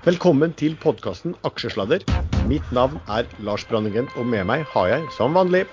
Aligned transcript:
Velkommen 0.00 0.54
til 0.56 0.78
podkasten 0.80 1.34
Aksjesladder. 1.44 2.00
Mitt 2.48 2.64
navn 2.72 2.94
er 3.12 3.26
Lars 3.44 3.66
Branningen, 3.68 4.06
og 4.16 4.24
med 4.32 4.46
meg 4.48 4.62
har 4.72 4.86
jeg, 4.88 5.02
som 5.12 5.34
vanlig 5.36 5.66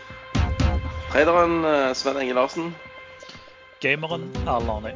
Traderen 1.14 1.62
eh, 1.64 1.94
Sven 1.96 2.20
Enge 2.20 2.36
Larsen. 2.36 2.74
Gameren 3.80 4.26
Erlend 4.44 4.74
Arne. 4.74 4.92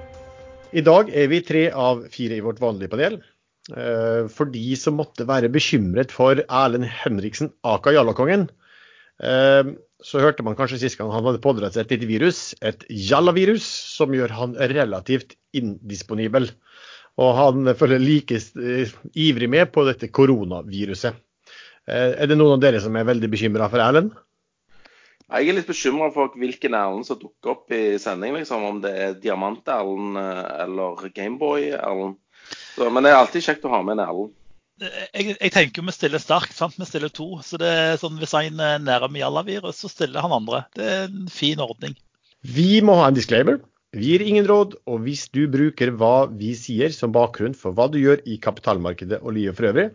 I 0.76 0.84
dag 0.84 1.14
er 1.16 1.32
vi 1.32 1.40
tre 1.48 1.64
av 1.72 2.04
fire 2.12 2.42
i 2.42 2.44
vårt 2.44 2.60
vanlige 2.60 2.92
panel. 2.92 3.22
Eh, 3.72 4.28
For 4.36 4.52
de 4.52 4.76
som 4.76 5.00
måtte 5.00 5.24
være 5.30 5.54
bekymret 5.54 6.12
for 6.12 6.44
Erlend 6.44 6.90
Henriksen, 6.92 7.54
aka 7.64 7.96
Jallakongen, 7.96 8.50
eh, 9.24 9.72
så 10.04 10.26
hørte 10.26 10.44
man 10.44 10.60
kanskje 10.60 10.84
sist 10.84 11.00
gang 11.00 11.16
han 11.16 11.24
hadde 11.24 11.40
pådratt 11.40 11.80
seg 11.80 11.88
et 11.88 11.96
lite 11.96 12.12
virus, 12.12 12.50
et 12.60 12.84
jallavirus, 12.90 13.64
som 13.96 14.12
gjør 14.12 14.36
han 14.36 14.60
relativt 14.76 15.38
indisponibel. 15.56 16.52
Og 17.20 17.34
han 17.36 17.74
følger 17.76 18.02
like 18.02 18.40
eh, 18.40 18.92
ivrig 19.20 19.50
med 19.52 19.72
på 19.74 19.84
dette 19.88 20.08
koronaviruset. 20.14 21.18
Eh, 21.88 22.12
Er 22.24 22.30
det 22.30 22.38
noen 22.40 22.56
av 22.56 22.64
dere 22.64 22.82
som 22.84 22.96
er 22.96 23.08
veldig 23.10 23.30
bekymra 23.32 23.70
for 23.72 23.84
Erlend? 23.84 24.14
Jeg 25.32 25.48
er 25.48 25.56
litt 25.56 25.70
bekymra 25.70 26.10
for 26.12 26.34
hvilken 26.36 26.76
Erlend 26.76 27.08
som 27.08 27.20
dukker 27.20 27.54
opp 27.54 27.72
i 27.76 27.98
sending. 28.04 28.36
Liksom, 28.40 28.64
om 28.68 28.82
det 28.84 28.92
er 28.92 29.18
Diamant-Erlend 29.24 30.20
eh, 30.20 30.44
eller 30.66 31.08
Gameboy-Erlend. 31.16 32.20
Men 32.82 33.04
det 33.06 33.12
er 33.12 33.20
alltid 33.20 33.46
kjekt 33.46 33.68
å 33.68 33.74
ha 33.76 33.82
med 33.86 34.00
en 34.00 34.06
Erlend. 34.08 34.38
Jeg, 34.82 35.36
jeg 35.36 35.52
tenker 35.54 35.86
vi 35.86 35.94
stiller 35.94 36.22
sterkt, 36.22 36.56
sant? 36.58 36.78
vi 36.80 36.88
stiller 36.90 37.12
to. 37.14 37.36
Så 37.46 37.60
det 37.62 37.70
er 37.70 38.00
sånn, 38.02 38.18
Hvis 38.18 38.34
en 38.38 38.64
er 38.66 38.80
nære 38.82 39.12
med 39.12 39.22
Jalla-virus, 39.22 39.84
så 39.84 39.92
stiller 39.92 40.24
han 40.26 40.34
andre. 40.34 40.64
Det 40.76 40.88
er 40.88 41.04
en 41.06 41.28
fin 41.32 41.62
ordning. 41.62 41.94
Vi 42.42 42.82
må 42.82 42.96
ha 42.98 43.12
en 43.12 43.18
disclaimer. 43.18 43.60
Vi 43.92 44.14
gir 44.14 44.22
ingen 44.24 44.46
råd, 44.48 44.78
og 44.88 45.02
hvis 45.04 45.26
du 45.36 45.42
bruker 45.52 45.90
hva 46.00 46.30
vi 46.32 46.54
sier 46.56 46.94
som 46.96 47.12
bakgrunn 47.12 47.58
for 47.58 47.76
hva 47.76 47.90
du 47.92 47.98
gjør 48.00 48.22
i 48.24 48.38
kapitalmarkedet 48.40 49.20
og 49.20 49.36
livet 49.36 49.58
for 49.58 49.68
øvrig, 49.68 49.90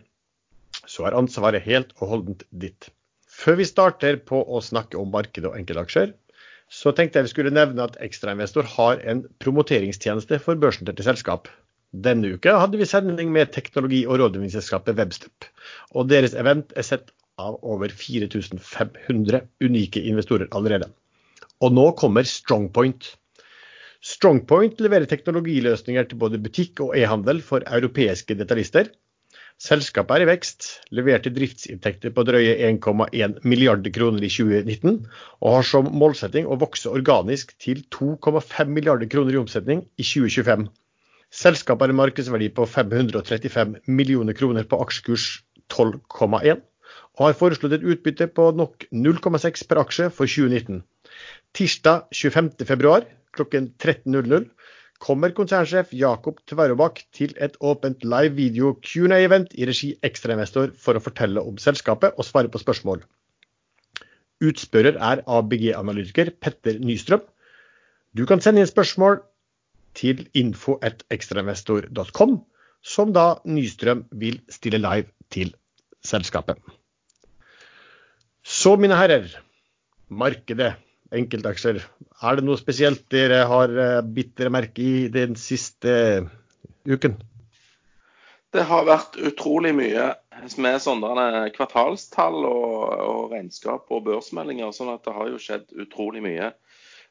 så 0.85 1.07
er 1.09 1.17
ansvaret 1.17 1.65
helt 1.65 1.95
og 1.97 2.11
holdent 2.11 2.45
ditt. 2.51 2.91
Før 3.25 3.57
vi 3.57 3.65
starter 3.65 4.19
på 4.29 4.43
å 4.45 4.61
snakke 4.61 5.01
om 5.01 5.09
markedet 5.13 5.49
og 5.49 5.57
enkeltaksjer, 5.57 6.13
så 6.69 6.93
tenkte 6.93 7.17
jeg 7.17 7.27
vi 7.27 7.33
skulle 7.33 7.55
nevne 7.55 7.87
at 7.87 7.97
Ekstrainvestor 8.03 8.69
har 8.75 9.01
en 9.01 9.25
promoteringstjeneste 9.41 10.37
for 10.45 10.61
børsnoterte 10.61 11.05
selskap. 11.05 11.49
Denne 11.89 12.35
uka 12.37 12.57
hadde 12.61 12.77
vi 12.77 12.85
sending 12.85 13.31
med 13.33 13.53
teknologi- 13.55 14.05
og 14.05 14.19
rådgivningsselskapet 14.21 14.97
Webstep, 14.99 15.47
og 15.95 16.09
deres 16.11 16.35
event 16.37 16.73
er 16.75 16.85
sett 16.85 17.13
av 17.41 17.57
over 17.63 17.89
4500 17.89 19.45
unike 19.63 20.03
investorer 20.09 20.51
allerede. 20.51 20.91
Og 21.65 21.73
nå 21.73 21.93
kommer 21.97 22.27
Strongpoint. 22.27 23.15
Strongpoint 24.07 24.79
leverer 24.79 25.09
teknologiløsninger 25.09 26.05
til 26.07 26.19
både 26.21 26.39
butikk 26.39 26.79
og 26.85 26.93
e-handel 26.95 27.41
for 27.43 27.65
europeiske 27.67 28.37
detaljister. 28.39 28.87
Selskapet 29.59 30.15
er 30.15 30.23
i 30.23 30.27
vekst, 30.29 30.67
leverte 30.95 31.31
driftsinntekter 31.33 32.13
på 32.15 32.23
drøye 32.29 32.53
1,1 32.69 33.39
milliarder 33.41 33.91
kroner 33.91 34.23
i 34.23 34.29
2019, 34.31 35.01
og 35.41 35.55
har 35.57 35.67
som 35.67 35.89
målsetting 36.03 36.47
å 36.47 36.59
vokse 36.61 36.93
organisk 36.93 37.51
til 37.63 37.81
2,5 37.97 38.71
milliarder 38.77 39.09
kroner 39.11 39.35
i 39.35 39.41
omsetning 39.41 39.83
i 39.97 40.05
2025. 40.05 40.69
Selskapet 41.41 41.87
har 41.87 41.95
en 41.95 41.99
markedsverdi 41.99 42.51
på 42.55 42.69
535 42.77 43.75
millioner 43.89 44.37
kroner 44.37 44.69
på 44.69 44.79
aksjekurs 44.85 45.27
12,1, 45.73 46.63
og 47.17 47.25
har 47.25 47.39
foreslått 47.41 47.75
et 47.75 47.87
utbytte 47.91 48.29
på 48.31 48.51
nok 48.55 48.87
0,6 48.93 49.67
per 49.67 49.83
aksje 49.83 50.11
for 50.13 50.29
2019. 50.29 50.83
Tirsdag 51.57 52.07
25.2 52.13 53.16
klokken 53.37 53.71
13.00 53.79 54.49
kommer 55.03 55.33
konsernsjef 55.37 55.91
Jakob 55.93 56.39
Tverrobakk 56.49 57.03
til 57.13 57.33
et 57.43 57.57
åpent 57.61 58.01
live 58.05 58.33
video 58.37 58.73
Q&A-event 58.81 59.53
i 59.53 59.67
regi 59.69 59.91
Ekstrainvestor 60.05 60.73
for 60.81 60.97
å 60.97 61.03
fortelle 61.03 61.43
om 61.43 61.59
selskapet 61.61 62.17
og 62.17 62.25
svare 62.25 62.49
på 62.49 62.61
spørsmål. 62.61 63.03
Utspørrer 64.43 64.97
er 65.01 65.23
ABG-analytiker 65.25 66.31
Petter 66.41 66.81
Nystrøm. 66.81 67.23
Du 68.17 68.25
kan 68.29 68.41
sende 68.41 68.61
inn 68.61 68.69
spørsmål 68.69 69.21
til 69.97 70.25
info.ekstrainvestor.com, 70.37 72.39
som 72.81 73.13
da 73.13 73.27
Nystrøm 73.45 74.05
vil 74.17 74.41
stille 74.53 74.81
live 74.81 75.09
til 75.33 75.53
selskapet. 76.05 76.57
Så, 78.47 78.77
mine 78.79 78.95
herrer, 78.95 79.27
markedet 80.07 80.77
enkeltaksjer. 81.15 81.81
Er 82.23 82.37
det 82.37 82.45
noe 82.45 82.59
spesielt 82.59 83.05
dere 83.13 83.43
har 83.49 83.73
eh, 83.73 84.03
bitt 84.03 84.35
dere 84.39 84.53
merke 84.53 84.83
i 84.83 85.07
den 85.13 85.37
siste 85.39 86.27
uken? 86.87 87.17
Det 88.55 88.63
har 88.69 88.87
vært 88.87 89.17
utrolig 89.19 89.73
mye 89.75 90.13
med 90.61 90.79
sånne 90.81 91.49
kvartalstall 91.55 92.37
og, 92.47 92.75
og 93.03 93.33
regnskap 93.33 93.91
og 93.91 94.05
børsmeldinger. 94.07 94.71
sånn 94.71 94.93
at 94.93 95.03
det 95.05 95.15
har 95.17 95.31
jo 95.31 95.41
skjedd 95.41 95.73
utrolig 95.83 96.23
mye. 96.23 96.51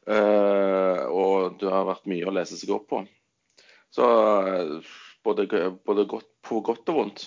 Eh, 0.06 1.02
og 1.10 1.58
det 1.60 1.70
har 1.70 1.88
vært 1.88 2.08
mye 2.10 2.26
å 2.26 2.34
lese 2.34 2.58
seg 2.58 2.72
opp 2.76 2.88
på. 2.92 3.02
Så 3.92 4.06
eh, 4.46 4.92
både, 5.26 5.46
både 5.86 6.06
godt, 6.08 6.30
på 6.46 6.62
godt 6.64 6.94
og 6.94 7.00
vondt. 7.00 7.26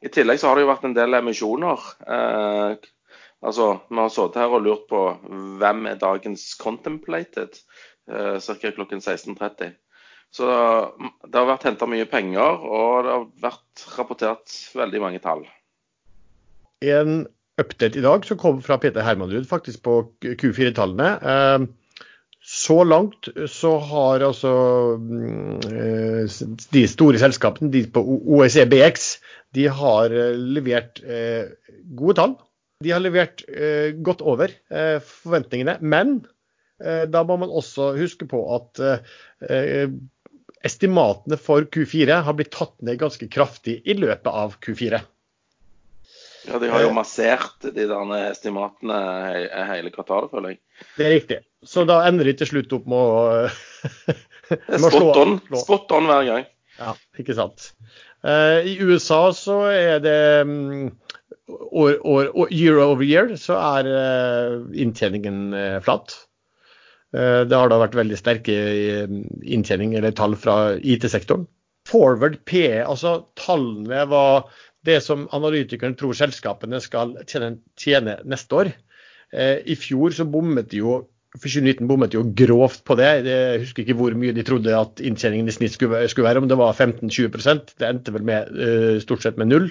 I 0.00 0.08
tillegg 0.12 0.40
så 0.40 0.50
har 0.50 0.56
det 0.56 0.64
jo 0.64 0.72
vært 0.72 0.88
en 0.88 0.96
del 0.96 1.18
emisjoner. 1.18 1.82
Altså, 3.40 3.80
Vi 3.88 3.96
har 3.96 4.10
sittet 4.12 4.42
her 4.42 4.52
og 4.52 4.64
lurt 4.64 4.88
på 4.90 5.04
hvem 5.60 5.86
er 5.88 6.00
dagens 6.00 6.54
contemplated, 6.60 7.56
eh, 8.10 8.36
ca. 8.40 8.72
klokken 8.76 9.00
16.30. 9.00 9.72
Så 10.30 10.46
det 11.26 11.34
har 11.34 11.48
vært 11.48 11.66
henta 11.66 11.88
mye 11.90 12.06
penger, 12.06 12.62
og 12.62 13.04
det 13.04 13.14
har 13.16 13.26
vært 13.48 13.86
rapportert 13.96 14.54
veldig 14.78 15.00
mange 15.02 15.22
tall. 15.24 15.42
En 16.86 17.24
update 17.60 17.98
i 17.98 18.04
dag 18.04 18.24
som 18.24 18.38
kom 18.40 18.60
fra 18.64 18.78
Peter 18.80 19.04
Hermanrud 19.04 19.48
faktisk 19.50 19.82
på 19.86 20.00
Q4-tallene. 20.24 21.12
Eh, 21.20 21.68
Så 22.40 22.78
langt 22.88 23.28
så 23.52 23.74
har 23.84 24.22
altså 24.24 24.50
mm, 24.96 25.58
eh, 25.68 26.38
de 26.72 26.86
store 26.88 27.18
selskapene, 27.20 27.68
de 27.70 27.82
på 27.84 28.00
OECBX, 28.00 29.10
de 29.54 29.66
har 29.68 30.14
eh, 30.14 30.38
levert 30.56 31.02
gode 31.98 32.16
tall. 32.16 32.32
De 32.80 32.90
har 32.94 33.02
levert 33.04 33.42
eh, 33.48 33.90
godt 34.00 34.22
over 34.24 34.52
eh, 34.72 34.98
forventningene. 35.04 35.74
Men 35.84 36.14
eh, 36.80 37.02
da 37.12 37.20
må 37.28 37.36
man 37.42 37.52
også 37.52 37.90
huske 37.98 38.24
på 38.30 38.40
at 38.56 38.80
eh, 39.44 39.90
estimatene 40.64 41.36
for 41.40 41.66
Q4 41.72 42.22
har 42.24 42.36
blitt 42.38 42.52
tatt 42.56 42.76
ned 42.84 42.96
ganske 43.02 43.28
kraftig 43.32 43.80
i 43.84 43.96
løpet 43.98 44.30
av 44.32 44.56
Q4. 44.64 45.00
Ja, 46.48 46.56
De 46.56 46.70
har 46.72 46.86
jo 46.86 46.94
massert 46.96 47.66
de 47.68 47.84
der 47.84 48.14
estimatene 48.30 48.96
he- 49.28 49.66
hele 49.74 49.92
kvartalet, 49.92 50.32
føler 50.32 50.54
jeg. 50.54 50.60
Det 50.96 51.04
er 51.04 51.12
riktig. 51.18 51.38
Så 51.68 51.84
da 51.84 51.98
ender 52.08 52.24
de 52.30 52.32
til 52.40 52.48
slutt 52.48 52.72
opp 52.78 52.88
med 52.88 52.96
å 52.96 53.18
Det 54.50 54.80
med 54.80 54.88
å 54.88 54.94
slå- 54.96 55.12
on, 55.20 55.36
slå. 55.50 55.60
spot 55.66 55.92
on 55.98 56.08
hver 56.08 56.24
gang. 56.26 56.48
Ja, 56.80 56.94
ikke 57.20 57.36
sant. 57.36 57.68
Eh, 58.24 58.64
I 58.72 58.78
USA 58.88 59.20
så 59.36 59.60
er 59.68 60.00
det 60.02 60.16
mm, 60.48 60.88
år, 61.50 61.98
år, 62.36 62.52
year 62.52 62.80
over 62.82 63.04
year 63.06 63.34
så 63.40 63.58
er 63.58 63.88
eh, 63.90 64.56
inntjeningen 64.82 65.54
eh, 65.56 65.78
flat. 65.84 66.14
Eh, 67.16 67.42
det 67.48 67.56
har 67.56 67.70
da 67.70 67.80
vært 67.82 67.98
veldig 67.98 68.18
sterke 68.18 68.56
inntjening 69.42 69.96
eller 69.98 70.14
tall 70.16 70.36
fra 70.38 70.76
IT-sektoren. 70.78 71.46
Forward 71.88 72.40
PE, 72.46 72.82
altså 72.84 73.16
tallene 73.40 74.04
var 74.10 74.50
det 74.86 75.00
som 75.04 75.26
analytikeren 75.36 75.96
tror 75.98 76.16
selskapene 76.16 76.80
skal 76.82 77.16
tjene, 77.28 77.56
tjene 77.80 78.20
neste 78.28 78.56
år. 78.56 78.70
I 79.30 79.76
fjor 79.78 80.14
så 80.16 80.24
bommet 80.26 80.70
de 80.72 80.80
jo 80.80 80.94
for 81.36 81.46
2019 81.46 81.86
bommet 81.86 82.14
jo 82.16 82.24
grovt 82.36 82.80
på 82.88 82.96
det. 82.98 83.10
Jeg 83.28 83.60
husker 83.62 83.84
ikke 83.84 83.96
hvor 84.00 84.16
mye 84.18 84.34
de 84.34 84.44
trodde 84.46 84.72
at 84.74 85.02
inntjeningen 85.04 85.48
i 85.48 85.54
snitt 85.54 85.76
skulle, 85.76 86.00
være, 86.00 86.42
om 86.42 86.48
det 86.50 86.58
var 86.58 86.74
15-20% 86.74 87.76
Det 87.78 87.86
endte 87.86 88.14
vel 88.16 88.26
med 88.26 88.50
stort 89.04 89.22
sett 89.24 89.38
med 89.40 89.52
null. 89.52 89.68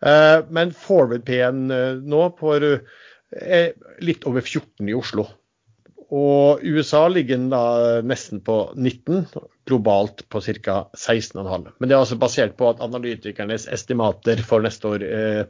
Eh, 0.00 0.38
men 0.50 0.74
forward 0.74 1.24
P-en 1.26 1.70
eh, 1.70 1.94
nå 2.02 2.26
på 2.38 2.54
eh, 2.58 3.70
litt 4.04 4.26
over 4.28 4.44
14 4.44 4.88
i 4.88 4.96
Oslo. 4.96 5.26
Og 6.14 6.62
USA 6.62 7.06
ligger 7.08 7.46
da 7.50 7.64
nesten 8.06 8.42
på 8.44 8.58
19, 8.76 9.24
globalt 9.66 10.22
på 10.30 10.42
ca. 10.44 10.76
16,5. 10.92 11.70
Men 11.78 11.88
det 11.88 11.96
er 11.96 12.02
altså 12.02 12.20
basert 12.20 12.54
på 12.60 12.68
at 12.70 12.82
analytikernes 12.84 13.66
estimater 13.72 14.42
for 14.46 14.62
neste 14.62 14.92
år 14.92 15.06
eh, 15.08 15.42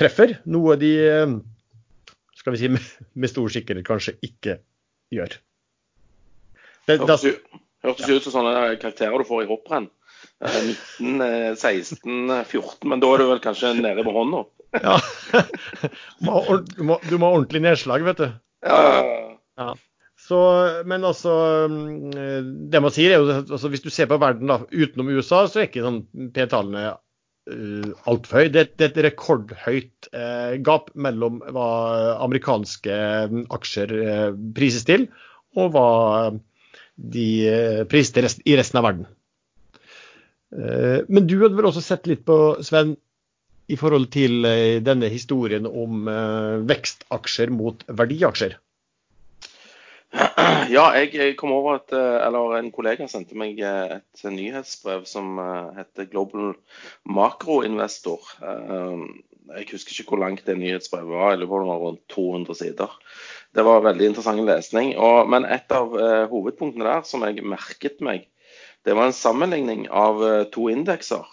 treffer, 0.00 0.36
noe 0.50 0.76
de 0.80 0.92
skal 2.42 2.56
vi 2.56 2.62
si 2.62 2.70
med, 2.74 3.30
stor 3.30 3.54
sikkerhet 3.54 3.86
kanskje 3.86 4.16
ikke 4.26 4.58
gjør. 5.14 5.38
Det, 6.88 6.98
Hørtes 6.98 7.24
det, 7.28 7.36
hørtes 7.86 8.10
ut 8.10 8.24
som 8.26 8.40
sånne 8.40 8.54
karakterer 8.82 9.22
du 9.22 9.28
får 9.28 9.44
i 9.44 9.50
hopprenn. 9.50 9.90
Eh, 10.42 10.74
19, 10.98 11.20
eh, 11.20 11.54
16, 11.54 12.44
14, 12.44 12.88
men 12.90 13.02
da 13.02 13.12
er 13.14 13.22
du 13.22 13.28
vel 13.30 13.40
kanskje 13.42 13.76
nede 13.78 14.02
med 14.02 14.16
hånda? 14.16 14.42
ja. 14.72 14.96
du, 16.18 16.82
må, 16.88 16.98
ha 16.98 17.30
ordentlig 17.30 17.62
nedslag, 17.62 18.04
vet 18.08 18.22
du. 18.24 18.28
Ja, 18.66 18.82
Ja. 19.60 19.72
Så, 20.22 20.38
men 20.86 21.02
altså 21.02 21.32
Det 21.66 22.80
man 22.80 22.92
sier, 22.94 23.10
er 23.10 23.18
jo 23.18 23.40
altså, 23.40 23.68
hvis 23.72 23.82
du 23.82 23.88
ser 23.90 24.06
på 24.06 24.20
verden 24.22 24.50
da, 24.50 24.60
utenom 24.70 25.10
USA, 25.10 25.42
så 25.50 25.60
er 25.60 25.66
ikke 25.66 25.82
sånn 25.82 25.98
P-tallene 26.32 26.84
uh, 26.92 27.88
altfor 28.06 28.38
høy. 28.38 28.52
Det, 28.54 28.62
det, 28.78 28.86
er 28.86 28.92
et 28.92 29.00
rekordhøyt 29.08 30.08
uh, 30.14 30.54
gap 30.62 30.92
mellom 30.94 31.40
hva 31.42 31.66
amerikanske 32.22 33.00
aksjer 33.58 33.96
uh, 33.98 34.28
prises 34.54 34.86
til, 34.86 35.08
og 35.58 35.74
hva 35.74 35.88
de 37.02 37.26
prises 37.90 38.14
til 38.14 38.28
rest, 38.28 38.46
i 38.46 38.56
resten 38.60 38.78
av 38.78 38.86
verden. 38.86 39.10
Men 40.52 41.26
du 41.28 41.38
hadde 41.40 41.56
vel 41.56 41.68
også 41.70 41.80
sett 41.84 42.08
litt 42.10 42.26
på, 42.28 42.36
Sven, 42.64 42.96
i 43.72 43.78
forhold 43.80 44.10
til 44.12 44.44
denne 44.84 45.08
historien 45.08 45.64
om 45.68 46.04
vekstaksjer 46.68 47.52
mot 47.54 47.86
verdiaksjer? 47.88 48.58
Ja, 50.72 50.90
jeg 50.96 51.36
kom 51.40 51.52
over 51.56 51.78
at 51.80 51.92
eller 51.96 52.56
en 52.58 52.70
kollega 52.74 53.06
sendte 53.10 53.36
meg 53.38 53.60
et 53.64 54.24
nyhetsbrev 54.24 55.06
som 55.08 55.38
heter 55.76 56.08
Global 56.12 56.52
Makroinvestor. 57.08 58.20
Jeg 58.42 59.68
husker 59.72 59.96
ikke 59.96 60.14
hvor 60.14 60.22
langt 60.22 60.44
det 60.46 60.58
nyhetsbrevet 60.60 61.10
var, 61.12 61.32
eller 61.32 61.48
det 61.48 61.52
var 61.52 61.80
rundt 61.82 62.04
200 62.12 62.58
sider. 62.60 62.92
Det 63.52 63.64
var 63.66 63.84
veldig 63.84 64.12
interessant 64.12 64.44
lesning. 64.48 64.92
Men 65.32 65.48
et 65.48 65.72
av 65.76 65.96
hovedpunktene 66.32 66.88
der 66.88 67.08
som 67.08 67.24
jeg 67.26 67.44
merket 67.44 68.04
meg, 68.04 68.28
det 68.84 68.94
var 68.98 69.08
en 69.08 69.16
sammenligning 69.16 69.86
av 69.90 70.22
to 70.54 70.68
indekser 70.70 71.26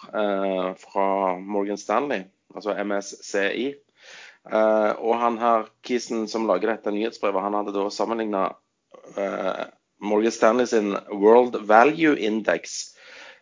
fra 0.78 1.06
Morgan 1.38 1.78
Stanley, 1.78 2.24
altså 2.54 2.76
MSCI. 2.78 3.74
og 4.98 5.14
han 5.18 5.38
her, 5.38 5.66
Kisen 5.82 6.28
som 6.30 6.46
lager 6.46 6.70
dette 6.70 6.92
nyhetsbrevet, 6.94 7.42
han 7.42 7.58
hadde 7.58 7.74
da 7.74 7.88
sammenligna 7.90 8.44
Morgan 9.98 10.32
Stanley 10.32 10.66
sin 10.70 10.94
World 11.10 11.58
Value 11.66 12.14
Index 12.14 12.94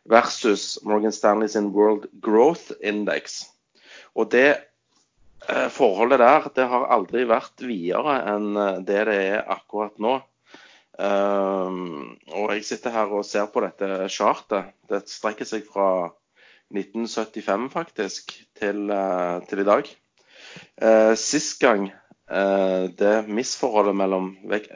versus 0.09 0.79
Morgan 0.83 1.13
Stanley 1.13 1.49
sin 1.49 1.69
World 1.77 2.09
Growth 2.25 2.73
Index. 2.81 3.43
Og 4.17 4.33
det 4.33 4.57
forholdet 5.71 6.19
der 6.21 6.49
det 6.55 6.67
har 6.69 6.89
aldri 6.93 7.25
vært 7.29 7.63
videre 7.65 8.19
enn 8.35 8.57
eh, 8.57 8.81
det 8.85 9.05
det 9.09 9.21
er 9.31 9.47
akkurat 9.49 9.97
nå. 10.03 10.19
Uh, 10.99 12.11
og 12.35 12.55
jeg 12.57 12.65
sitter 12.67 12.95
her 12.95 13.13
og 13.15 13.27
ser 13.27 13.47
på 13.53 13.63
dette 13.63 14.09
chartet. 14.11 14.75
Det 14.91 15.05
strekker 15.11 15.47
seg 15.49 15.69
fra 15.69 16.11
1975 16.75 17.71
faktisk 17.73 18.35
til, 18.59 18.91
til 19.49 19.63
i 19.63 19.67
dag. 19.69 19.89
Sist 21.17 21.57
gang 21.63 21.87
Eh, 22.29 22.91
det 22.93 23.25
misforholdet 23.33 23.97
mellom 23.97 24.35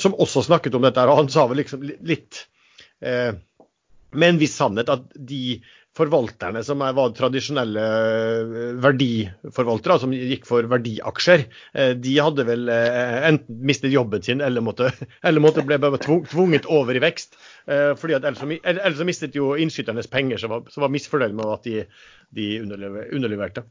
som 0.01 0.15
også 0.17 0.41
snakket 0.47 0.73
om 0.73 0.85
dette. 0.85 1.03
og 1.05 1.19
Han 1.19 1.27
sa 1.29 1.43
vel 1.45 1.59
liksom 1.61 1.83
litt 1.85 2.39
med 4.15 4.29
en 4.29 4.39
viss 4.41 4.55
sannhet 4.57 4.89
at 4.89 5.03
de 5.13 5.59
forvalterne 5.95 6.59
som 6.65 6.81
var 6.83 7.13
tradisjonelle 7.15 7.83
eh, 7.83 8.63
verdiforvaltere, 8.83 9.97
som 10.01 10.15
gikk 10.15 10.47
for 10.47 10.67
verdiaksjer, 10.71 11.45
eh, 11.73 11.93
de 11.95 12.15
hadde 12.19 12.45
vel 12.47 12.71
eh, 12.71 13.29
enten 13.29 13.61
mistet 13.67 13.95
jobben 13.95 14.23
sin 14.25 14.43
eller 14.43 14.65
måtte, 14.65 14.91
eller 15.27 15.43
måtte 15.43 15.63
ble 15.67 15.79
tvunget 16.03 16.67
over 16.67 16.95
i 16.97 17.03
vekst. 17.03 17.39
fordi 17.65 18.13
at 18.13 18.25
Ellers, 18.27 18.59
ellers 18.61 19.07
mistet 19.07 19.35
jo 19.35 19.55
innskyternes 19.57 20.11
penger, 20.11 20.37
som 20.37 20.51
var, 20.51 20.67
som 20.69 20.83
var 20.85 20.91
misfornøyd 20.93 21.33
med 21.33 21.53
at 21.53 21.65
de, 21.65 21.85
de 22.35 22.49
underleverte. 22.61 23.65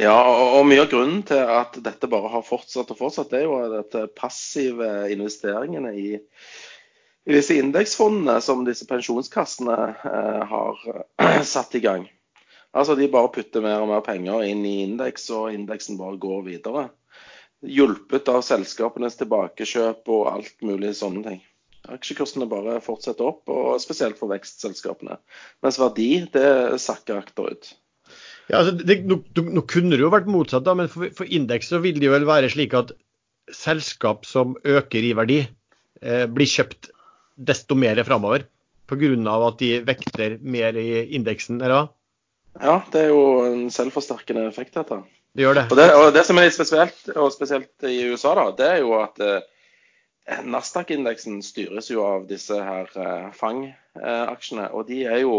Ja, 0.00 0.16
og 0.58 0.64
mye 0.66 0.82
av 0.82 0.90
grunnen 0.90 1.22
til 1.26 1.38
at 1.38 1.76
dette 1.84 2.10
bare 2.10 2.32
har 2.32 2.42
fortsatt 2.46 2.90
og 2.90 2.98
fortsatt, 2.98 3.30
det 3.30 3.42
er 3.42 3.44
jo 3.46 3.80
at 3.80 3.98
passive 4.18 4.88
investeringene 5.14 5.92
i 5.94 6.08
i 7.24 7.32
disse 7.32 7.54
indeksfondene 7.56 8.36
som 8.44 8.66
disse 8.66 8.84
pensjonskassene 8.88 9.76
eh, 10.10 10.42
har 10.50 10.82
eh, 10.92 11.40
satt 11.54 11.74
i 11.74 11.80
gang. 11.80 12.04
Altså 12.74 12.96
De 12.98 13.08
bare 13.08 13.30
putter 13.32 13.64
mer 13.64 13.80
og 13.80 13.88
mer 13.88 14.02
penger 14.04 14.44
inn 14.44 14.64
i 14.66 14.82
indeks, 14.82 15.30
og 15.32 15.54
indeksen 15.54 15.96
bare 16.00 16.20
går 16.20 16.42
videre. 16.50 16.88
Hjulpet 17.64 18.28
av 18.28 18.42
selskapenes 18.44 19.16
tilbakekjøp 19.16 20.10
og 20.12 20.28
alt 20.34 20.66
mulig 20.66 20.92
sånne 20.98 21.24
ting. 21.24 21.40
Aksjekursene 21.94 22.48
bare 22.48 22.76
fortsetter 22.84 23.28
opp, 23.28 23.48
og 23.48 23.80
spesielt 23.80 24.20
for 24.20 24.32
vekstselskapene. 24.32 25.16
Mens 25.64 25.80
verdi 25.80 26.10
det 26.34 26.80
sakker 26.82 27.22
akterut. 27.22 27.72
Ja, 28.50 28.60
altså, 28.60 28.74
det, 28.76 28.98
nå, 29.08 29.20
nå, 29.40 29.64
kunne 29.70 29.96
det 29.96 30.04
jo 30.04 30.12
vært 30.12 30.28
motsatt, 30.28 30.66
da, 30.66 30.74
men 30.76 30.90
for, 30.92 31.08
for 31.16 31.28
indeks 31.32 31.70
så 31.72 31.80
vil 31.84 31.96
det 32.00 32.10
jo 32.10 32.14
vel 32.14 32.26
være 32.28 32.50
slik 32.52 32.76
at 32.76 32.92
selskap 33.52 34.28
som 34.28 34.56
øker 34.64 35.04
i 35.04 35.14
verdi, 35.16 35.38
eh, 36.02 36.26
blir 36.28 36.50
kjøpt 36.50 36.90
desto 37.36 37.76
mer 37.78 38.02
framover? 38.04 38.48
Pga. 38.84 39.08
at 39.48 39.58
de 39.58 39.70
vekter 39.80 40.38
mer 40.42 40.76
i 40.76 41.16
indeksen, 41.16 41.60
eller 41.62 41.74
hva? 41.74 41.84
Ja, 42.60 42.74
det 42.92 43.00
er 43.00 43.08
jo 43.08 43.22
en 43.48 43.70
selvforsterkende 43.72 44.44
effekt, 44.46 44.74
dette. 44.76 45.00
Det 45.34 45.42
gjør 45.42 45.54
det. 45.58 45.64
Og 45.70 45.78
det, 45.78 45.88
og 45.98 46.12
det 46.14 46.22
som 46.28 46.38
er 46.38 46.46
litt 46.46 46.54
spesielt, 46.54 47.00
og 47.16 47.32
spesielt 47.34 47.88
i 47.88 47.96
USA, 48.12 48.34
da, 48.38 48.44
det 48.54 48.68
er 48.68 48.82
jo 48.84 48.92
at 49.00 49.18
eh, 49.24 49.40
Nasdaq-indeksen 50.44 51.40
styres 51.44 51.90
jo 51.90 52.04
av 52.06 52.28
disse 52.28 52.60
her 52.60 52.92
eh, 52.92 53.32
FANG-aksjene. 53.34 54.68
og 54.70 54.86
de 54.88 55.02
er 55.08 55.24
jo 55.24 55.34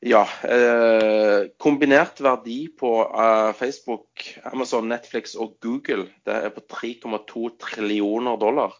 ja. 0.00 0.22
Eh, 0.48 1.50
kombinert 1.60 2.22
verdi 2.24 2.62
på 2.72 2.92
eh, 3.04 3.50
Facebook, 3.58 4.24
Amazon, 4.48 4.88
Netflix 4.88 5.34
og 5.36 5.58
Google 5.60 6.08
det 6.28 6.36
er 6.36 6.54
på 6.54 6.64
3,2 6.72 7.50
trillioner 7.60 8.40
dollar 8.40 8.76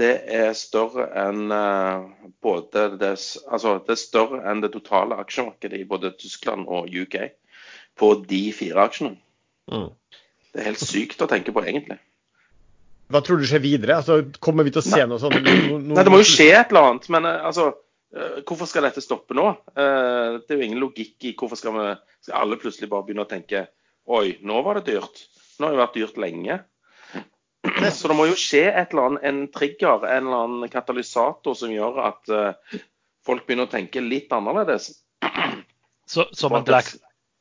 det 0.00 0.12
er 0.32 0.52
større 0.56 1.08
enn 1.20 1.50
eh, 1.52 2.28
både 2.42 2.86
det, 3.00 3.12
altså 3.50 3.76
det 3.84 3.94
er 3.94 4.00
større 4.00 4.42
enn 4.48 4.62
det 4.64 4.72
totale 4.74 5.18
aksjemarkedet 5.20 5.82
i 5.82 5.88
både 5.88 6.14
Tyskland 6.20 6.68
og 6.68 6.88
UK 6.88 7.18
på 8.00 8.14
de 8.28 8.44
fire 8.56 8.86
aksjene. 8.86 9.18
Mm. 9.70 9.90
Det 10.50 10.62
er 10.62 10.70
helt 10.70 10.82
sykt 10.82 11.20
å 11.20 11.28
tenke 11.30 11.52
på, 11.54 11.62
egentlig. 11.66 11.98
Hva 13.10 13.20
tror 13.26 13.42
du 13.42 13.46
skjer 13.46 13.62
videre? 13.62 13.98
Altså, 14.00 14.22
kommer 14.42 14.66
vi 14.66 14.72
til 14.72 14.80
å 14.80 14.86
se 14.86 15.02
Nei. 15.02 15.08
noe 15.10 15.20
sånt? 15.20 15.36
No, 15.42 15.76
no, 15.76 15.94
Nei, 15.98 16.04
det 16.06 16.14
må 16.14 16.22
jo 16.22 16.28
skje 16.30 16.48
et 16.54 16.72
eller 16.72 16.92
annet. 16.92 17.08
Men 17.12 17.26
uh, 17.26 17.46
altså, 17.50 17.68
hvorfor 18.10 18.66
skal 18.66 18.88
dette 18.88 19.02
stoppe 19.04 19.36
nå? 19.38 19.44
det 19.74 20.50
er 20.50 20.56
jo 20.58 20.64
ingen 20.66 20.80
logikk 20.82 21.28
i 21.28 21.34
hvorfor 21.38 21.58
skal, 21.60 21.76
vi, 21.76 22.16
skal 22.26 22.40
alle 22.40 22.58
plutselig 22.58 22.88
bare 22.90 23.06
begynne 23.06 23.22
å 23.22 23.30
tenke 23.30 23.68
Oi, 24.10 24.40
nå 24.42 24.62
var 24.66 24.80
det 24.80 24.88
dyrt. 24.90 25.20
Nå 25.60 25.68
har 25.68 25.74
det 25.74 25.82
vært 25.82 25.98
dyrt 25.98 26.16
lenge. 26.18 26.56
Så 27.96 28.08
det 28.10 28.16
må 28.18 28.26
jo 28.30 28.38
skje 28.38 28.64
et 28.70 28.94
eller 28.94 29.10
annet, 29.10 29.26
en 29.28 29.40
trigger, 29.52 30.06
en 30.08 30.26
eller 30.26 30.46
annen 30.46 30.72
katalysator 30.72 31.54
som 31.58 31.70
gjør 31.70 32.00
at 32.08 32.32
uh, 32.32 32.80
folk 33.26 33.46
begynner 33.46 33.68
å 33.68 33.72
tenke 33.72 34.02
litt 34.02 34.32
annerledes. 34.34 34.90
Så, 36.10 36.26
som, 36.34 36.56
en 36.56 36.66
black, 36.66 36.88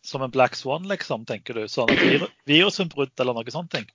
som, 0.05 0.21
en 0.21 0.33
black, 0.33 0.53
swan, 0.59 0.85
liksom, 0.91 1.25
tenker 1.29 1.57
du? 1.57 1.63
Sånn 1.71 1.89
at 1.89 2.29
virusinnbrudd 2.49 3.15
eller 3.23 3.39
noe 3.39 3.53
sånt? 3.55 3.71
Ting? 3.73 3.87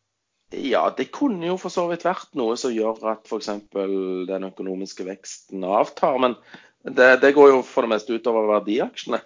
Ja, 0.52 0.84
det 0.96 1.08
kunne 1.14 1.48
jo 1.48 1.56
for 1.58 1.72
så 1.72 1.86
vidt 1.90 2.04
vært 2.06 2.34
noe 2.38 2.58
som 2.60 2.74
gjør 2.74 3.00
at 3.14 3.26
f.eks. 3.30 3.50
den 3.72 4.48
økonomiske 4.50 5.06
veksten 5.08 5.64
avtar. 5.66 6.20
Men 6.22 6.36
det, 6.84 7.16
det, 7.22 7.32
går 7.32 7.48
jo 7.48 7.60
for 7.64 7.86
det 7.86 7.94
meste 7.94 8.18
utover 8.18 8.44
verdiaksjene. 8.50 9.22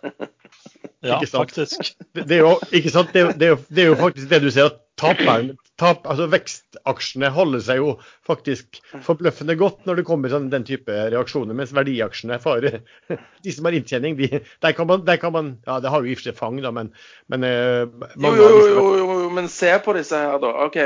ja, 1.08 1.18
faktisk. 1.32 1.90
Det, 2.14 2.36
er 2.36 2.44
jo, 2.44 2.52
ikke 2.70 2.92
sant? 2.94 3.10
Det, 3.12 3.24
er 3.34 3.56
jo, 3.56 3.58
det 3.66 3.82
er 3.82 3.90
jo 3.90 3.96
faktisk 3.98 4.30
det 4.30 4.40
du 4.44 4.50
ser, 4.54 4.70
at 4.70 4.84
taperen, 4.98 5.50
tap, 5.78 6.06
altså 6.10 6.28
Vekstaksjene 6.30 7.32
holder 7.34 7.64
seg 7.66 7.80
jo 7.80 7.96
faktisk 8.26 8.78
forbløffende 9.06 9.58
godt 9.58 9.90
når 9.90 10.00
det 10.00 10.06
kommer 10.06 10.30
sånn, 10.30 10.48
den 10.54 10.66
type 10.66 10.94
reaksjoner, 11.10 11.58
mens 11.58 11.74
verdiaksjene 11.74 12.38
farer. 12.42 12.80
de 13.44 13.54
som 13.54 13.66
har 13.66 13.78
inntjening, 13.78 14.14
de, 14.22 14.30
der, 14.38 14.78
kan 14.78 14.90
man, 14.90 15.02
der 15.06 15.18
kan 15.18 15.34
man 15.34 15.52
Ja, 15.66 15.80
det 15.82 15.90
har 15.90 16.06
jo 16.06 16.10
i 16.10 16.14
og 16.14 16.22
for 16.22 16.30
seg 16.30 16.38
fang, 16.38 16.62
da, 16.62 16.70
men, 16.74 16.94
men 17.26 17.46
eh, 17.46 17.84
Jo, 18.14 18.34
jo, 18.38 18.48
jo, 18.54 18.70
jo, 18.70 19.12
jo, 19.24 19.28
men 19.34 19.50
se 19.50 19.74
på 19.82 19.98
disse 19.98 20.18
her, 20.18 20.38
da. 20.42 20.54
OK. 20.68 20.78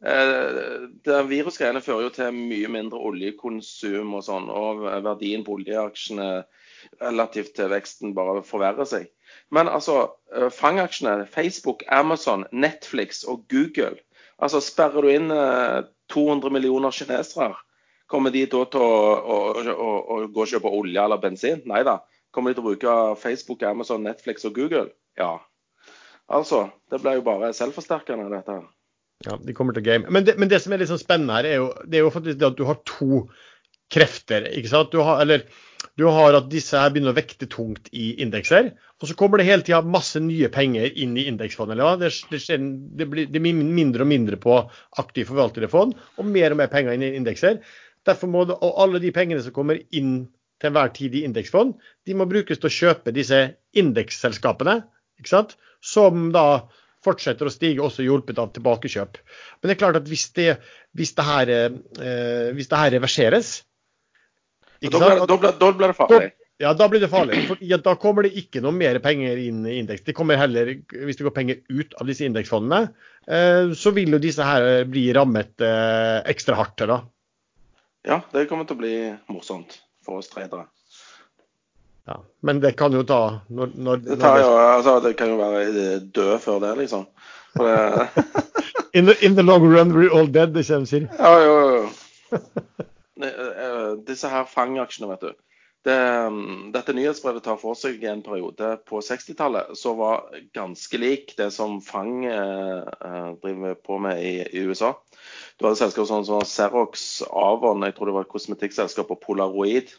Eh, 0.00 0.88
det 1.04 1.20
Virusgreiene 1.28 1.82
fører 1.84 2.06
jo 2.08 2.12
til 2.16 2.36
mye 2.36 2.68
mindre 2.72 3.00
oljekonsum 3.10 4.14
og 4.16 4.24
sånn, 4.24 4.48
og 4.48 4.84
verdien 5.04 5.44
på 5.44 5.58
oljeaksjene 5.58 6.30
relativt 7.00 7.56
til 7.58 7.68
veksten 7.72 8.14
bare 8.16 8.44
forverrer 8.46 8.88
seg. 8.88 9.10
Men 9.52 9.68
altså, 9.68 10.14
eh, 10.34 10.48
fangaksjene, 10.54 11.26
Facebook, 11.28 11.84
Amazon, 11.88 12.46
Netflix 12.52 13.24
og 13.24 13.44
Google 13.52 13.98
altså 14.40 14.60
Sperrer 14.64 15.04
du 15.04 15.10
inn 15.12 15.34
eh, 15.34 15.82
200 16.12 16.52
millioner 16.54 16.94
kinesere, 16.94 17.52
kommer 18.10 18.32
de 18.34 18.46
da 18.50 18.64
til 18.72 18.82
å, 18.82 18.96
å, 19.20 19.36
å, 19.60 19.90
å 20.00 20.16
gå 20.32 20.44
og 20.44 20.50
kjøpe 20.50 20.72
olje 20.80 21.04
eller 21.04 21.20
bensin? 21.22 21.62
Nei 21.70 21.84
da. 21.86 22.00
Kommer 22.34 22.50
de 22.50 22.58
til 22.58 22.64
å 22.64 22.70
bruke 22.70 22.96
Facebook, 23.20 23.62
Amazon, 23.66 24.04
Netflix 24.06 24.46
og 24.46 24.56
Google? 24.58 24.88
Ja. 25.18 25.36
Altså, 26.30 26.68
det 26.90 27.00
blir 27.02 27.18
jo 27.18 27.26
bare 27.26 27.52
selvforsterkende, 27.54 28.28
dette 28.32 28.58
her. 28.58 28.68
Ja, 29.26 29.36
de 29.36 29.52
kommer 29.56 29.76
til 29.76 29.84
game. 29.84 30.08
Men 30.08 30.24
det, 30.24 30.38
men 30.40 30.48
det 30.48 30.62
som 30.64 30.72
er 30.72 30.80
litt 30.80 30.88
sånn 30.88 31.00
spennende 31.00 31.36
her, 31.36 31.48
er 31.48 31.58
jo, 31.60 31.72
det 31.84 31.98
er 31.98 32.06
jo 32.06 32.12
faktisk 32.14 32.38
det 32.40 32.46
at 32.48 32.56
du 32.56 32.64
har 32.68 32.78
to 32.88 33.24
krefter. 33.92 34.46
ikke 34.56 34.70
sant? 34.70 34.94
Du 34.94 35.02
har, 35.04 35.20
eller, 35.20 35.44
du 36.00 36.06
har 36.08 36.38
at 36.38 36.48
disse 36.52 36.78
her 36.78 36.92
begynner 36.94 37.12
å 37.12 37.18
vekte 37.18 37.48
tungt 37.50 37.90
i 37.92 38.14
indekser. 38.24 38.70
Og 39.00 39.10
så 39.10 39.16
kommer 39.18 39.40
det 39.40 39.48
hele 39.50 39.66
tida 39.66 39.82
masse 39.84 40.22
nye 40.24 40.48
penger 40.52 40.96
inn 41.04 41.18
i 41.20 41.26
indeksfondet. 41.28 41.80
hva? 41.82 41.96
Det, 42.00 42.12
det, 42.32 42.58
det, 42.96 43.10
blir, 43.12 43.28
det 43.28 43.44
mindre 43.44 44.06
og 44.06 44.12
mindre 44.12 44.40
på 44.40 44.56
aktivt 45.02 45.32
forvaltede 45.32 45.70
fond, 45.72 45.96
og 46.16 46.28
mer 46.28 46.54
og 46.54 46.62
mer 46.62 46.72
penger 46.72 46.96
inn 46.96 47.04
i 47.04 47.14
indekser. 47.18 47.60
Derfor 48.08 48.30
må 48.32 48.46
det, 48.48 48.56
og 48.56 48.78
alle 48.80 49.02
de 49.02 49.12
pengene 49.12 49.44
som 49.44 49.52
kommer 49.52 49.82
inn 49.90 50.22
til 50.60 50.70
enhver 50.70 50.92
tid 50.96 51.16
i 51.16 51.26
indeksfond, 51.26 51.74
de 52.08 52.16
må 52.16 52.28
brukes 52.28 52.60
til 52.60 52.68
å 52.68 52.76
kjøpe 52.76 53.12
disse 53.16 53.40
indeksselskapene, 53.76 54.80
ikke 55.20 55.32
sant? 55.32 55.58
som 55.80 56.28
da 56.32 56.68
fortsetter 57.04 57.48
å 57.48 57.52
stige, 57.52 57.82
også 57.84 58.04
hjulpet 58.04 58.40
av 58.40 58.52
tilbakekjøp. 58.56 59.20
Men 59.60 59.70
det 59.70 59.76
er 59.76 59.80
klart 59.80 60.00
at 60.00 60.08
hvis 60.10 60.26
det, 60.36 60.50
hvis 60.96 61.14
det, 61.16 61.26
her, 61.26 61.52
eh, 61.56 62.50
hvis 62.56 62.70
det 62.70 62.82
her 62.82 62.94
reverseres 62.98 63.60
Da 64.80 64.88
blir, 64.96 65.26
da, 65.28 65.36
blir, 65.36 65.56
da 65.60 65.72
blir 65.76 65.92
det 65.92 65.96
farlig. 65.96 66.30
Ja, 66.60 66.74
da 66.76 66.86
blir 66.92 67.00
det 67.00 67.08
farlig. 67.08 67.38
For 67.48 67.60
da 67.84 67.94
kommer 68.00 68.24
det 68.24 68.34
ikke 68.36 68.60
noe 68.64 68.76
mer 68.76 68.98
penger 69.00 69.38
inn 69.40 69.62
i 69.64 69.78
indeks. 69.80 70.04
Det 70.04 70.14
kommer 70.16 70.36
heller, 70.40 70.74
Hvis 70.92 71.16
det 71.16 71.24
går 71.24 71.36
penger 71.36 71.62
ut 71.68 71.96
av 72.00 72.08
disse 72.08 72.26
indeksfondene, 72.28 72.92
eh, 73.24 73.72
så 73.72 73.92
vil 73.96 74.12
jo 74.12 74.20
disse 74.20 74.44
her 74.44 74.84
bli 74.88 75.06
rammet 75.16 75.64
eh, 75.64 76.18
ekstra 76.32 76.58
hardt. 76.60 76.84
da. 76.88 77.00
Ja, 78.04 78.20
det 78.32 78.46
kommer 78.48 78.68
til 78.68 78.76
å 78.76 78.80
bli 78.80 78.94
morsomt 79.32 79.80
for 80.04 80.20
oss 80.20 80.28
tradere. 80.32 80.68
Ja. 82.08 82.16
Men 82.42 82.60
det 82.60 82.76
kan 82.78 82.94
jo 82.96 83.02
ta 83.06 83.40
når, 83.48 83.74
når, 83.74 83.96
Det, 84.06 84.18
tar 84.20 84.40
jo, 84.40 84.54
altså, 84.56 85.00
det 85.04 85.16
kan 85.18 85.28
jo 85.30 85.36
være 85.36 85.98
død 86.00 86.38
før 86.38 86.62
det, 86.64 86.72
liksom. 86.78 87.06
For 87.56 87.66
det, 87.66 88.08
in, 88.96 89.06
the, 89.06 89.14
in 89.24 89.36
the 89.36 89.42
long 89.42 89.62
run 89.62 89.92
we're 89.92 90.10
all 90.10 90.26
dead, 90.26 90.54
det 90.54 90.66
kommer 90.66 90.86
sier. 90.86 91.06
ja, 91.18 91.36
jo, 91.44 91.54
jo. 91.76 92.40
Ne- 93.20 93.36
eh, 93.36 93.92
Disse 94.06 94.28
her 94.32 94.48
fangaksjene, 94.48 95.10
vet 95.12 95.28
du. 95.28 95.32
Det, 95.84 95.96
mm, 96.28 96.72
dette 96.74 96.92
nyhetsbrevet 96.92 97.44
tar 97.44 97.56
for 97.60 97.76
seg 97.78 98.02
en 98.04 98.20
periode 98.24 98.74
på 98.88 99.00
60-tallet 99.00 99.72
som 99.80 99.96
var 99.96 100.26
ganske 100.56 101.00
lik 101.00 101.32
det 101.38 101.48
som 101.56 101.78
Fang 101.80 102.26
eh, 102.28 102.82
eh, 102.84 103.30
driver 103.40 103.78
på 103.80 103.96
med 104.04 104.20
i, 104.20 104.34
i 104.44 104.64
USA. 104.68 104.92
Du 105.56 105.64
hadde 105.64 105.80
selskaper 105.80 106.10
sånn 106.10 106.28
som 106.28 106.44
Xerox, 106.44 107.06
Avon, 107.32 107.86
jeg 107.86 107.96
tror 107.96 108.10
det 108.10 108.16
var 108.18 108.28
et 108.28 108.34
kosmetikkselskap, 108.34 109.12
og 109.12 109.22
Polaroid. 109.24 109.94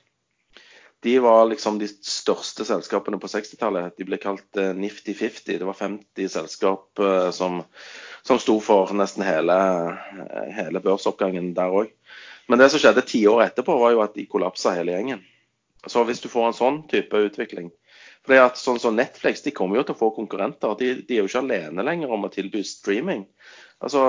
De 1.04 1.20
var 1.20 1.48
liksom 1.50 1.80
de 1.82 1.88
største 1.90 2.66
selskapene 2.66 3.18
på 3.18 3.30
60-tallet. 3.32 3.96
De 3.98 4.06
ble 4.06 4.20
kalt 4.22 4.58
eh, 4.62 4.70
Nifty 4.78 5.16
50. 5.18 5.58
Det 5.58 5.66
var 5.66 5.78
50 5.78 6.30
selskap 6.30 7.02
eh, 7.02 7.32
som, 7.34 7.64
som 8.22 8.40
sto 8.40 8.60
for 8.62 8.94
nesten 8.94 9.26
hele, 9.26 9.58
eh, 10.22 10.52
hele 10.60 10.82
børsoppgangen 10.84 11.56
der 11.58 11.74
òg. 11.74 11.90
Men 12.46 12.62
det 12.62 12.70
som 12.70 12.84
skjedde 12.84 13.06
ti 13.10 13.24
år 13.32 13.48
etterpå, 13.48 13.80
var 13.82 13.96
jo 13.96 14.04
at 14.06 14.14
de 14.14 14.28
kollapsa 14.30 14.76
hele 14.78 14.94
gjengen. 14.94 15.26
Så 15.90 16.06
hvis 16.06 16.22
du 16.22 16.30
får 16.30 16.52
en 16.52 16.60
sånn 16.60 16.82
type 16.92 17.18
utvikling 17.30 17.72
fordi 18.22 18.38
at 18.38 18.60
sånn 18.62 18.78
som 18.78 18.94
Netflix 18.94 19.42
de 19.42 19.50
kommer 19.58 19.80
jo 19.80 19.84
til 19.88 19.96
å 19.96 19.98
få 19.98 20.12
konkurrenter. 20.14 20.76
De, 20.78 20.92
de 21.08 21.16
er 21.16 21.24
jo 21.24 21.30
ikke 21.30 21.42
alene 21.42 21.86
lenger 21.88 22.12
om 22.14 22.28
å 22.28 22.30
tilby 22.30 22.62
streaming. 22.62 23.24
Altså, 23.82 24.04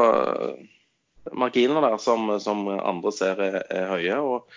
Marginene 1.32 1.80
der 1.80 1.96
som, 2.02 2.28
som 2.42 2.66
andre 2.74 3.12
ser 3.16 3.40
er, 3.40 3.58
er 3.72 3.88
høye, 3.88 4.18
og, 4.20 4.52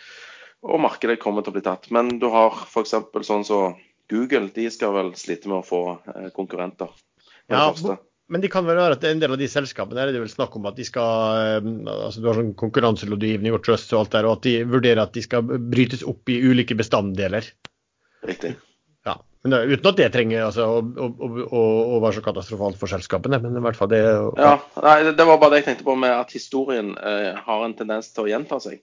og 0.65 0.81
markedet 0.81 1.19
kommer 1.21 1.45
til 1.45 1.53
å 1.53 1.57
bli 1.59 1.65
tatt. 1.65 1.89
Men 1.93 2.15
du 2.21 2.27
har 2.33 2.55
f.eks. 2.65 2.95
sånn 3.27 3.45
som 3.47 3.77
Google. 4.11 4.49
De 4.55 4.65
skal 4.73 4.93
vel 4.95 5.13
slite 5.19 5.49
med 5.51 5.61
å 5.61 5.65
få 5.65 5.81
eh, 6.15 6.27
konkurrenter. 6.35 6.91
Ja. 7.51 7.69
Men 8.25 8.41
det 8.41 8.49
kan 8.49 8.65
vel 8.65 8.79
være 8.79 8.97
at 8.97 9.03
en 9.05 9.19
del 9.21 9.35
av 9.35 9.37
de 9.37 9.47
selskapene 9.49 9.99
der 9.99 10.09
er 10.09 10.15
det 10.15 10.23
vel 10.23 10.31
snakk 10.31 10.55
om 10.57 10.65
at 10.65 10.77
de 10.79 10.85
skal 10.87 11.59
eh, 11.61 11.67
altså 11.93 12.23
Du 12.23 12.29
har 12.31 12.39
sånn 12.39 12.55
konkurranselovgivning 12.57 13.53
og 13.53 13.61
trust 13.65 13.93
og 13.93 14.01
alt 14.01 14.15
der, 14.17 14.25
og 14.25 14.39
at 14.39 14.47
de 14.47 14.55
vurderer 14.65 15.03
at 15.03 15.13
de 15.13 15.21
skal 15.25 15.45
brytes 15.45 16.05
opp 16.09 16.33
i 16.33 16.39
ulike 16.41 16.77
bestanddeler. 16.77 17.51
Riktig. 18.25 18.55
Ja, 19.05 19.19
men 19.45 19.53
Uten 19.69 19.91
at 19.91 19.99
det 20.01 20.09
trenger 20.15 20.47
altså, 20.47 20.65
å, 20.81 20.81
å, 20.81 21.29
å, 21.45 21.61
å, 21.61 22.01
være 22.01 22.17
så 22.17 22.25
katastrofalt 22.25 22.79
for 22.81 22.89
selskapene. 22.89 23.37
Men 23.43 23.59
i 23.59 23.61
hvert 23.67 23.77
fall 23.77 23.93
det 23.93 24.01
Ja, 24.01 24.55
nei, 24.81 24.97
det- 25.05 25.17
det 25.19 25.29
var 25.29 25.37
bare 25.37 25.53
det 25.53 25.61
jeg 25.61 25.69
tenkte 25.69 25.89
på 25.91 25.97
med 26.01 26.17
at 26.17 26.33
historien 26.33 26.95
eh, 26.97 27.37
har 27.45 27.65
en 27.67 27.77
tendens 27.77 28.09
til 28.09 28.25
å 28.25 28.31
gjenta 28.33 28.57
seg. 28.63 28.81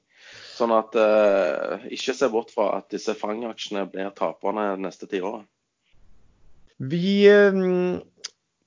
Sånn 0.52 0.72
at 0.76 0.96
eh, 1.00 1.88
ikke 1.96 2.14
se 2.16 2.28
bort 2.32 2.52
fra 2.52 2.68
at 2.78 2.90
disse 2.92 3.14
fangaksjene 3.16 3.86
blir 3.90 4.10
taperne 4.16 4.74
neste 4.80 5.08
tiåret. 5.08 5.46
Vi 6.82 7.22
eh, 7.30 7.60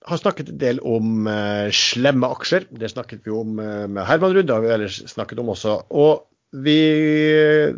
har 0.06 0.22
snakket 0.22 0.50
en 0.54 0.62
del 0.62 0.82
om 0.86 1.28
eh, 1.30 1.68
slemme 1.74 2.30
aksjer. 2.34 2.68
Det 2.72 2.90
snakket 2.94 3.26
vi 3.26 3.36
om 3.36 3.60
eh, 3.62 3.86
med 3.92 4.08
Herman 4.08 4.34
Rudd, 4.34 4.48
det 4.50 4.56
har 4.56 4.66
vi 4.66 4.74
ellers 4.78 5.02
snakket 5.12 5.42
om 5.44 5.54
også. 5.54 5.78
Og 5.94 6.26
vi, 6.66 6.80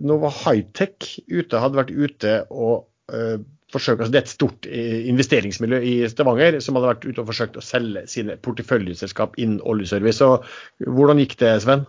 nå 0.04 0.18
var 0.22 0.36
Hightech 0.44 1.18
ute, 1.28 1.60
hadde 1.60 1.80
vært 1.80 1.94
ute 1.96 2.40
og 2.54 2.88
eh, 3.12 3.38
forsøkt, 3.74 4.00
altså 4.00 4.14
Det 4.14 4.20
er 4.20 4.26
et 4.26 4.34
stort 4.34 4.68
eh, 4.70 5.04
investeringsmiljø 5.12 5.80
i 5.84 5.96
Stavanger 6.12 6.60
som 6.64 6.78
hadde 6.78 6.94
vært 6.94 7.08
ute 7.08 7.24
og 7.24 7.32
forsøkt 7.32 7.60
å 7.60 7.66
selge 7.66 8.06
sine 8.12 8.38
porteføljeselskap 8.40 9.36
innen 9.42 9.60
oljeservice. 9.68 10.24
Og 10.24 10.88
hvordan 10.88 11.24
gikk 11.24 11.40
det, 11.42 11.58
Sven? 11.64 11.88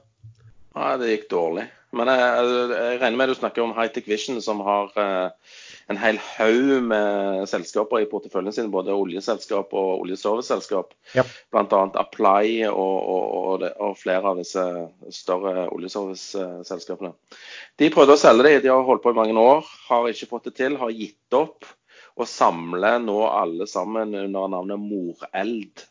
Nei, 0.78 0.94
det 1.02 1.12
gikk 1.12 1.28
dårlig. 1.34 1.68
Men 1.96 2.10
jeg, 2.12 2.48
jeg 2.74 2.98
regner 3.00 3.16
med 3.16 3.30
du 3.32 3.34
snakker 3.38 3.64
om 3.64 3.70
Hightech 3.72 4.08
Vision, 4.10 4.42
som 4.44 4.58
har 4.60 4.90
eh, 5.00 5.54
en 5.88 5.96
hel 5.96 6.18
haug 6.34 6.82
med 6.90 7.46
selskaper 7.48 8.02
i 8.04 8.08
porteføljen 8.10 8.52
sin, 8.52 8.68
både 8.74 8.92
oljeselskap 8.92 9.72
og 9.72 10.02
oljeserviceselskap. 10.02 10.92
Ja. 11.16 11.24
Bl.a. 11.54 11.80
Apply 12.02 12.66
og, 12.68 12.76
og, 13.14 13.24
og, 13.38 13.54
det- 13.64 13.72
og 13.80 13.96
flere 13.96 14.34
av 14.34 14.42
disse 14.42 14.66
større 15.16 15.64
oljeserviceselskapene. 15.72 17.14
De 17.80 17.88
prøvde 17.94 18.18
å 18.18 18.20
selge 18.20 18.44
de, 18.50 18.54
de 18.66 18.72
har 18.74 18.84
holdt 18.84 19.06
på 19.06 19.14
i 19.16 19.18
mange 19.22 19.40
år, 19.40 19.64
har 19.88 20.12
ikke 20.12 20.28
fått 20.34 20.50
det 20.50 20.56
til, 20.60 20.76
har 20.80 20.92
gitt 20.92 21.40
opp. 21.40 21.64
Og 22.18 22.26
samler 22.28 22.98
nå 23.00 23.20
alle 23.30 23.64
sammen 23.70 24.12
under 24.18 24.48
navnet 24.50 24.80
Moreld. 24.82 25.84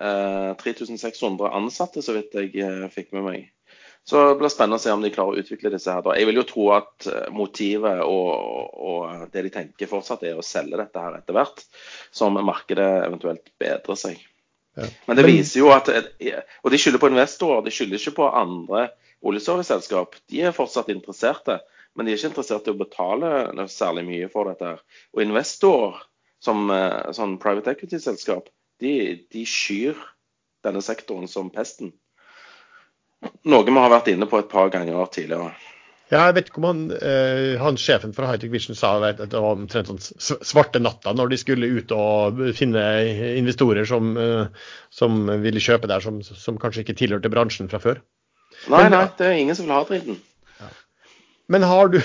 Eh, 0.00 0.52
3600 0.64 1.50
ansatte, 1.60 2.00
så 2.06 2.14
vidt 2.16 2.36
jeg 2.38 2.54
eh, 2.64 2.86
fikk 2.94 3.10
med 3.18 3.26
meg. 3.26 3.48
Så 4.10 4.20
det 4.26 4.38
blir 4.40 4.50
spennende 4.50 4.80
å 4.80 4.82
se 4.82 4.90
om 4.90 5.04
de 5.04 5.12
klarer 5.14 5.36
å 5.36 5.42
utvikle 5.44 5.70
disse 5.70 5.92
her. 5.94 6.06
Jeg 6.18 6.26
vil 6.26 6.40
jo 6.40 6.46
tro 6.48 6.64
at 6.74 7.06
eh, 7.06 7.28
motivet 7.30 8.00
og, 8.02 8.72
og 8.74 9.28
det 9.30 9.44
de 9.46 9.52
tenker 9.54 9.90
fortsatt 9.90 10.24
er 10.26 10.40
å 10.40 10.42
selge 10.42 10.80
dette 10.80 11.04
her 11.04 11.20
etter 11.20 11.36
hvert, 11.36 11.62
som 12.10 12.34
markedet 12.34 12.88
eventuelt 13.04 13.52
bedrer 13.62 14.00
seg. 14.00 14.18
Ja. 14.74 14.88
Men 15.06 15.18
det 15.18 15.26
viser 15.28 15.62
jo 15.62 15.70
at 15.74 15.88
Og 15.90 16.72
de 16.74 16.78
skylder 16.78 17.02
på 17.02 17.10
investorer, 17.12 17.62
de 17.62 17.74
skylder 17.74 18.02
ikke 18.02 18.16
på 18.18 18.28
andre 18.42 18.88
oljeserviceselskap. 19.22 20.18
De 20.26 20.42
er 20.42 20.58
fortsatt 20.58 20.90
interesserte, 20.90 21.60
men 21.94 22.06
de 22.06 22.12
er 22.12 22.18
ikke 22.18 22.32
interessert 22.32 22.66
i 22.66 22.74
å 22.74 22.80
betale 22.82 23.68
særlig 23.70 24.06
mye 24.10 24.32
for 24.34 24.50
dette. 24.50 24.74
her. 24.74 25.06
Og 25.14 25.22
investorer, 25.22 26.02
som 26.42 26.66
eh, 26.74 27.14
sånn 27.14 27.38
private 27.38 27.76
equity-selskap, 27.76 28.50
de, 28.82 28.94
de 29.30 29.46
skyr 29.46 29.94
denne 30.66 30.82
sektoren 30.82 31.30
som 31.30 31.54
pesten. 31.54 31.94
Noe 33.50 33.66
vi 33.66 33.74
har 33.76 33.92
vært 33.92 34.08
inne 34.12 34.28
på 34.28 34.38
et 34.40 34.48
par 34.52 34.70
ganger 34.72 35.06
tidligere. 35.12 35.50
Ja, 36.10 36.24
jeg 36.26 36.34
vet 36.40 36.48
ikke 36.50 36.58
om 36.58 36.66
han, 36.66 36.80
eh, 37.06 37.54
han 37.60 37.76
sjefen 37.78 38.10
fra 38.16 38.26
Hightech 38.26 38.50
Vision 38.50 38.74
sa 38.74 38.96
vet, 38.98 39.20
at 39.22 39.30
det 39.30 39.38
var 39.38 39.54
omtrent 39.54 39.86
sånn 39.92 40.00
svarte 40.42 40.80
natta 40.82 41.12
når 41.14 41.30
de 41.30 41.38
skulle 41.38 41.68
ut 41.70 41.92
og 41.94 42.40
finne 42.58 42.82
investorer 43.38 43.86
som, 43.86 44.16
eh, 44.18 44.48
som 44.90 45.20
ville 45.44 45.62
kjøpe 45.62 45.86
der, 45.86 46.02
som, 46.02 46.18
som 46.26 46.58
kanskje 46.58 46.82
ikke 46.82 46.96
tilhørte 46.98 47.30
bransjen 47.30 47.70
fra 47.70 47.78
før. 47.78 48.02
Nei, 48.66 48.82
Men- 48.82 48.96
nei, 48.96 49.04
det 49.20 49.28
er 49.28 49.38
ingen 49.38 49.54
som 49.54 49.68
vil 49.68 49.76
ha 49.76 49.84
driten. 49.86 50.18
Men 51.50 51.62
har 51.66 51.88
du, 51.90 51.98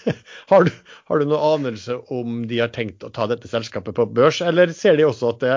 har 0.50 0.64
du, 0.66 0.70
har 1.10 1.18
du 1.18 1.26
noen 1.26 1.58
anelse 1.58 1.98
om 2.14 2.40
de 2.50 2.58
har 2.62 2.70
tenkt 2.74 3.04
å 3.06 3.10
ta 3.14 3.26
dette 3.30 3.50
selskapet 3.50 3.94
på 3.94 4.06
børs, 4.10 4.40
eller 4.42 4.70
ser 4.74 4.98
de 4.98 5.06
også 5.06 5.34
at 5.34 5.42
det 5.42 5.52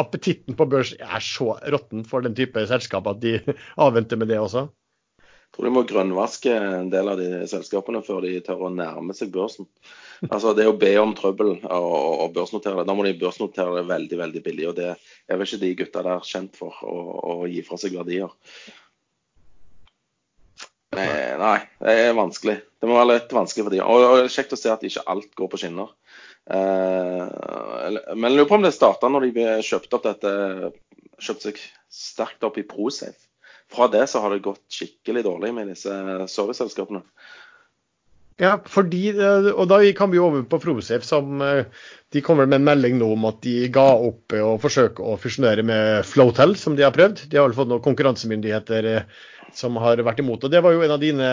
appetitten 0.00 0.56
på 0.56 0.66
børs 0.70 0.94
er 0.98 1.22
så 1.24 1.54
råtten 1.72 2.04
for 2.08 2.24
den 2.24 2.36
type 2.36 2.66
selskap 2.68 3.08
at 3.10 3.22
de 3.22 3.38
avventer 3.86 4.20
med 4.20 4.30
det 4.32 4.40
også? 4.42 4.66
Jeg 5.20 5.54
tror 5.54 5.68
de 5.68 5.72
må 5.72 5.82
grønnvaske 5.88 6.52
en 6.52 6.88
del 6.92 7.08
av 7.08 7.20
de 7.20 7.46
selskapene 7.48 8.02
før 8.04 8.26
de 8.26 8.34
tør 8.44 8.66
å 8.66 8.72
nærme 8.72 9.14
seg 9.16 9.32
børsen. 9.34 9.68
Altså 10.32 10.54
Det 10.56 10.64
å 10.64 10.76
be 10.80 10.94
om 10.96 11.10
trøbbel 11.16 11.58
og, 11.60 12.32
børsnotere 12.32 12.80
det. 12.80 12.86
Da 12.88 12.94
må 12.96 13.04
de 13.04 13.12
børsnotere 13.20 13.74
det 13.78 13.82
veldig 13.88 14.18
veldig 14.20 14.42
billig. 14.44 14.66
og 14.70 14.76
Det 14.78 14.88
er 14.94 15.36
vel 15.36 15.44
ikke 15.44 15.60
de 15.60 15.72
gutta 15.76 16.04
der 16.06 16.24
kjent 16.24 16.56
for 16.56 16.76
å, 16.84 16.96
å 17.20 17.34
gi 17.52 17.60
fra 17.64 17.76
seg 17.80 17.98
verdier. 17.98 18.32
Nei, 20.96 21.58
det 21.82 21.94
er 22.00 22.16
vanskelig. 22.16 22.56
Det 22.80 22.88
må 22.88 22.96
være 22.96 23.16
litt 23.16 23.32
vanskelig 23.36 23.66
for 23.66 23.74
dem. 23.74 23.84
Og 23.84 24.00
det 24.00 24.24
er 24.24 24.34
kjekt 24.38 24.54
å 24.56 24.60
se 24.60 24.72
at 24.72 24.84
ikke 24.88 25.04
alt 25.12 25.32
går 25.36 25.50
på 25.52 25.60
skinner. 25.60 25.92
Eh, 26.46 27.22
men 28.14 28.28
jeg 28.30 28.36
lurer 28.36 28.50
på 28.50 28.58
om 28.58 28.66
det 28.66 28.74
starta 28.76 29.10
når 29.10 29.30
de 29.34 29.46
kjøpte 29.66 29.98
opp 29.98 30.04
dette 30.06 30.34
Kjøpte 31.16 31.48
seg 31.48 31.58
sterkt 31.88 32.44
opp 32.44 32.58
i 32.60 32.66
Prosafe 32.68 33.16
fra 33.72 33.88
det 33.90 34.04
så 34.06 34.20
har 34.22 34.30
det 34.30 34.44
gått 34.44 34.62
skikkelig 34.70 35.24
dårlig 35.26 35.52
med 35.56 35.70
disse 35.72 35.92
serviceselskapene. 36.30 37.00
Ja, 38.38 38.58
fordi, 38.68 39.08
eh, 39.16 39.48
og 39.48 39.64
da 39.70 39.78
kan 39.96 40.12
vi 40.12 40.18
jo 40.20 40.26
over 40.28 40.44
på 40.44 40.60
Prosafe, 40.60 41.06
som 41.08 41.40
eh, 41.42 41.64
de 42.12 42.22
kommer 42.22 42.46
med 42.46 42.60
en 42.60 42.68
melding 42.68 42.98
nå 43.00 43.08
om 43.14 43.24
at 43.30 43.40
de 43.42 43.56
ga 43.72 43.86
opp 43.96 44.36
å 44.36 44.52
forsøke 44.60 45.02
å 45.02 45.16
fusjonere 45.18 45.64
med 45.66 46.04
Flotel, 46.06 46.52
som 46.60 46.76
de 46.76 46.84
har 46.84 46.94
prøvd. 46.94 47.24
De 47.32 47.40
har 47.40 47.48
vel 47.48 47.56
fått 47.56 47.72
noen 47.72 47.84
konkurransemyndigheter 47.88 48.90
som 49.56 49.80
har 49.80 50.04
vært 50.04 50.20
imot. 50.20 50.44
og 50.44 50.52
Det 50.52 50.60
var 50.62 50.76
jo 50.76 50.84
en 50.84 50.94
av 50.94 51.00
dine, 51.00 51.30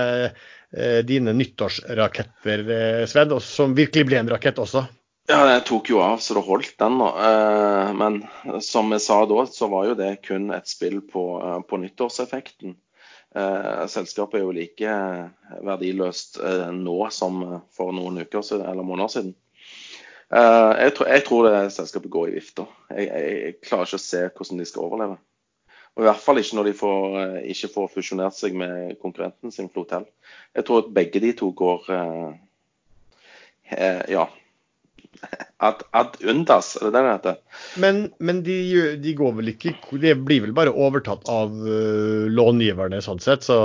dine 1.03 1.35
nyttårsraketter, 1.35 2.63
Sved, 3.11 3.35
som 3.43 3.75
virkelig 3.75 4.07
ble 4.07 4.21
en 4.23 4.31
rakett 4.31 4.63
også. 4.63 4.85
Ja, 5.25 5.45
det 5.47 5.59
tok 5.63 5.87
jo 5.87 6.01
av 6.03 6.17
så 6.19 6.35
det 6.35 6.41
holdt, 6.43 6.73
den. 6.81 6.99
Eh, 6.99 7.91
men 7.95 8.17
som 8.61 8.91
jeg 8.91 9.03
sa 9.05 9.21
da, 9.29 9.45
så 9.47 9.69
var 9.71 9.85
jo 9.87 9.95
det 9.95 10.17
kun 10.25 10.49
et 10.51 10.67
spill 10.67 10.99
på, 11.07 11.23
eh, 11.39 11.59
på 11.63 11.79
nyttårseffekten. 11.79 12.75
Eh, 13.35 13.85
selskapet 13.87 14.41
er 14.41 14.43
jo 14.43 14.51
like 14.51 14.97
verdiløst 15.63 16.41
nå 16.75 16.97
som 17.15 17.39
for 17.71 17.95
noen 17.95 18.19
uker 18.19 18.43
siden, 18.43 18.67
eller 18.67 18.83
måneder 18.83 19.15
siden. 19.15 19.33
Jeg 20.33 20.93
tror, 20.97 21.07
jeg 21.07 21.23
tror 21.27 21.45
det 21.45 21.57
selskapet 21.71 22.11
går 22.11 22.29
i 22.29 22.35
vifta. 22.39 22.65
Jeg, 22.89 23.07
jeg, 23.07 23.33
jeg, 23.45 23.57
klarer 23.61 23.85
ikke 23.85 23.99
å 23.99 24.03
se 24.03 24.21
hvordan 24.27 24.59
de 24.59 24.65
skal 24.65 24.85
overleve. 24.87 25.17
Og 25.93 26.03
I 26.03 26.07
hvert 26.07 26.23
fall 26.25 26.41
ikke 26.41 26.57
når 26.57 26.67
de 26.67 26.77
får, 26.79 27.17
ikke 27.53 27.69
får 27.75 27.91
fusjonert 27.93 28.37
seg 28.37 28.55
med 28.57 28.95
konkurrenten 29.01 29.53
sin 29.53 29.69
Flotel. 29.69 30.07
Jeg 30.57 30.65
tror 30.65 30.81
at 30.81 30.93
begge 30.95 31.21
de 31.21 31.35
to 31.37 31.51
går 31.53 31.85
ja, 34.09 34.25
Ad, 35.63 35.83
ad 35.95 36.17
undas, 36.27 36.73
er 36.75 36.89
det 36.89 36.91
det 36.91 37.01
det 37.05 37.11
heter? 37.13 37.35
Men, 37.79 37.99
men 38.19 38.41
de, 38.43 38.55
de, 38.99 39.13
går 39.15 39.35
vel 39.37 39.51
ikke 39.53 39.71
De 40.01 40.11
blir 40.19 40.41
vel 40.43 40.51
bare 40.55 40.73
overtatt 40.75 41.23
av 41.31 41.53
uh, 41.55 42.25
långiverne, 42.27 42.99
sånn 43.05 43.21
sett. 43.23 43.45
Så, 43.47 43.57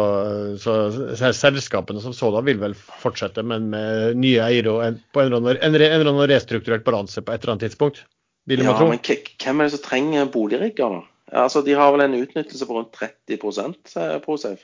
så, 0.63 0.77
så 1.19 1.33
selskapene 1.35 2.03
som 2.05 2.15
sådan 2.15 2.47
vil 2.47 2.61
vel 2.63 2.77
fortsette, 2.79 3.43
men 3.43 3.67
med 3.73 4.21
nye 4.23 4.45
eiere 4.47 4.77
og 4.77 4.85
en, 4.87 5.01
på 5.11 5.25
en 5.25 5.33
eller, 5.33 5.43
annen, 5.43 5.59
en, 5.59 5.81
eller 5.81 6.13
annen 6.13 6.31
restrukturert 6.31 6.87
balanse 6.87 7.25
på 7.25 7.35
et 7.35 7.43
eller 7.43 7.57
annet 7.57 7.67
tidspunkt? 7.67 8.05
Vil 8.49 8.63
ja, 8.63 8.73
men 8.79 9.03
hvem 9.03 9.61
er 9.61 9.67
det 9.67 9.75
som 9.75 9.85
trenger 9.85 10.31
boligrigger, 10.33 11.01
da? 11.01 11.07
Altså, 11.43 11.61
de 11.67 11.75
har 11.77 11.91
vel 11.93 12.07
en 12.07 12.15
utnyttelse 12.17 12.65
på 12.65 12.79
rundt 12.79 12.95
30% 12.97 14.23
ProSafe. 14.25 14.63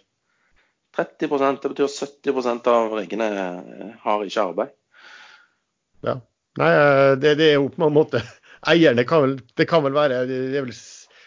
30 0.95 1.59
Det 1.61 1.69
betyr 1.69 1.91
70% 1.91 2.69
av 2.71 2.95
riggene 2.95 3.27
har 4.01 4.25
ikke 4.25 4.47
arbeid. 4.47 4.73
Ja. 6.05 6.21
Nei, 6.61 6.71
eh, 6.71 7.13
det, 7.19 7.37
det, 7.41 7.49
er 7.51 7.57
jo 7.59 7.71
på 7.73 7.87
en 7.87 7.97
måte 7.97 8.23
Eierne 8.71 9.05
kan 9.09 9.25
vel 9.25 9.33
Det 9.59 9.67
kan 9.71 9.83
vel 9.85 9.97
være 9.97 10.21
det 10.29 10.61
vel, 10.61 10.71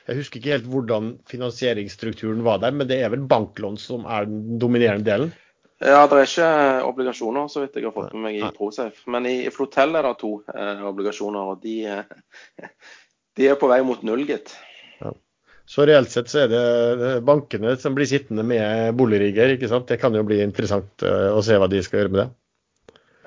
Jeg 0.07 0.21
husker 0.21 0.39
ikke 0.39 0.53
helt 0.55 0.69
hvordan 0.71 1.09
finansieringsstrukturen 1.27 2.45
var 2.45 2.61
der, 2.63 2.71
men 2.71 2.87
det 2.87 3.01
er 3.03 3.11
vel 3.11 3.27
banklån 3.27 3.75
som 3.81 4.07
er 4.07 4.29
den 4.29 4.61
dominerende 4.61 5.07
delen? 5.09 5.33
Ja, 5.77 6.07
det 6.09 6.17
er 6.17 6.25
ikke 6.25 6.85
obligasjoner, 6.89 7.49
så 7.53 7.61
vidt 7.61 7.75
jeg 7.77 7.85
har 7.85 7.93
fått 7.93 8.15
med 8.15 8.23
meg 8.23 8.39
i 8.39 8.47
ProSafe. 8.55 9.03
Men 9.13 9.27
i 9.29 9.35
Flotel 9.53 9.93
er 9.99 10.07
det 10.07 10.15
to 10.23 10.31
eh, 10.49 10.79
obligasjoner, 10.89 11.51
og 11.51 11.61
de, 11.61 11.75
eh, 11.85 12.71
de, 13.37 13.49
er 13.51 13.59
på 13.61 13.69
vei 13.69 13.83
mot 13.85 14.01
null, 14.07 14.23
gitt. 14.25 14.55
Ja. 15.03 15.11
Så 15.69 15.85
reelt 15.85 16.09
sett 16.09 16.31
så 16.31 16.45
er 16.45 16.49
det 16.49 17.11
bankene 17.27 17.75
som 17.77 17.93
blir 17.93 18.09
sittende 18.09 18.47
med 18.47 18.97
boligrigger, 18.97 19.53
ikke 19.53 19.69
sant. 19.69 19.85
Det 19.91 19.99
kan 20.01 20.17
jo 20.17 20.25
bli 20.25 20.39
interessant 20.41 21.05
eh, 21.05 21.29
å 21.29 21.45
se 21.45 21.59
hva 21.61 21.69
de 21.69 21.83
skal 21.85 22.01
gjøre 22.01 22.15
med 22.15 22.23
det. 22.23 22.29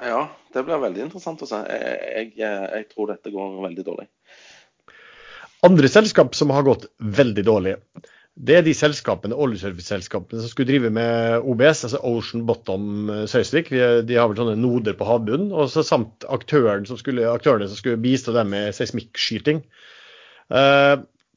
Ja, 0.01 0.21
det 0.55 0.63
blir 0.65 0.81
veldig 0.81 1.03
interessant 1.07 1.43
å 1.45 1.49
se. 1.49 1.59
Jeg, 1.69 2.31
jeg, 2.39 2.63
jeg, 2.73 2.87
tror 2.93 3.11
dette 3.13 3.33
går 3.35 3.59
veldig 3.67 3.85
dårlig. 3.85 4.07
Andre 5.67 5.91
selskap 5.93 6.33
som 6.39 6.53
har 6.55 6.65
gått 6.65 6.87
veldig 7.19 7.45
dårlig, 7.45 7.75
det 8.41 8.57
er 8.57 8.65
de 8.65 8.73
selskapene, 8.73 9.37
oljeserviceselskapene 9.37 10.41
som 10.41 10.49
skulle 10.49 10.71
drive 10.71 10.89
med 10.95 11.45
OBS, 11.45 11.83
altså 11.89 12.01
Ocean 12.09 12.47
Bottom 12.49 13.11
Søysvik. 13.29 13.69
De 14.09 14.17
har 14.17 14.31
vel 14.31 14.41
sånne 14.41 14.57
noder 14.57 14.97
på 14.97 15.09
havbunnen. 15.09 15.51
Og 15.53 15.69
så 15.69 15.85
samt 15.85 16.25
aktøren 16.33 16.87
som 16.89 16.97
skulle, 17.01 17.27
aktørene 17.29 17.69
som 17.69 17.77
skulle 17.77 18.01
bistå 18.01 18.33
dem 18.33 18.55
med 18.55 18.73
seismikkskyting. 18.79 19.61
Eh, 20.57 20.95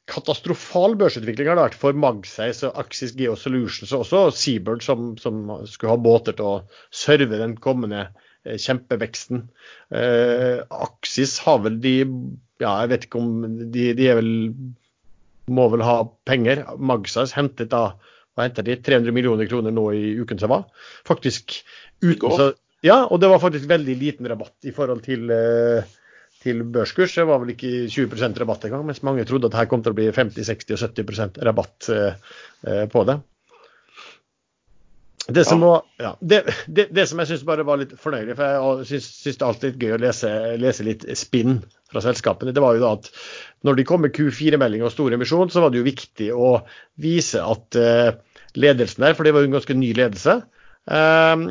katastrofal 0.08 0.96
børsutvikling 1.00 1.50
har 1.50 1.60
det 1.60 1.68
vært 1.68 1.82
for 1.82 1.98
Magseis 1.98 2.64
og 2.70 2.80
Axis 2.80 3.12
Geo 3.20 3.36
Solutions 3.40 3.92
og 3.92 4.06
også 4.06 4.24
Seabird, 4.38 4.86
som, 4.86 5.16
som 5.20 5.50
skulle 5.68 5.98
ha 5.98 6.00
båter 6.00 6.38
til 6.38 6.48
å 6.48 6.58
serve 7.04 7.42
den 7.42 7.58
kommende 7.60 8.08
Eh, 8.08 8.23
kjempeveksten. 8.44 9.46
Eh, 9.94 10.64
Aksis 10.70 11.40
har 11.46 11.64
vel 11.66 11.80
de 11.84 11.98
Ja, 12.62 12.78
jeg 12.84 12.94
vet 12.94 13.06
ikke 13.08 13.20
om 13.20 13.46
de, 13.74 13.90
de 13.98 14.08
er 14.08 14.20
vel 14.20 14.34
må 15.52 15.68
vel 15.74 15.84
ha 15.84 15.98
penger. 16.28 16.64
Magsas 16.80 17.34
hentet 17.36 17.72
da 17.74 17.94
hva 18.34 18.48
hentet 18.48 18.66
de, 18.66 18.78
300 18.82 19.14
millioner 19.14 19.50
kroner 19.50 19.74
nå 19.74 19.90
i 19.94 20.14
uken 20.22 20.40
som 20.42 20.54
var. 20.54 20.64
Faktisk 21.08 21.60
uten 22.04 22.38
så, 22.38 22.54
Ja, 22.84 23.06
og 23.08 23.22
det 23.24 23.30
var 23.32 23.40
faktisk 23.40 23.70
veldig 23.70 23.94
liten 23.96 24.28
rabatt 24.28 24.68
i 24.68 24.74
forhold 24.76 25.06
til, 25.06 25.30
eh, 25.32 25.86
til 26.44 26.64
børskurs. 26.68 27.16
Det 27.16 27.28
var 27.30 27.40
vel 27.40 27.54
ikke 27.54 27.88
20 27.88 28.40
rabatt 28.42 28.66
engang, 28.66 28.86
mens 28.86 29.04
mange 29.04 29.24
trodde 29.26 29.48
at 29.48 29.56
her 29.56 29.70
kom 29.72 29.84
til 29.84 29.94
å 29.94 30.00
bli 30.00 30.10
50, 30.12 30.44
60 30.44 30.76
og 30.76 30.82
70% 30.84 31.40
rabatt 31.48 31.90
eh, 31.94 32.88
på 32.92 33.06
det. 33.08 33.22
Det 35.28 35.46
som, 35.46 35.62
var, 35.62 35.84
ja, 35.98 36.18
det, 36.20 36.42
det, 36.68 36.90
det 36.92 37.06
som 37.08 37.22
jeg 37.22 37.30
syns 37.30 37.46
bare 37.48 37.64
var 37.64 37.80
litt 37.80 37.94
fornøyelig, 38.00 38.36
for 38.36 38.82
jeg 38.84 38.88
syns, 38.90 39.06
det 39.24 39.32
er 39.38 39.46
alltid 39.48 39.70
litt 39.70 39.84
gøy 39.86 39.94
å 39.96 40.00
lese, 40.02 40.32
lese, 40.60 40.84
litt 40.84 41.06
spinn 41.16 41.62
fra 41.94 42.02
selskapene, 42.04 42.52
det 42.52 42.64
var 42.64 42.76
jo 42.76 42.84
da 42.84 42.90
at 42.98 43.08
når 43.64 43.78
de 43.80 43.86
kom 43.88 44.04
med 44.04 44.12
Q4-melding 44.18 44.84
og 44.84 44.92
stor 44.92 45.16
emisjon, 45.16 45.52
så 45.54 45.64
var 45.64 45.72
det 45.72 45.80
jo 45.80 45.88
viktig 45.88 46.28
å 46.36 46.50
vise 47.00 47.40
at 47.40 47.78
uh, 47.80 48.10
ledelsen 48.60 49.06
der, 49.06 49.16
for 49.16 49.24
det 49.24 49.32
var 49.36 49.46
jo 49.46 49.52
en 49.52 49.56
ganske 49.56 49.78
ny 49.80 49.94
ledelse, 49.96 50.36
uh, 50.92 51.46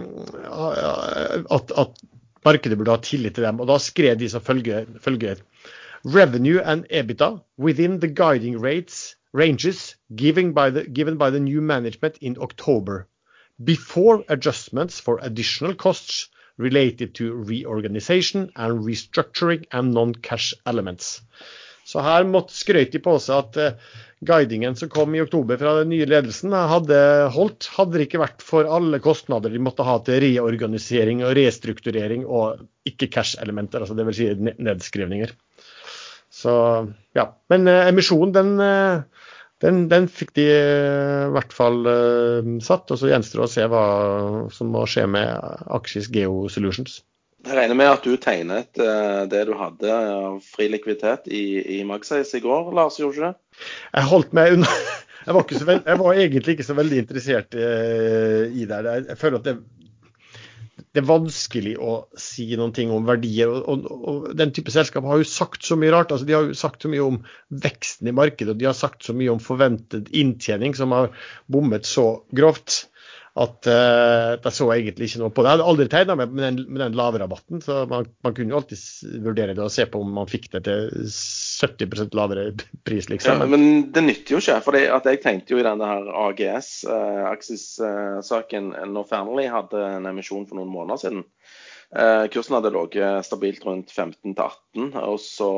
at, 1.56 1.72
at, 1.72 2.04
markedet 2.44 2.76
burde 2.76 2.92
ha 2.92 3.00
tillit 3.00 3.38
til 3.38 3.46
dem. 3.46 3.62
Og 3.62 3.70
da 3.70 3.78
skrev 3.78 4.18
de 4.18 4.28
som 4.28 4.42
følger, 4.42 4.88
følger. 5.00 5.40
Revenue 6.02 6.58
and 6.58 6.84
EBITDA 6.90 7.36
within 7.56 8.00
the 8.02 8.10
guiding 8.10 8.58
rates 8.58 9.14
ranges 9.32 9.94
given 10.16 10.52
by 10.52 10.68
the, 10.68 10.82
given 10.90 11.16
by 11.16 11.30
the 11.30 11.40
new 11.40 11.62
management 11.62 12.18
in 12.20 12.36
October 12.42 13.06
before 13.64 14.24
adjustments 14.28 15.00
for 15.00 15.18
additional 15.22 15.74
costs 15.74 16.28
related 16.58 17.14
to 17.14 17.32
reorganization 17.34 18.50
and 18.56 18.84
restructuring 18.84 19.64
and 19.72 19.94
non-cash 19.94 20.54
elements. 20.66 21.20
Så 21.84 22.02
her 22.04 22.24
måtte 22.28 22.54
skrøyte 22.54 22.94
de 22.94 23.02
på 23.02 23.16
seg 23.20 23.38
at 23.40 23.58
uh, 23.58 23.94
guidingen 24.22 24.76
som 24.78 24.90
kom 24.92 25.14
i 25.16 25.22
oktober 25.22 25.58
fra 25.58 25.74
den 25.80 25.90
nye 25.90 26.06
ledelsen, 26.06 26.54
hadde 26.54 26.98
holdt. 27.34 27.66
Hadde 27.74 27.98
det 27.98 28.06
ikke 28.06 28.22
vært 28.22 28.44
for 28.46 28.70
alle 28.70 29.00
kostnader 29.02 29.50
de 29.50 29.62
måtte 29.62 29.86
ha 29.86 29.96
til 30.06 30.20
reorganisering 30.22 31.24
og 31.26 31.34
restrukturering 31.38 32.22
og 32.26 32.62
ikke 32.88 33.10
cash-elementer, 33.16 33.82
altså 33.82 33.98
dvs. 33.98 34.20
Si 34.20 34.54
nedskrivninger. 34.62 35.34
Så 36.32 36.54
ja. 37.18 37.26
Men 37.50 37.66
uh, 37.66 37.82
emisjonen, 37.90 38.36
den 38.36 38.54
den, 39.62 39.86
den, 39.90 40.08
fikk 40.10 40.34
de 40.38 40.48
eh, 40.50 41.28
i 41.28 41.32
hvert 41.36 41.54
fall 41.54 41.86
uh, 41.86 42.50
satt. 42.64 42.90
Og 42.90 42.98
så 42.98 43.12
gjenstår 43.12 43.42
det 43.42 43.46
å 43.46 43.52
se 43.54 43.66
hva 43.70 43.86
som 44.54 44.72
må 44.74 44.84
skje 44.90 45.06
med 45.10 45.62
Aksjes 45.78 46.10
Geo 46.12 46.48
Solutions. 46.52 47.00
Jeg 47.42 47.58
regner 47.58 47.78
med 47.78 47.90
at 47.90 48.04
du 48.06 48.14
tegnet 48.22 48.78
uh, 48.78 49.22
det 49.30 49.44
du 49.48 49.54
hadde 49.58 49.94
av 49.94 50.40
fri 50.46 50.68
likviditet 50.70 51.30
i, 51.30 51.44
i 51.78 51.82
Magseis 51.86 52.34
i 52.38 52.42
går, 52.42 52.70
Lars, 52.74 52.98
gjorde 53.02 53.18
du 53.18 53.26
det? 53.28 53.32
Jeg 53.94 54.10
holdt 54.10 54.36
meg 54.36 54.58
unna. 54.58 54.76
Jeg 55.22 55.36
var, 55.36 55.44
veld, 55.46 55.84
jeg 55.86 55.98
var 56.00 56.16
egentlig 56.18 56.52
ikke 56.56 56.64
så 56.66 56.74
veldig 56.74 56.96
interessert 56.98 57.54
i 57.54 58.64
det. 58.66 58.78
Jeg 59.06 59.18
føler 59.20 59.36
at 59.36 59.44
det, 59.46 59.52
det 60.92 61.00
er 61.00 61.08
vanskelig 61.08 61.72
å 61.80 61.92
si 62.20 62.44
noen 62.60 62.74
ting 62.76 62.90
om 62.92 63.06
verdier. 63.08 63.48
Og, 63.48 63.64
og, 63.88 64.02
og, 64.10 64.26
Den 64.36 64.52
type 64.52 64.72
selskap 64.74 65.06
har 65.08 65.22
jo 65.22 65.28
sagt 65.28 65.64
så 65.64 65.78
mye 65.80 65.92
rart. 65.94 66.12
altså 66.12 66.28
De 66.28 66.36
har 66.36 66.50
jo 66.50 66.58
sagt 66.58 66.84
så 66.84 66.90
mye 66.92 67.06
om 67.06 67.20
veksten 67.64 68.10
i 68.10 68.16
markedet 68.16 68.52
og 68.52 68.60
de 68.60 68.68
har 68.68 68.76
sagt 68.76 69.08
så 69.08 69.16
mye 69.16 69.32
om 69.32 69.40
forventet 69.40 70.10
inntjening, 70.12 70.76
som 70.76 70.92
har 70.92 71.08
bommet 71.52 71.88
så 71.88 72.06
grovt. 72.36 72.86
At 73.32 73.64
uh, 73.64 74.34
jeg 74.36 74.52
så 74.52 74.66
egentlig 74.74 75.06
ikke 75.08 75.22
noe 75.22 75.32
på 75.32 75.40
det. 75.40 75.48
Jeg 75.48 75.56
hadde 75.56 75.68
aldri 75.70 75.86
tegna 75.88 76.16
med, 76.20 76.34
den, 76.36 76.58
med 76.68 76.82
den 76.82 76.96
lave 76.98 77.20
rabatten, 77.22 77.62
så 77.64 77.78
man, 77.88 78.04
man, 78.26 78.34
kunne 78.36 78.52
jo 78.52 78.58
alltid 78.58 79.22
vurdere 79.24 79.54
det 79.56 79.64
og 79.64 79.72
se 79.72 79.86
på 79.88 80.02
om 80.04 80.12
man 80.18 80.28
fikk 80.28 80.50
det 80.52 80.60
til 80.66 80.90
70 81.08 82.12
lavere 82.18 82.44
pris, 82.84 83.08
liksom. 83.08 83.40
Ja, 83.40 83.48
men 83.48 83.88
det 83.94 84.04
nytter 84.04 84.36
jo 84.36 84.42
ikke. 84.42 84.58
for 84.66 84.76
jeg 84.76 85.22
tenkte 85.24 85.56
jo 85.56 85.62
i 85.62 85.64
denne 85.64 85.88
her 85.88 86.12
AGS, 86.26 86.70
uh, 86.84 87.24
Axis-saken, 87.30 88.70
uh, 88.76 88.86
når 88.92 89.08
Fearnley 89.08 89.48
hadde 89.48 89.80
en 89.96 90.12
emisjon 90.12 90.44
for 90.50 90.60
noen 90.60 90.72
måneder 90.74 91.00
siden. 91.00 91.24
Uh, 91.88 92.28
kursen 92.32 92.58
hadde 92.58 92.76
ligget 92.76 93.24
stabilt 93.24 93.64
rundt 93.64 93.96
15 93.96 94.36
18, 94.36 94.92
og 95.06 95.20
så 95.22 95.52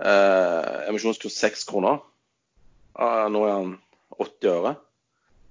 emisjonskurs 0.00 1.34
6 1.36 1.66
kroner. 1.68 1.98
nå 2.96 3.40
er 3.44 3.50
han 3.52 3.74
80 4.16 4.48
øre. 4.48 4.78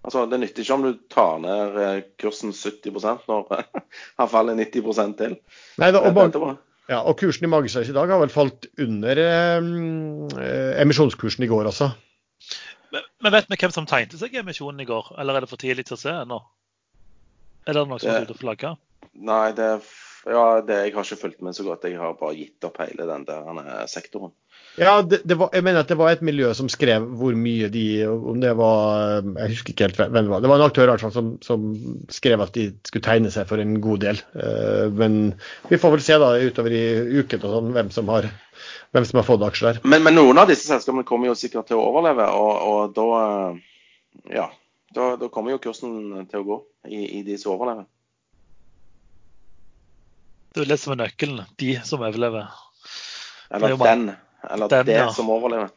Altså, 0.05 0.25
Det 0.31 0.39
nytter 0.39 0.63
ikke 0.63 0.77
om 0.77 0.85
du 0.85 0.93
tar 1.11 1.39
ned 1.43 1.77
eh, 1.83 2.01
kursen 2.21 2.53
70% 2.55 3.27
når 3.27 3.49
han 4.19 4.31
faller 4.31 4.57
90 4.59 5.15
til. 5.19 5.35
Nei, 5.81 5.89
da, 5.91 6.03
og, 6.07 6.45
ja, 6.89 7.01
og 7.01 7.17
kursen 7.19 7.45
i 7.45 7.51
Magesveis 7.51 7.91
i 7.91 7.95
dag 7.95 8.11
har 8.11 8.21
vel 8.21 8.31
falt 8.33 8.69
under 8.79 9.23
eh, 9.25 9.57
eh, 10.39 10.79
emisjonskursen 10.85 11.43
i 11.43 11.51
går 11.51 11.71
også. 11.73 11.91
Men, 12.89 13.05
men, 13.21 13.33
vet 13.35 13.51
vi 13.51 13.59
hvem 13.59 13.75
som 13.75 13.85
tegnte 13.89 14.17
seg 14.17 14.33
i 14.33 14.41
emisjonen 14.41 14.81
i 14.81 14.87
går, 14.89 15.11
eller 15.21 15.37
er 15.37 15.45
det 15.45 15.51
for 15.51 15.61
tidlig 15.61 15.85
til 15.89 15.99
å 15.99 16.01
se 16.01 16.13
ennå? 16.23 16.39
Er 17.67 17.75
det 17.75 17.83
noe 17.85 17.99
som 18.01 18.15
har 18.15 18.25
ute 18.25 18.33
og 18.33 18.39
flagger? 18.39 18.79
Nei, 19.19 19.51
det, 19.53 19.67
ja, 20.25 20.45
det, 20.65 20.79
jeg 20.87 20.95
har 20.95 21.05
ikke 21.05 21.19
fulgt 21.27 21.43
med 21.45 21.57
så 21.57 21.65
godt. 21.67 21.85
Jeg 21.85 21.99
har 21.99 22.15
bare 22.17 22.37
gitt 22.39 22.65
opp 22.65 22.79
hele 22.81 23.05
den 23.09 23.27
der 23.27 23.85
sektoren. 23.91 24.31
Ja, 24.77 25.01
det, 25.01 25.21
det 25.27 25.35
var, 25.39 25.49
jeg 25.53 25.65
mener 25.65 25.83
at 25.83 25.89
det 25.91 25.97
var 25.99 26.11
et 26.13 26.21
miljø 26.23 26.51
som 26.55 26.69
skrev 26.71 27.03
hvor 27.19 27.35
mye 27.35 27.67
de 27.73 27.85
Om 28.07 28.37
det 28.39 28.51
var 28.55 29.25
Jeg 29.25 29.51
husker 29.55 29.73
ikke 29.73 29.87
helt 29.87 29.97
hvem 29.99 30.13
det 30.13 30.31
var. 30.31 30.43
Det 30.43 30.51
var 30.51 30.61
en 30.61 30.67
aktør 30.67 30.85
i 30.85 30.91
hvert 30.93 31.03
fall 31.03 31.15
som, 31.15 31.31
som 31.43 31.65
skrev 32.13 32.43
at 32.45 32.53
de 32.55 32.69
skulle 32.87 33.03
tegne 33.03 33.31
seg 33.33 33.49
for 33.49 33.59
en 33.59 33.79
god 33.83 34.05
del. 34.05 34.21
Uh, 34.37 34.87
men 34.93 35.17
vi 35.71 35.81
får 35.81 35.95
vel 35.97 36.05
se 36.05 36.19
da 36.21 36.31
utover 36.39 36.75
i 36.77 36.83
uken 37.19 37.43
og 37.43 37.57
sånn, 37.57 37.73
hvem 37.75 37.91
som 37.95 38.13
har 38.13 38.29
hvem 38.95 39.05
som 39.05 39.19
har 39.19 39.27
fått 39.27 39.43
aksjer 39.45 39.67
der. 39.69 39.81
Men, 39.83 40.03
men, 40.05 40.15
noen 40.17 40.39
av 40.41 40.49
disse 40.49 40.69
selskapene 40.69 41.05
kommer 41.07 41.29
jo 41.29 41.37
sikkert 41.37 41.69
til 41.69 41.77
å 41.77 41.85
overleve, 41.91 42.25
og, 42.33 42.53
og 42.69 42.95
da 42.95 44.33
ja, 44.33 44.47
da, 44.95 45.13
da, 45.21 45.29
kommer 45.29 45.53
jo 45.53 45.61
kursen 45.61 46.25
til 46.31 46.41
å 46.41 46.47
gå 46.47 46.57
i, 46.89 47.03
i 47.19 47.23
de 47.27 47.37
som 47.41 47.53
overlever. 47.53 47.85
Det 50.49 50.63
er 50.63 50.71
litt 50.71 50.81
som 50.81 50.95
er 50.95 51.03
nøkkelen. 51.03 51.45
De 51.61 51.75
som 51.85 52.01
overlever. 52.01 52.49
Eller 53.53 53.77
den. 53.77 54.09
Eller 54.47 54.71
Den, 54.71 54.85
det 54.85 54.99
ja. 55.01 55.09
som 55.13 55.29
overlever. 55.33 55.73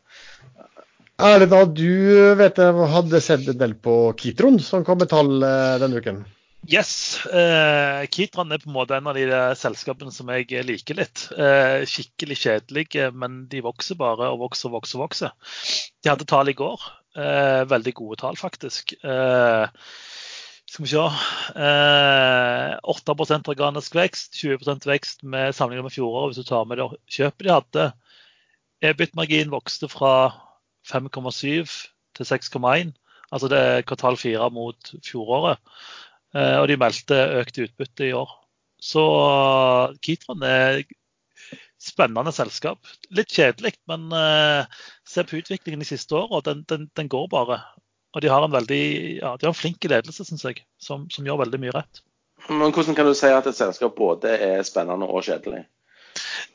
Erlend, 1.22 1.75
du 1.77 2.35
vet 2.38 2.59
jeg 2.59 2.87
hadde 2.94 3.20
sett 3.22 3.48
en 3.51 3.59
del 3.59 3.75
på 3.79 3.96
Kitron, 4.18 4.59
som 4.62 4.85
kom 4.87 4.98
med 5.03 5.11
tall 5.12 5.42
eh, 5.46 5.75
denne 5.83 6.01
uken? 6.03 6.22
Yes. 6.70 7.27
Eh, 7.27 8.07
Kitron 8.07 8.55
er 8.55 8.62
på 8.62 8.70
en 8.70 8.77
måte 8.77 8.96
en 8.96 9.11
av 9.11 9.18
de 9.18 9.27
selskapene 9.59 10.14
som 10.14 10.31
jeg 10.31 10.62
liker 10.66 10.98
litt. 10.98 11.27
Eh, 11.35 11.83
skikkelig 11.90 12.38
kjedelige, 12.38 13.11
men 13.18 13.44
de 13.51 13.62
vokser 13.66 13.98
bare 13.98 14.31
og 14.31 14.44
vokser 14.44 14.70
og 14.70 14.79
vokser. 14.81 15.03
vokser. 15.03 15.35
De 16.03 16.12
hadde 16.12 16.29
tall 16.31 16.51
i 16.51 16.57
går. 16.59 16.88
Eh, 17.18 17.62
veldig 17.68 17.94
gode 17.98 18.20
tall, 18.22 18.38
faktisk. 18.38 18.94
Eh, 19.03 19.66
skal 20.70 20.85
vi 20.87 20.92
se. 20.94 21.07
Eh, 21.66 22.79
8 22.83 23.42
organisk 23.53 23.94
vekst, 23.98 24.38
20% 24.38 24.87
vekst 24.87 25.22
med 25.22 25.55
sammenlignet 25.55 25.90
med 25.90 25.92
fjoråret 25.92 26.33
hvis 26.33 26.44
du 26.44 26.48
tar 26.48 26.64
med 26.64 26.79
det 26.79 26.88
kjøpet 27.11 27.46
de 27.46 27.53
hadde. 27.53 27.92
EBIT-margin 28.83 29.53
vokste 29.53 29.88
fra 29.90 30.14
5,7 30.90 31.73
til 32.16 32.29
6,1. 32.29 32.92
Altså 33.33 33.49
det 33.49 33.59
er 33.59 33.85
kvartal 33.87 34.18
fire 34.21 34.51
mot 34.53 34.95
fjoråret. 35.07 35.61
Eh, 36.35 36.57
og 36.61 36.68
de 36.68 36.79
meldte 36.81 37.18
økt 37.40 37.61
utbytte 37.62 38.09
i 38.09 38.16
år. 38.16 38.31
Så 38.83 39.05
Kitron 40.03 40.42
er 40.42 40.83
spennende 41.83 42.33
selskap. 42.35 42.87
Litt 43.14 43.31
kjedelig, 43.35 43.75
men 43.90 44.09
uh, 44.14 44.66
se 45.09 45.25
på 45.27 45.40
utviklingen 45.40 45.83
de 45.83 45.88
siste 45.88 46.16
åra. 46.18 46.42
Den, 46.47 46.64
den, 46.71 46.88
den, 46.99 47.11
går 47.11 47.29
bare. 47.31 47.61
Og 48.14 48.23
de 48.23 48.31
har 48.31 48.45
en 48.45 48.55
veldig 48.55 48.83
ja, 49.18 49.35
de 49.37 49.47
har 49.47 49.53
en 49.53 49.59
flink 49.59 49.85
ledelse, 49.90 50.27
syns 50.27 50.45
jeg, 50.47 50.64
som, 50.83 51.09
som, 51.11 51.27
gjør 51.27 51.45
veldig 51.45 51.62
mye 51.62 51.75
rett. 51.79 52.03
Men 52.51 52.75
Hvordan 52.75 52.99
kan 52.99 53.07
du 53.07 53.14
si 53.14 53.31
at 53.31 53.47
et 53.47 53.59
selskap 53.59 53.95
både 53.99 54.35
er 54.35 54.66
spennende 54.66 55.07
og 55.07 55.23
kjedelig? 55.27 55.62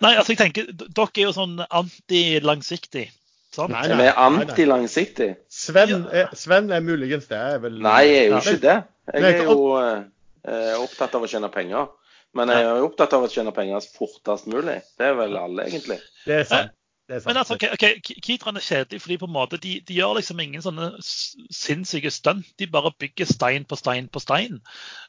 Nei, 0.04 0.14
altså 0.16 0.34
jeg 0.34 0.42
tenker, 0.42 0.68
Dere 0.74 1.08
er 1.08 1.24
jo 1.24 1.34
sånn 1.36 1.58
anti-langsiktig. 1.66 3.08
Sant? 3.56 3.74
Nei, 3.74 3.88
nei, 3.90 3.98
Vi 4.02 4.10
er 4.12 4.20
anti-langsiktig. 4.22 5.30
Sven, 5.50 6.06
Sven 6.38 6.70
er 6.76 6.84
muligens 6.86 7.30
det. 7.32 7.40
Er 7.56 7.64
vel... 7.64 7.80
Nei, 7.84 8.02
jeg 8.06 8.26
er 8.26 8.30
jo 8.32 8.42
ikke 8.44 8.64
det. 8.68 8.78
Jeg 9.14 9.30
er 9.32 9.48
jo 9.48 9.62
eh, 9.82 10.76
opptatt 10.78 11.16
av 11.18 11.26
å 11.26 11.32
tjene 11.32 11.50
penger. 11.54 11.90
Men 12.38 12.52
jeg 12.54 12.66
er 12.68 12.82
jo 12.82 12.90
opptatt 12.92 13.16
av 13.18 13.26
å 13.26 13.30
tjene 13.32 13.54
penger 13.56 13.86
fortest 13.96 14.50
mulig. 14.52 14.78
Det 15.00 15.10
er 15.10 15.16
vel 15.18 15.38
alle, 15.40 15.66
egentlig. 15.66 15.98
Det 16.28 16.42
er 16.44 16.50
sant. 16.50 16.77
Men 17.08 17.38
altså, 17.40 17.56
okay, 17.56 17.70
okay, 17.72 18.20
Kitran 18.24 18.60
er 18.60 18.64
kjedelig 18.66 19.00
fordi 19.00 19.18
på 19.22 19.28
en 19.30 19.36
måte 19.36 19.60
de, 19.64 19.78
de 19.88 19.96
gjør 19.96 20.18
liksom 20.18 20.42
ingen 20.44 20.64
sånne 20.64 20.90
sinnssyke 21.00 22.12
stunt. 22.12 22.50
De 22.60 22.68
bare 22.72 22.92
bygger 23.00 23.30
stein 23.30 23.64
på 23.68 23.78
stein 23.80 24.10
på 24.12 24.20
stein. 24.20 24.58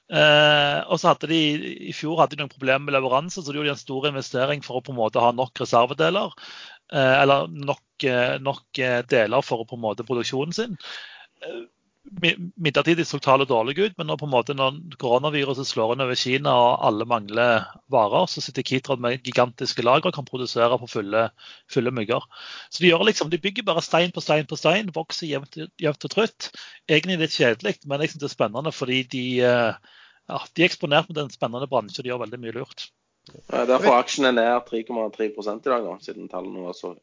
Eh, 0.06 0.78
og 0.86 1.00
så 1.00 1.10
hadde 1.10 1.30
de 1.32 1.40
I 1.90 1.94
fjor 1.96 2.20
hadde 2.22 2.36
de 2.36 2.44
noen 2.44 2.52
problemer 2.52 2.86
med 2.86 2.94
leveranse, 2.94 3.42
så 3.42 3.50
de 3.50 3.58
gjorde 3.58 3.74
en 3.74 3.80
stor 3.80 4.06
investering 4.12 4.62
for 4.66 4.78
å 4.78 4.84
på 4.86 4.94
en 4.94 5.00
måte 5.00 5.22
ha 5.22 5.32
nok 5.34 5.64
reservedeler. 5.64 6.38
Eh, 6.94 7.16
eller 7.24 7.50
nok, 7.50 7.84
eh, 8.06 8.36
nok, 8.46 8.66
eh, 8.78 9.00
deler 9.10 9.42
for 9.42 9.64
å 9.64 9.68
på 9.68 9.76
en 9.76 9.84
måte 9.88 10.06
produksjonen 10.06 10.54
sin. 10.54 10.78
Eh, 11.42 11.64
midlertidig 12.56 13.06
så 13.06 13.18
tallet 13.22 13.48
dårlig 13.50 13.76
ut, 13.78 13.94
men 13.98 14.08
når, 14.10 14.18
på 14.20 14.26
en 14.28 14.32
måte, 14.32 14.54
når 14.56 14.78
koronaviruset 15.00 15.68
slår 15.68 15.94
inn 15.94 16.04
over 16.04 16.18
Kina 16.18 16.54
og 16.54 16.86
alle 16.88 17.06
mangler 17.08 17.66
varer, 17.92 18.26
så 18.30 18.42
sitter 18.44 18.66
Kitrod 18.66 19.02
med 19.04 19.22
gigantiske 19.26 19.84
lagre 19.86 20.10
og 20.10 20.16
kan 20.16 20.28
produsere 20.28 20.78
på 20.80 20.90
fulle, 20.90 21.28
fulle 21.72 21.92
mygger. 21.94 22.26
Så 22.70 22.84
de, 22.84 22.92
liksom, 23.08 23.32
de 23.32 23.40
bygger 23.42 23.66
bare 23.68 23.84
stein 23.84 24.14
på 24.14 24.24
stein 24.24 24.48
på 24.48 24.58
stein, 24.60 24.92
vokser 24.94 25.30
jevnt, 25.30 25.60
jevnt 25.80 26.08
og 26.08 26.14
trutt. 26.14 26.50
Egentlig 26.88 27.20
litt 27.22 27.36
kjedelig, 27.36 27.78
men 27.86 28.04
jeg 28.04 28.14
synes 28.14 28.24
det 28.24 28.30
er 28.30 28.36
spennende 28.36 28.74
fordi 28.74 29.02
de, 29.14 29.24
eh, 29.48 29.96
ja, 30.28 30.42
de 30.54 30.64
er 30.64 30.70
eksponert 30.70 31.10
med 31.12 31.24
en 31.24 31.34
spennende 31.34 31.70
bransje 31.70 32.00
og 32.00 32.06
de 32.06 32.14
gjør 32.14 32.24
veldig 32.26 32.42
mye 32.44 32.56
lurt. 32.60 32.90
Derfor 33.48 33.98
aksjen 33.98 34.28
er 34.28 34.36
ned 34.36 34.68
3,3% 34.70 35.66
i 35.66 35.72
dag, 35.72 35.84
da, 35.84 35.96
siden 36.04 36.30
tallene 36.32 36.64
var 36.64 36.76
så 36.76 36.94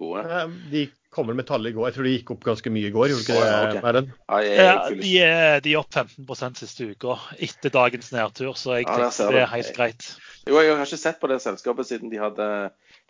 gode. 0.00 0.40
De 0.72 0.86
kommer 1.10 1.34
med 1.36 1.46
tallet 1.48 1.72
i 1.72 1.76
går. 1.76 1.88
Jeg 1.88 1.96
tror 1.96 2.06
de 2.06 2.12
gikk 2.14 2.32
opp 2.34 2.44
ganske 2.46 2.72
mye 2.72 2.88
i 2.88 2.94
går. 2.94 3.12
gjorde 3.12 3.24
ikke 3.26 3.38
det, 3.40 4.02
okay. 4.30 4.46
Ja, 4.46 4.72
de, 4.88 5.12
er, 5.26 5.62
de 5.64 5.74
er 5.74 5.80
opp 5.82 5.96
15 5.96 6.60
siste 6.62 6.90
uka 6.92 7.18
etter 7.42 7.74
dagens 7.74 8.12
nedtur, 8.14 8.54
så 8.58 8.78
jeg 8.78 8.86
ja, 8.86 9.10
det 9.10 9.42
er 9.42 9.50
helt 9.50 9.74
greit. 9.76 10.12
Jo, 10.46 10.60
jeg 10.62 10.72
har 10.76 10.86
ikke 10.86 11.02
sett 11.02 11.20
på 11.20 11.30
det 11.30 11.40
selskapet 11.44 11.90
siden 11.90 12.12
de 12.12 12.22
hadde 12.22 12.48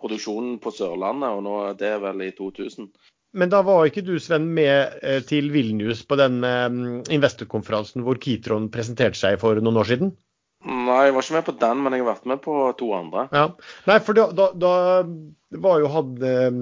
produksjonen 0.00 0.58
på 0.62 0.72
Sørlandet, 0.74 1.36
og 1.36 1.44
nå 1.44 1.56
det 1.78 1.92
er 1.94 2.02
vel 2.02 2.24
i 2.26 2.32
2000. 2.36 2.88
Men 3.36 3.52
da 3.52 3.60
var 3.62 3.84
ikke 3.86 4.02
du, 4.02 4.16
Sven, 4.18 4.48
med 4.56 4.96
eh, 5.06 5.20
til 5.22 5.52
Vilnius 5.54 6.02
på 6.08 6.18
den 6.18 6.40
eh, 6.46 6.66
investorkonferansen 7.14 8.02
hvor 8.02 8.18
Kitron 8.18 8.70
presenterte 8.74 9.20
seg 9.20 9.38
for 9.42 9.60
noen 9.62 9.78
år 9.78 9.92
siden? 9.92 10.16
Nei, 10.60 11.06
jeg 11.06 11.14
var 11.16 11.24
ikke 11.24 11.36
med 11.38 11.44
på 11.46 11.58
den, 11.60 11.78
men 11.80 11.94
jeg 11.96 12.02
har 12.02 12.10
vært 12.10 12.26
med 12.28 12.40
på 12.44 12.54
to 12.76 12.90
andre. 12.92 13.28
Ja. 13.32 13.46
Nei, 13.88 14.00
for 14.04 14.16
da, 14.18 14.26
da, 14.36 14.50
da 14.60 14.72
var 15.58 15.80
jo 15.80 15.88
han 15.90 16.10
eh, 16.22 16.58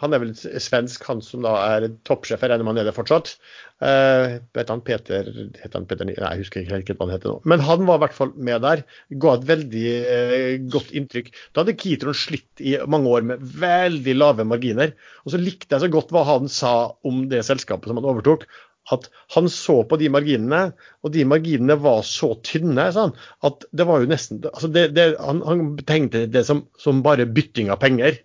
Han 0.00 0.14
er 0.14 0.22
vel 0.22 0.30
svensk, 0.38 1.02
han 1.08 1.18
som 1.24 1.42
da 1.44 1.56
er 1.72 1.88
toppsjef. 2.06 2.40
Jeg 2.40 2.52
regner 2.52 2.78
er 2.78 2.86
det 2.86 2.94
fortsatt. 2.96 3.34
Uh, 3.80 4.36
vet 4.52 4.68
han 4.68 4.82
Peter 4.84 5.24
heter 5.24 5.78
han 5.78 5.86
Peter 5.88 6.04
Nei, 6.04 6.14
jeg 6.18 6.42
husker 6.42 6.60
ikke 6.60 6.74
helt 6.74 6.90
hva 6.92 7.06
han 7.06 7.14
heter 7.14 7.32
nå. 7.32 7.38
Men 7.48 7.62
han 7.64 7.86
var 7.88 7.98
i 7.98 8.04
hvert 8.04 8.16
fall 8.16 8.32
med 8.36 8.62
der. 8.62 8.84
Ga 9.24 9.34
et 9.34 9.46
veldig 9.50 9.84
uh, 10.06 10.48
godt 10.72 10.94
inntrykk. 10.96 11.30
Da 11.50 11.64
hadde 11.64 11.78
Kitron 11.80 12.16
slitt 12.16 12.62
i 12.62 12.76
mange 12.86 13.10
år 13.10 13.26
med 13.32 13.42
veldig 13.42 14.16
lave 14.18 14.46
marginer. 14.46 14.94
Og 15.24 15.34
så 15.34 15.42
likte 15.42 15.74
jeg 15.74 15.88
så 15.88 15.92
godt 15.92 16.14
hva 16.14 16.26
han 16.28 16.50
sa 16.52 16.74
om 17.08 17.24
det 17.32 17.42
selskapet 17.48 17.90
som 17.90 17.98
han 17.98 18.12
overtok 18.12 18.46
at 18.90 19.06
han 19.34 19.48
så 19.52 19.82
på 19.86 19.98
de 20.00 20.08
marginene, 20.12 20.72
og 21.04 21.12
de 21.14 21.24
marginene 21.28 21.76
var 21.80 22.02
så 22.06 22.32
tynne 22.46 22.88
sånn, 22.94 23.14
at 23.46 23.66
det 23.76 23.86
var 23.86 24.02
jo 24.02 24.10
nesten 24.10 24.42
altså 24.50 24.70
det, 24.72 24.90
det, 24.96 25.12
han, 25.20 25.44
han 25.46 25.64
tenkte 25.86 26.26
det 26.30 26.44
som, 26.48 26.64
som, 26.80 27.04
bare 27.04 27.28
bytting 27.28 27.70
av 27.72 27.80
penger. 27.82 28.18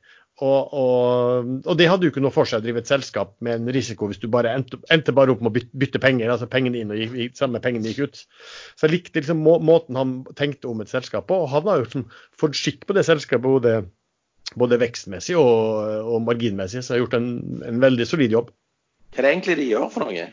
Og, 0.44 0.74
og, 0.76 1.52
og, 1.64 1.76
det 1.80 1.86
hadde 1.88 2.04
jo 2.04 2.12
ikke 2.12 2.24
noe 2.26 2.36
for 2.36 2.50
seg 2.50 2.60
å 2.60 2.66
drive 2.66 2.82
et 2.82 2.90
selskap 2.90 3.30
med 3.46 3.62
en 3.62 3.72
risiko 3.72 4.10
hvis 4.12 4.20
du 4.20 4.28
bare 4.28 4.52
endte, 4.52 4.82
endte 4.92 5.14
bare 5.16 5.32
opp 5.32 5.44
med 5.46 5.54
å 5.54 5.64
bytte, 5.80 6.02
penger. 6.04 6.28
altså 6.34 6.50
Pengene 6.52 6.82
inn 6.82 6.92
og 6.92 7.00
gikk, 7.00 7.38
samme 7.40 7.62
pengene 7.64 7.94
gikk 7.94 8.10
ut. 8.10 8.20
Så 8.76 8.90
jeg 8.90 8.98
likte 8.98 9.22
liksom 9.22 9.40
må, 9.46 9.56
måten 9.64 9.96
han 9.96 10.18
tenkte 10.36 10.68
om 10.68 10.84
et 10.84 10.92
selskap 10.92 11.30
på. 11.30 11.40
og 11.46 11.54
Han 11.54 11.70
har 11.72 11.80
jo 11.80 11.88
liksom 11.88 12.08
fått 12.36 12.60
skikk 12.60 12.84
på 12.84 12.98
det 12.98 13.06
selskapet 13.08 13.48
både, 13.48 13.78
både 14.60 14.82
vekstmessig 14.84 15.38
og, 15.40 16.04
og, 16.04 16.20
marginmessig, 16.28 16.84
så 16.84 16.98
har 16.98 17.06
gjort 17.06 17.16
en, 17.22 17.30
en 17.72 17.80
veldig 17.88 18.10
solid 18.10 18.36
jobb. 18.36 18.52
Hva 19.16 19.24
er 19.24 19.30
det 19.30 19.36
egentlig 19.38 19.56
de 19.62 19.70
gjør 19.72 19.88
for 19.94 20.04
noe? 20.04 20.28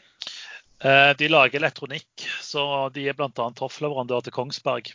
Eh, 0.83 1.13
de 1.19 1.31
lager 1.31 1.61
elektronikk, 1.61 2.27
så 2.43 2.89
de 2.95 3.07
er 3.09 3.17
bl.a. 3.19 3.49
hoffleverandør 3.61 4.27
til 4.27 4.35
Kongsberg. 4.35 4.93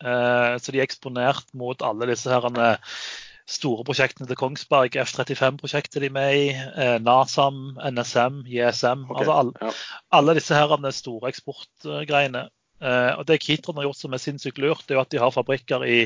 Eh, 0.00 0.54
så 0.58 0.72
de 0.72 0.80
er 0.80 0.86
eksponert 0.86 1.52
mot 1.56 1.82
alle 1.86 2.08
disse 2.10 2.30
her 2.32 2.48
store 3.50 3.84
prosjektene 3.86 4.28
til 4.30 4.38
Kongsberg, 4.38 4.96
F-35-prosjektet 5.02 6.00
de 6.02 6.08
er 6.08 6.14
med 6.14 6.36
i, 6.38 6.46
eh, 6.54 6.96
NASAM, 7.02 7.76
NSM, 7.90 8.44
JSM. 8.46 9.04
Okay, 9.08 9.24
altså 9.24 9.36
alle, 9.36 9.52
ja. 9.60 9.72
alle 10.18 10.36
disse 10.38 10.54
her 10.54 10.74
er 10.76 10.94
store 10.94 11.32
eksportgreiene. 11.32 12.46
Eh, 12.80 13.12
og 13.18 13.26
Det 13.26 13.40
Kitron 13.42 13.76
har 13.76 13.88
gjort 13.88 14.00
som 14.00 14.14
er 14.14 14.22
sinnssykt 14.22 14.58
lurt, 14.58 14.86
det 14.86 14.94
er 14.94 15.00
jo 15.00 15.04
at 15.04 15.10
de 15.10 15.20
har 15.20 15.34
fabrikker 15.34 15.84
i, 15.84 16.00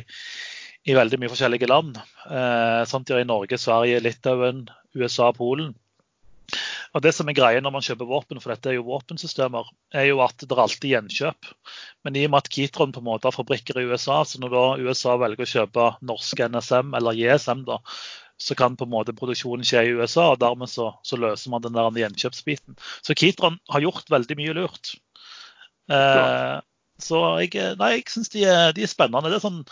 i 0.85 0.97
veldig 0.97 1.21
mye 1.21 1.33
forskjellige 1.33 1.71
land. 1.71 2.01
Samtidig 2.25 3.21
sånn 3.21 3.23
i 3.23 3.29
Norge, 3.29 3.61
Sverige, 3.61 4.03
Litauen, 4.05 4.67
USA, 4.97 5.31
Polen. 5.33 5.73
Og 6.95 7.03
det 7.03 7.11
som 7.17 7.29
er 7.29 7.37
greia 7.37 7.63
når 7.63 7.73
man 7.75 7.85
kjøper 7.85 8.09
våpen, 8.09 8.41
for 8.43 8.53
dette 8.55 8.71
er 8.71 8.77
jo 8.77 8.87
våpensystemer, 8.87 9.71
er 9.97 10.09
jo 10.11 10.21
at 10.25 10.37
det 10.43 10.53
er 10.53 10.63
alltid 10.65 10.93
gjenkjøp. 10.93 11.49
Men 12.07 12.19
i 12.19 12.27
og 12.27 12.35
med 12.35 12.45
at 12.45 12.51
Kitron 12.55 12.93
på 12.95 13.03
en 13.03 13.09
måte 13.09 13.27
har 13.29 13.35
fabrikker 13.35 13.81
i 13.81 13.87
USA, 13.91 14.21
så 14.29 14.43
når 14.43 14.55
da 14.55 14.67
USA 14.85 15.17
velger 15.21 15.47
å 15.47 15.53
kjøpe 15.55 15.89
norsk 16.07 16.45
NSM 16.55 16.95
eller 16.99 17.19
JSM, 17.19 17.65
da, 17.67 17.81
så 18.39 18.55
kan 18.59 18.77
på 18.79 18.87
en 18.87 18.93
måte 18.93 19.15
produksjonen 19.17 19.67
skje 19.67 19.83
i 19.89 19.97
USA, 19.97 20.29
og 20.35 20.41
dermed 20.43 20.71
så, 20.71 20.93
så 21.07 21.19
løser 21.19 21.51
man 21.55 21.65
den 21.65 21.75
der 21.77 22.05
gjenkjøpsbiten. 22.05 22.79
Så 23.03 23.19
Kitron 23.19 23.59
har 23.73 23.85
gjort 23.85 24.11
veldig 24.15 24.39
mye 24.39 24.57
lurt. 24.61 24.95
Eh, 25.91 26.57
så 27.03 27.21
jeg, 27.43 27.75
nei, 27.81 27.91
jeg 27.97 28.09
syns 28.11 28.31
de, 28.35 28.45
de 28.77 28.87
er 28.87 28.91
spennende. 28.91 29.31
Det 29.31 29.41
er 29.41 29.47
sånn 29.47 29.63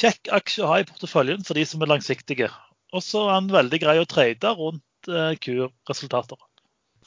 kjekk 0.00 0.32
aksje 0.40 0.64
å 0.64 0.70
ha 0.72 0.80
i 0.80 0.88
porteføljen 0.88 1.44
for 1.44 1.58
de 1.58 1.66
som 1.68 1.82
er 1.84 1.92
langsiktige. 1.92 2.48
Og 2.96 3.04
så 3.04 3.26
er 3.28 3.36
den 3.36 3.52
veldig 3.52 3.80
grei 3.82 3.98
å 4.00 4.08
trade 4.08 4.54
rundt 4.58 4.84
eh, 5.08 5.34
Q-resultater. 5.40 6.36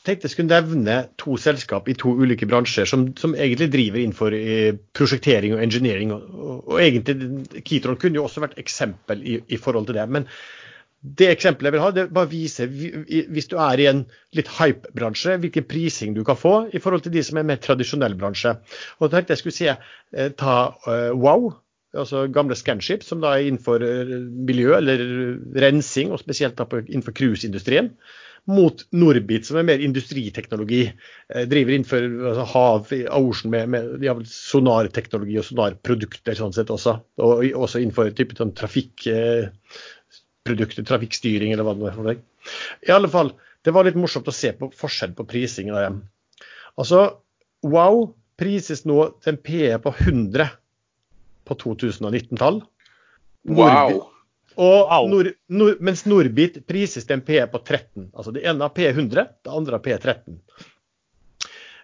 tenkte 0.03 0.27
jeg 0.27 0.31
skulle 0.33 0.51
nevne 0.51 0.95
to 1.21 1.37
selskap 1.39 1.87
i 1.87 1.93
to 1.95 2.11
ulike 2.19 2.47
bransjer 2.49 2.85
som, 2.89 3.05
som 3.15 3.35
egentlig 3.35 3.69
driver 3.71 4.01
innenfor 4.01 4.33
eh, 4.35 4.73
prosjektering 4.97 5.53
og 5.55 5.63
engineering. 5.63 6.11
Og, 6.11 6.25
og, 6.33 6.67
og 6.73 6.81
egentlig, 6.83 7.63
Kitron 7.63 7.95
kunne 8.01 8.19
jo 8.19 8.25
også 8.27 8.43
vært 8.43 8.59
eksempel 8.59 9.23
i, 9.23 9.37
i 9.47 9.57
forhold 9.57 9.87
til 9.87 9.95
det. 9.95 10.09
Men 10.09 10.27
det 11.03 11.27
eksempelet 11.33 11.67
jeg 11.67 11.75
vil 11.75 11.83
ha, 11.83 11.91
det 11.91 12.03
bare 12.15 12.29
viser 12.31 12.67
vi- 12.71 13.25
hvis 13.27 13.47
du 13.51 13.57
er 13.59 13.79
i 13.79 13.87
en 13.89 14.05
litt 14.35 14.47
hype-bransje, 14.47 15.37
hvilken 15.43 15.65
prising 15.67 16.13
du 16.15 16.23
kan 16.23 16.37
få 16.39 16.69
i 16.71 16.79
forhold 16.79 17.03
til 17.03 17.11
de 17.11 17.23
som 17.23 17.37
er 17.39 17.47
mer 17.47 17.59
tradisjonell 17.59 18.15
bransje. 18.19 18.55
Og 18.99 19.09
da 19.09 19.17
tenkte 19.17 19.35
jeg 19.35 19.41
skulle 19.41 19.57
se, 19.57 19.75
eh, 20.15 20.29
ta 20.39 20.55
uh, 20.87 21.11
Wow, 21.15 21.51
altså 21.93 22.25
gamle 22.33 22.55
Scanship, 22.57 23.03
som 23.05 23.21
da 23.23 23.29
er 23.35 23.47
innenfor 23.47 23.83
eh, 23.85 24.11
miljø 24.47 24.69
eller 24.77 24.99
rensing, 25.61 26.11
og 26.13 26.21
spesielt 26.21 26.57
da 26.59 26.65
innenfor 26.81 27.13
cruiseindustrien 27.17 27.87
mot 28.51 28.81
Norbit, 28.91 29.45
som 29.47 29.57
er 29.59 29.67
mer 29.67 29.79
industriteknologi. 29.83 30.83
Eh, 31.29 31.43
driver 31.49 31.71
innenfor 31.75 32.01
altså, 32.31 32.45
hav, 32.53 32.79
ocean 33.19 33.49
med, 33.53 33.63
med 33.75 33.83
ja, 34.03 34.13
sonarteknologi 34.27 35.35
og 35.39 35.45
sonarprodukter 35.47 36.35
sånn 36.39 36.55
sett 36.55 36.69
også. 36.73 36.93
Og 37.23 37.31
også 37.53 37.77
innenfor 37.83 38.05
type 38.17 38.33
sånn 38.39 38.55
trafikkprodukter, 38.57 40.83
trafikkstyring 40.89 41.49
eller 41.55 41.65
hva 41.67 41.73
det 41.77 41.85
er. 41.91 41.95
for 41.95 42.03
noe. 42.09 42.17
I 42.83 42.95
alle 42.95 43.09
fall, 43.11 43.29
det 43.63 43.71
var 43.75 43.83
litt 43.87 43.99
morsomt 43.99 44.27
å 44.27 44.35
se 44.35 44.49
på 44.57 44.65
forskjell 44.75 45.13
på 45.15 45.29
prisingen 45.29 45.75
av 45.77 45.81
dem. 45.87 45.97
Altså, 46.79 46.99
Wow 47.63 47.95
prises 48.35 48.81
nå 48.83 48.97
til 49.23 49.33
en 49.33 49.43
PE 49.45 49.77
på 49.83 49.89
100 49.93 50.49
på 51.47 51.57
2019-tall. 51.63 52.61
Wow. 53.49 54.03
Og 54.53 55.09
nord, 55.09 55.09
Nor, 55.09 55.31
Nor, 55.49 55.79
mens 55.81 56.05
Norbit 56.05 56.61
prises 56.69 57.07
til 57.07 57.17
en 57.17 57.25
PE 57.25 57.47
på 57.51 57.61
13. 57.63 58.11
Altså 58.13 58.33
det 58.35 58.45
ene 58.45 58.67
har 58.67 58.75
P100, 58.75 59.33
det 59.43 59.51
andre 59.51 59.79
har 59.79 59.83
P13. 59.85 60.37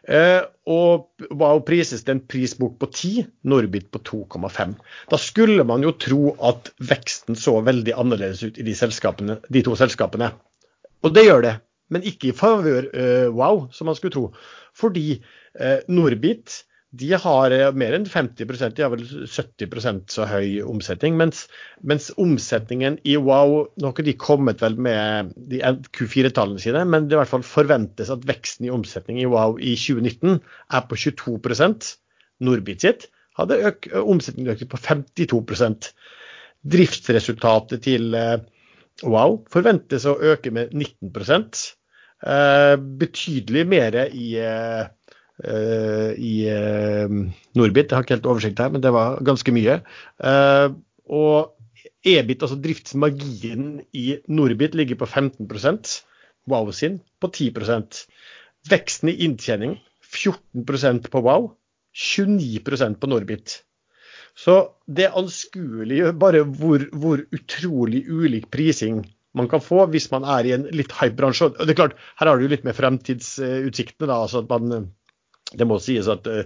Eh, 0.09 0.41
og 0.69 1.25
Wow 1.29 1.59
prises 1.65 2.05
til 2.05 2.15
en 2.15 2.21
prisbok 2.25 2.77
på 2.81 2.89
10, 2.89 3.25
Norbit 3.49 3.89
på 3.93 4.01
2,5. 4.11 4.75
Da 5.11 5.19
skulle 5.21 5.65
man 5.67 5.83
jo 5.85 5.95
tro 5.97 6.21
at 6.51 6.71
veksten 6.81 7.37
så 7.37 7.59
veldig 7.65 7.97
annerledes 7.97 8.45
ut 8.45 8.61
i 8.61 8.65
de, 8.65 8.77
selskapene, 8.77 9.39
de 9.49 9.65
to 9.65 9.75
selskapene. 9.79 10.31
Og 11.05 11.13
det 11.15 11.25
gjør 11.27 11.45
det, 11.45 11.57
men 11.93 12.05
ikke 12.05 12.31
i 12.31 12.37
favør 12.37 12.89
eh, 12.93 13.27
Wow, 13.33 13.67
som 13.73 13.89
man 13.89 13.97
skulle 13.97 14.15
tro. 14.15 14.25
Fordi 14.77 15.19
eh, 15.59 15.79
Norbit 15.89 16.63
de 16.91 17.11
har 17.21 17.53
eh, 17.53 17.67
mer 17.77 17.93
enn 17.93 18.07
50 18.09 18.47
de 18.73 18.81
har 18.81 18.89
vel 18.93 19.03
70% 19.05 20.15
så 20.15 20.25
høy 20.25 20.61
omsetning. 20.65 21.17
Mens, 21.19 21.43
mens 21.85 22.09
omsetningen 22.17 22.97
i 23.05 23.17
Wow 23.21 23.67
Nå 23.77 23.89
har 23.89 23.93
ikke 23.93 24.07
de 24.07 24.15
kommet 24.17 24.63
vel 24.63 24.79
med 24.81 25.35
de 25.51 25.61
Q4-tallene 25.93 26.61
sine, 26.63 26.81
men 26.89 27.05
det 27.05 27.17
i 27.17 27.21
hvert 27.21 27.31
fall 27.31 27.45
forventes 27.45 28.09
at 28.09 28.25
veksten 28.25 28.65
i 28.65 28.73
omsetning 28.73 29.21
i 29.21 29.29
Wow 29.29 29.59
i 29.61 29.75
2019 29.77 30.39
er 30.39 30.85
på 30.89 30.97
22 30.97 31.37
Norbit 32.39 32.85
sitt 32.87 33.09
hadde 33.39 33.59
øk, 33.69 33.89
omsetningen 34.03 34.53
økt 34.53 34.69
på 34.71 34.79
52% 34.83 35.91
Driftsresultatet 36.69 37.85
til 37.85 38.15
eh, 38.17 38.39
Wow 39.07 39.43
forventes 39.51 40.07
å 40.09 40.17
øke 40.33 40.51
med 40.51 40.73
19 40.75 41.13
eh, 42.27 42.75
Betydelig 42.99 43.65
mer 43.69 43.99
i 44.09 44.33
eh, 44.43 44.89
i 45.39 46.33
eh, 46.51 47.15
Norbit. 47.55 47.89
Jeg 47.89 47.95
har 47.95 48.05
ikke 48.05 48.17
helt 48.17 48.29
oversikt 48.33 48.59
her, 48.59 48.73
men 48.73 48.83
det 48.83 48.91
var 48.95 49.21
ganske 49.25 49.53
mye. 49.55 49.79
Eh, 50.19 50.67
og 51.09 51.55
EBIT, 52.07 52.43
altså 52.43 52.59
driftsmarginen 52.59 53.79
i 53.95 54.19
Norbit, 54.27 54.75
ligger 54.75 54.99
på 54.99 55.07
15 55.07 55.47
Wow 56.49 56.71
sin 56.71 56.99
på 57.21 57.27
10% 57.29 58.05
Veksten 58.69 59.11
i 59.11 59.19
inntjening 59.23 59.77
14% 60.09 61.09
på 61.11 61.21
Wow, 61.21 61.51
29% 61.95 62.99
på 62.99 63.07
Norbit. 63.07 63.61
Så 64.35 64.55
det 64.87 65.11
anskueliggjør 65.19 66.15
bare 66.17 66.43
hvor, 66.43 66.85
hvor 66.93 67.23
utrolig 67.35 68.05
ulik 68.07 68.49
prising 68.51 69.03
man 69.37 69.49
kan 69.49 69.61
få 69.61 69.83
hvis 69.91 70.09
man 70.11 70.25
er 70.25 70.47
i 70.47 70.53
en 70.55 70.65
litt 70.73 70.93
hype 70.99 71.17
bransje. 71.19 71.51
Og 71.51 71.67
det 71.67 71.75
er 71.75 71.81
klart, 71.81 71.97
Her 72.19 72.31
har 72.31 72.39
du 72.39 72.47
litt 72.47 72.65
med 72.65 72.77
fremtidsutsiktene. 72.77 74.07
da, 74.07 74.21
altså 74.23 74.41
at 74.43 74.49
man 74.49 74.89
det 75.57 75.65
må 75.65 75.79
sies 75.81 76.09
at 76.11 76.27
uh, 76.29 76.43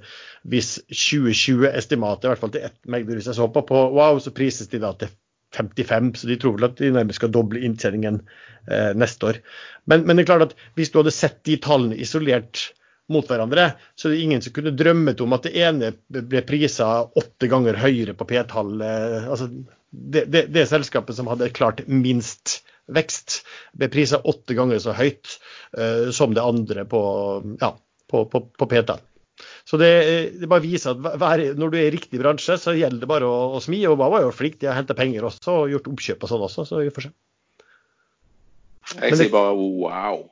hvis 0.48 0.78
2020-estimatet, 0.88 2.28
i 2.28 2.32
hvert 2.32 2.44
fall 2.44 2.54
til 2.54 2.68
ett 2.70 2.78
meglerhus 2.90 3.28
jeg 3.30 3.38
så 3.38 3.50
på, 3.52 3.66
på 3.68 3.82
Wow, 3.96 4.22
så 4.24 4.34
prises 4.36 4.72
de 4.72 4.80
da 4.84 4.94
til 5.00 5.12
55, 5.54 6.14
så 6.22 6.30
de 6.30 6.38
tror 6.42 6.56
vel 6.58 6.70
at 6.70 6.80
de 6.80 6.94
nærmest 6.94 7.22
skal 7.22 7.34
doble 7.34 7.62
inntjeningen 7.66 8.22
uh, 8.24 8.94
neste 8.98 9.30
år. 9.32 9.42
Men, 9.90 10.08
men, 10.08 10.16
det 10.16 10.26
er 10.26 10.32
klart 10.32 10.48
at 10.48 10.58
hvis 10.80 10.94
du 10.94 11.02
hadde 11.02 11.16
sett 11.16 11.42
de 11.48 11.60
tallene 11.62 12.00
isolert 12.00 12.70
mot 13.12 13.28
hverandre, 13.28 13.74
så 14.00 14.08
er 14.08 14.16
det 14.16 14.24
ingen 14.24 14.44
som 14.44 14.56
kunne 14.56 14.76
drømmet 14.80 15.22
om 15.22 15.36
at 15.36 15.46
det 15.46 15.58
ene 15.60 15.92
ble 16.08 16.42
prisa 16.48 16.90
åtte 17.20 17.50
ganger 17.52 17.82
høyere 17.84 18.16
på 18.16 18.28
P-tall. 18.30 18.78
Uh, 18.80 19.28
altså 19.28 19.52
det, 19.92 20.30
det, 20.32 20.48
det 20.56 20.70
selskapet 20.72 21.20
som 21.20 21.28
hadde 21.30 21.52
klart 21.54 21.84
minst 21.92 22.62
vekst, 22.94 23.42
ble 23.76 23.92
prisa 23.92 24.24
åtte 24.28 24.56
ganger 24.58 24.80
så 24.84 24.96
høyt 24.96 25.38
som 26.14 26.34
det 26.36 26.44
andre 26.44 26.84
på 26.86 27.00
ja, 27.62 27.70
på, 28.14 28.24
på, 28.30 28.46
på 28.60 28.70
PT. 28.70 28.96
Så 29.66 29.80
det, 29.82 29.92
det, 30.40 30.48
bare 30.50 30.64
viser 30.64 30.94
at 30.94 31.20
hver, 31.20 31.44
når 31.58 31.74
du 31.74 31.78
er 31.80 31.88
i 31.88 31.94
riktig 31.96 32.22
bransje, 32.22 32.58
så 32.62 32.76
gjelder 32.78 33.02
det 33.02 33.10
bare 33.10 33.28
å, 33.28 33.54
å 33.58 33.62
smi. 33.64 33.82
Og 33.90 33.98
Baba 34.00 34.20
er 34.20 34.28
jo 34.28 34.36
flink 34.36 34.60
til 34.62 34.70
å 34.72 34.78
hente 34.78 34.96
penger 34.98 35.26
også, 35.30 35.64
og 35.64 35.74
gjort 35.74 35.90
oppkjøp 35.94 36.26
og 36.26 36.32
sånn 36.32 36.46
også, 36.50 36.68
så 36.70 36.82
vi 36.84 36.94
får 36.94 37.08
se. 37.08 37.14
Jeg 39.00 39.18
sier 39.18 39.34
bare 39.34 39.56
wow. 39.56 40.26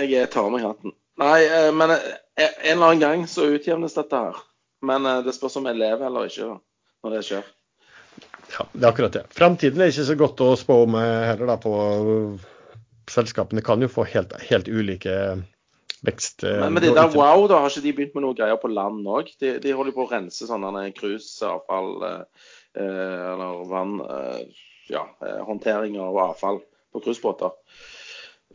Jeg 0.00 0.30
tar 0.32 0.48
av 0.48 0.54
meg 0.54 0.64
hatten. 0.64 0.94
Nei, 1.20 1.38
eh, 1.44 1.70
men 1.76 1.92
eh, 1.94 2.04
en 2.40 2.78
eller 2.78 2.86
annen 2.86 3.02
gang 3.02 3.24
så 3.28 3.48
utjevnes 3.52 3.96
dette 3.96 4.22
her. 4.24 4.42
Men 4.86 5.06
eh, 5.06 5.22
det 5.26 5.34
spørs 5.36 5.58
om 5.60 5.68
jeg 5.68 5.80
lever 5.80 6.06
eller 6.08 6.30
ikke 6.30 6.48
da, 6.48 6.56
når 7.04 7.16
det 7.16 7.24
skjer. 7.28 7.50
Ja, 8.50 8.66
det 8.72 8.82
er 8.82 8.88
akkurat 8.88 9.18
det. 9.18 9.24
Framtiden 9.36 9.82
er 9.82 9.92
ikke 9.92 10.08
så 10.08 10.16
godt 10.18 10.40
å 10.42 10.54
spå 10.58 10.80
om 10.86 10.96
heller 10.98 11.52
da 11.52 11.58
på 11.60 11.74
Selskapene 13.10 13.62
kan 13.66 13.82
jo 13.82 13.88
få 13.90 14.04
helt, 14.06 14.32
helt 14.46 14.68
ulike 14.70 15.12
vekst. 16.06 16.44
Men 16.46 16.74
men 16.76 16.84
det 16.84 16.94
der 16.96 17.12
wow, 17.14 17.46
da, 17.50 17.60
har 17.62 17.72
ikke 17.72 17.84
de 17.84 17.94
begynt 17.96 18.16
med 18.16 18.24
noe 18.26 18.36
greier 18.38 18.58
på 18.60 18.70
land 18.72 19.06
òg? 19.08 19.30
De, 19.42 19.54
de, 19.62 19.76
holder 19.76 19.96
på 19.96 20.06
å 20.06 20.10
rense 20.10 20.48
sånne 20.48 20.86
cruiseavfall 20.96 21.92
eh, 22.08 22.46
eller 22.80 23.64
vann 23.70 24.00
eh, 24.06 24.66
Ja, 24.90 25.04
håndtering 25.46 26.00
av 26.02 26.16
avfall 26.18 26.64
på 26.90 27.02
cruisebåter. 27.04 27.52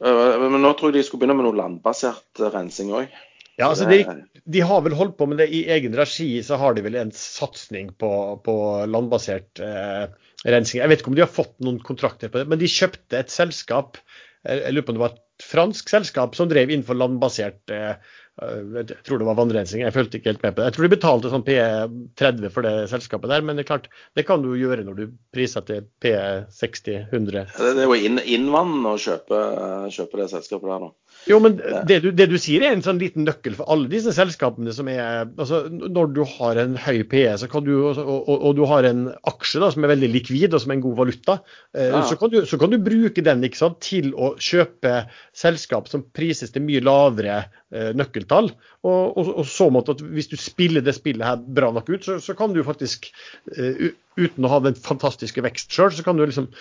Eh, 0.04 0.36
men 0.42 0.60
nå 0.62 0.74
tror 0.76 0.92
jeg 0.92 1.00
de 1.00 1.08
skulle 1.08 1.24
begynne 1.24 1.38
med 1.40 1.48
noe 1.48 1.60
landbasert 1.62 2.44
rensing 2.52 2.92
òg. 2.96 3.14
Ja, 3.56 3.70
altså 3.70 3.86
de, 3.88 4.02
de, 4.44 4.62
har 4.68 4.82
vel 4.84 4.98
holdt 5.00 5.16
på 5.16 5.30
med 5.32 5.40
det 5.40 5.48
i 5.56 5.62
egen 5.72 5.94
regi, 5.96 6.28
så 6.44 6.58
har 6.60 6.76
de 6.76 6.84
vel 6.84 6.98
en 7.00 7.14
satsing 7.16 7.94
på, 7.96 8.12
på 8.44 8.56
landbasert 8.92 9.62
eh, 9.64 10.10
rensing. 10.44 10.82
Jeg 10.82 10.92
vet 10.92 11.00
ikke 11.00 11.14
om 11.14 11.16
de 11.16 11.24
har 11.24 11.32
fått 11.32 11.56
noen 11.64 11.80
kontrakter 11.80 12.34
på 12.34 12.42
det, 12.42 12.50
men 12.52 12.60
de 12.60 12.68
kjøpte 12.68 13.22
et 13.22 13.32
selskap 13.32 14.02
jeg 14.46 14.74
lurer 14.76 14.86
på 14.86 14.94
om 14.94 15.00
det 15.00 15.02
var 15.02 15.16
fransk 15.44 15.90
selskap 15.92 16.36
som 16.38 16.50
drev 16.52 16.72
innenfor 16.72 16.98
landbasert 17.00 17.74
eh, 17.74 17.98
jeg 18.36 18.98
tror 19.08 19.22
det 19.22 19.28
var 19.30 19.38
vannrensing, 19.38 19.82
jeg 19.86 19.96
følte 19.96 20.20
ikke 20.20 20.34
helt 20.34 20.42
med 20.44 20.56
på 20.56 20.60
det. 20.60 20.66
Jeg 20.68 20.76
tror 20.76 20.86
de 20.86 20.92
betalte 20.92 21.30
sånn 21.32 21.46
P30 21.48 22.50
for 22.52 22.68
det 22.68 22.74
selskapet 22.92 23.32
der, 23.32 23.46
men 23.48 23.56
det 23.56 23.64
er 23.64 23.70
klart, 23.70 23.88
det 24.18 24.26
kan 24.28 24.44
du 24.44 24.50
gjøre 24.60 24.84
når 24.84 24.98
du 24.98 25.14
priser 25.36 25.64
til 25.68 25.86
P60-100. 26.04 27.54
Det 27.56 27.72
er 27.72 27.88
jo 27.88 27.96
inn, 27.96 28.20
innvann 28.20 28.84
å 28.90 28.98
kjøpe, 29.00 29.40
kjøpe, 29.88 30.20
det 30.20 30.28
selskapet 30.34 30.68
der, 30.68 30.84
da. 30.84 31.05
Jo, 31.26 31.40
men 31.42 31.56
det 31.90 31.98
du, 32.04 32.10
det 32.14 32.28
du, 32.30 32.36
sier 32.42 32.62
er 32.62 32.76
en 32.76 32.84
sånn 32.86 33.00
liten 33.02 33.26
nøkkel 33.26 33.56
for 33.58 33.70
alle 33.74 33.90
disse 33.90 34.14
selskapene 34.14 34.74
som 34.76 34.90
er 34.92 35.26
altså 35.26 35.64
Når 35.72 36.12
du 36.14 36.22
har 36.36 36.60
en 36.62 36.76
høy 36.78 37.02
PE 37.10 37.34
du, 37.66 37.72
og, 37.90 37.98
og, 37.98 38.30
og, 38.36 38.52
du 38.58 38.62
har 38.70 38.86
en 38.86 39.08
aksje 39.26 39.62
da, 39.64 39.72
som 39.74 39.86
er 39.86 39.94
veldig 39.96 40.12
likvid 40.14 40.54
og 40.54 40.62
som 40.62 40.74
er 40.74 40.78
en 40.78 40.84
god 40.86 40.98
valuta, 41.00 41.38
eh, 41.74 41.90
ja. 41.90 42.04
så, 42.06 42.18
kan 42.20 42.34
du, 42.34 42.40
så, 42.46 42.60
kan 42.62 42.74
du, 42.74 42.78
bruke 42.86 43.24
den 43.26 43.46
sant, 43.58 43.80
til 43.86 44.12
å 44.14 44.36
kjøpe 44.38 44.94
selskap 45.36 45.90
som 45.90 46.06
prises 46.16 46.54
til 46.54 46.66
mye 46.66 46.84
lavere 46.86 47.40
eh, 47.74 47.92
nøkkeltall. 47.98 48.52
Og, 48.86 49.46
så 49.50 49.72
måte 49.74 49.96
at 49.96 50.04
Hvis 50.06 50.30
du 50.30 50.38
spiller 50.38 50.86
det 50.86 50.94
spillet 50.98 51.26
her 51.26 51.42
bra 51.42 51.72
nok 51.74 51.90
ut, 51.90 52.06
så, 52.06 52.20
så 52.22 52.36
kan 52.38 52.54
du 52.54 52.62
faktisk, 52.66 53.10
eh, 53.56 53.96
uten 54.20 54.46
å 54.46 54.52
ha 54.54 54.62
den 54.68 54.78
fantastiske 54.78 55.42
vekst 55.46 55.74
sjøl, 55.74 55.90
så 55.96 56.06
kan 56.06 56.20
du 56.20 56.26
liksom 56.26 56.52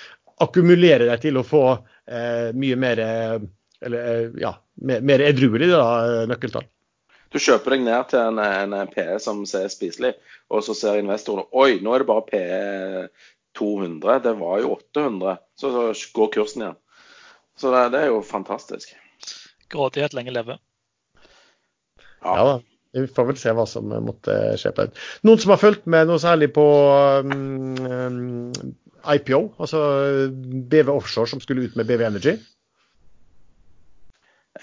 akkumulere 0.42 1.10
deg 1.10 1.20
til 1.22 1.36
å 1.38 1.44
få 1.46 1.66
eh, 2.08 2.48
mye 2.56 2.80
mer 2.80 3.04
eller 3.84 4.08
eh, 4.12 4.38
ja, 4.42 4.54
mer 4.80 5.24
edruelig 5.24 5.70
nøkkeltall. 6.30 6.66
Du 7.34 7.40
kjøper 7.42 7.74
deg 7.74 7.86
ned 7.86 8.10
til 8.12 8.20
en, 8.22 8.38
en 8.78 8.90
PE 8.92 9.16
som 9.22 9.42
ser 9.48 9.66
spiselig, 9.72 10.12
og 10.54 10.62
så 10.62 10.76
ser 10.78 11.00
investorene 11.00 11.48
oi, 11.50 11.80
nå 11.82 11.94
er 11.94 12.04
det 12.04 12.10
bare 12.10 12.26
PE 12.28 13.06
200, 13.58 14.20
det 14.22 14.34
var 14.38 14.60
jo 14.62 14.76
800. 14.76 15.40
Så, 15.58 15.72
så 15.94 16.12
går 16.14 16.30
kursen 16.36 16.62
igjen. 16.62 16.78
Så 17.58 17.70
det, 17.74 17.82
det, 17.94 18.04
er 18.04 18.12
jo 18.12 18.22
fantastisk. 18.26 18.94
Grådighet 19.70 20.14
lenge 20.14 20.34
leve. 20.34 20.58
Ja. 22.22 22.36
ja 22.36 22.46
da. 22.52 22.54
Vi 22.94 23.08
får 23.10 23.26
vel 23.26 23.38
se 23.38 23.50
hva 23.50 23.64
som 23.66 23.90
måtte 24.06 24.34
skje 24.58 24.70
på 24.74 24.86
den. 24.86 24.98
Noen 25.26 25.40
som 25.42 25.50
har 25.50 25.58
fulgt 25.58 25.88
med 25.90 26.06
noe 26.06 26.22
særlig 26.22 26.52
på 26.54 26.64
um, 27.26 27.74
um 27.82 28.74
IPO, 29.04 29.40
altså 29.60 29.80
BV 30.70 30.92
Offshore 30.94 31.28
som 31.28 31.42
skulle 31.42 31.66
ut 31.66 31.74
med 31.76 31.88
BV 31.90 32.04
Energy? 32.06 32.36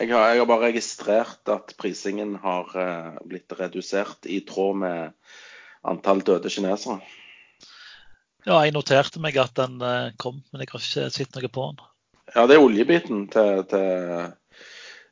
Jeg 0.02 0.10
har, 0.16 0.32
jeg 0.34 0.40
har, 0.42 0.48
bare 0.50 0.68
registrert 0.72 1.50
at 1.54 1.76
prisingen 1.78 2.34
har 2.42 2.72
uh, 2.74 3.18
blitt 3.30 3.54
redusert 3.54 4.26
i 4.26 4.40
tråd 4.50 4.80
med 4.82 5.12
antall 5.86 6.24
døde 6.26 6.50
kinesere. 6.50 6.98
Ja, 8.48 8.64
jeg 8.66 8.74
noterte 8.74 9.22
meg 9.22 9.38
at 9.38 9.54
den 9.60 9.78
uh, 9.78 10.10
kom, 10.18 10.40
men 10.50 10.64
jeg 10.64 10.72
har 10.72 10.82
ikke 10.82 11.12
sett 11.14 11.38
noe 11.38 11.52
på 11.54 11.68
den. 11.70 11.84
Ja, 12.34 12.48
det 12.50 12.58
er 12.58 12.66
oljebiten 12.66 13.28
til, 13.30 13.62
til 13.70 14.32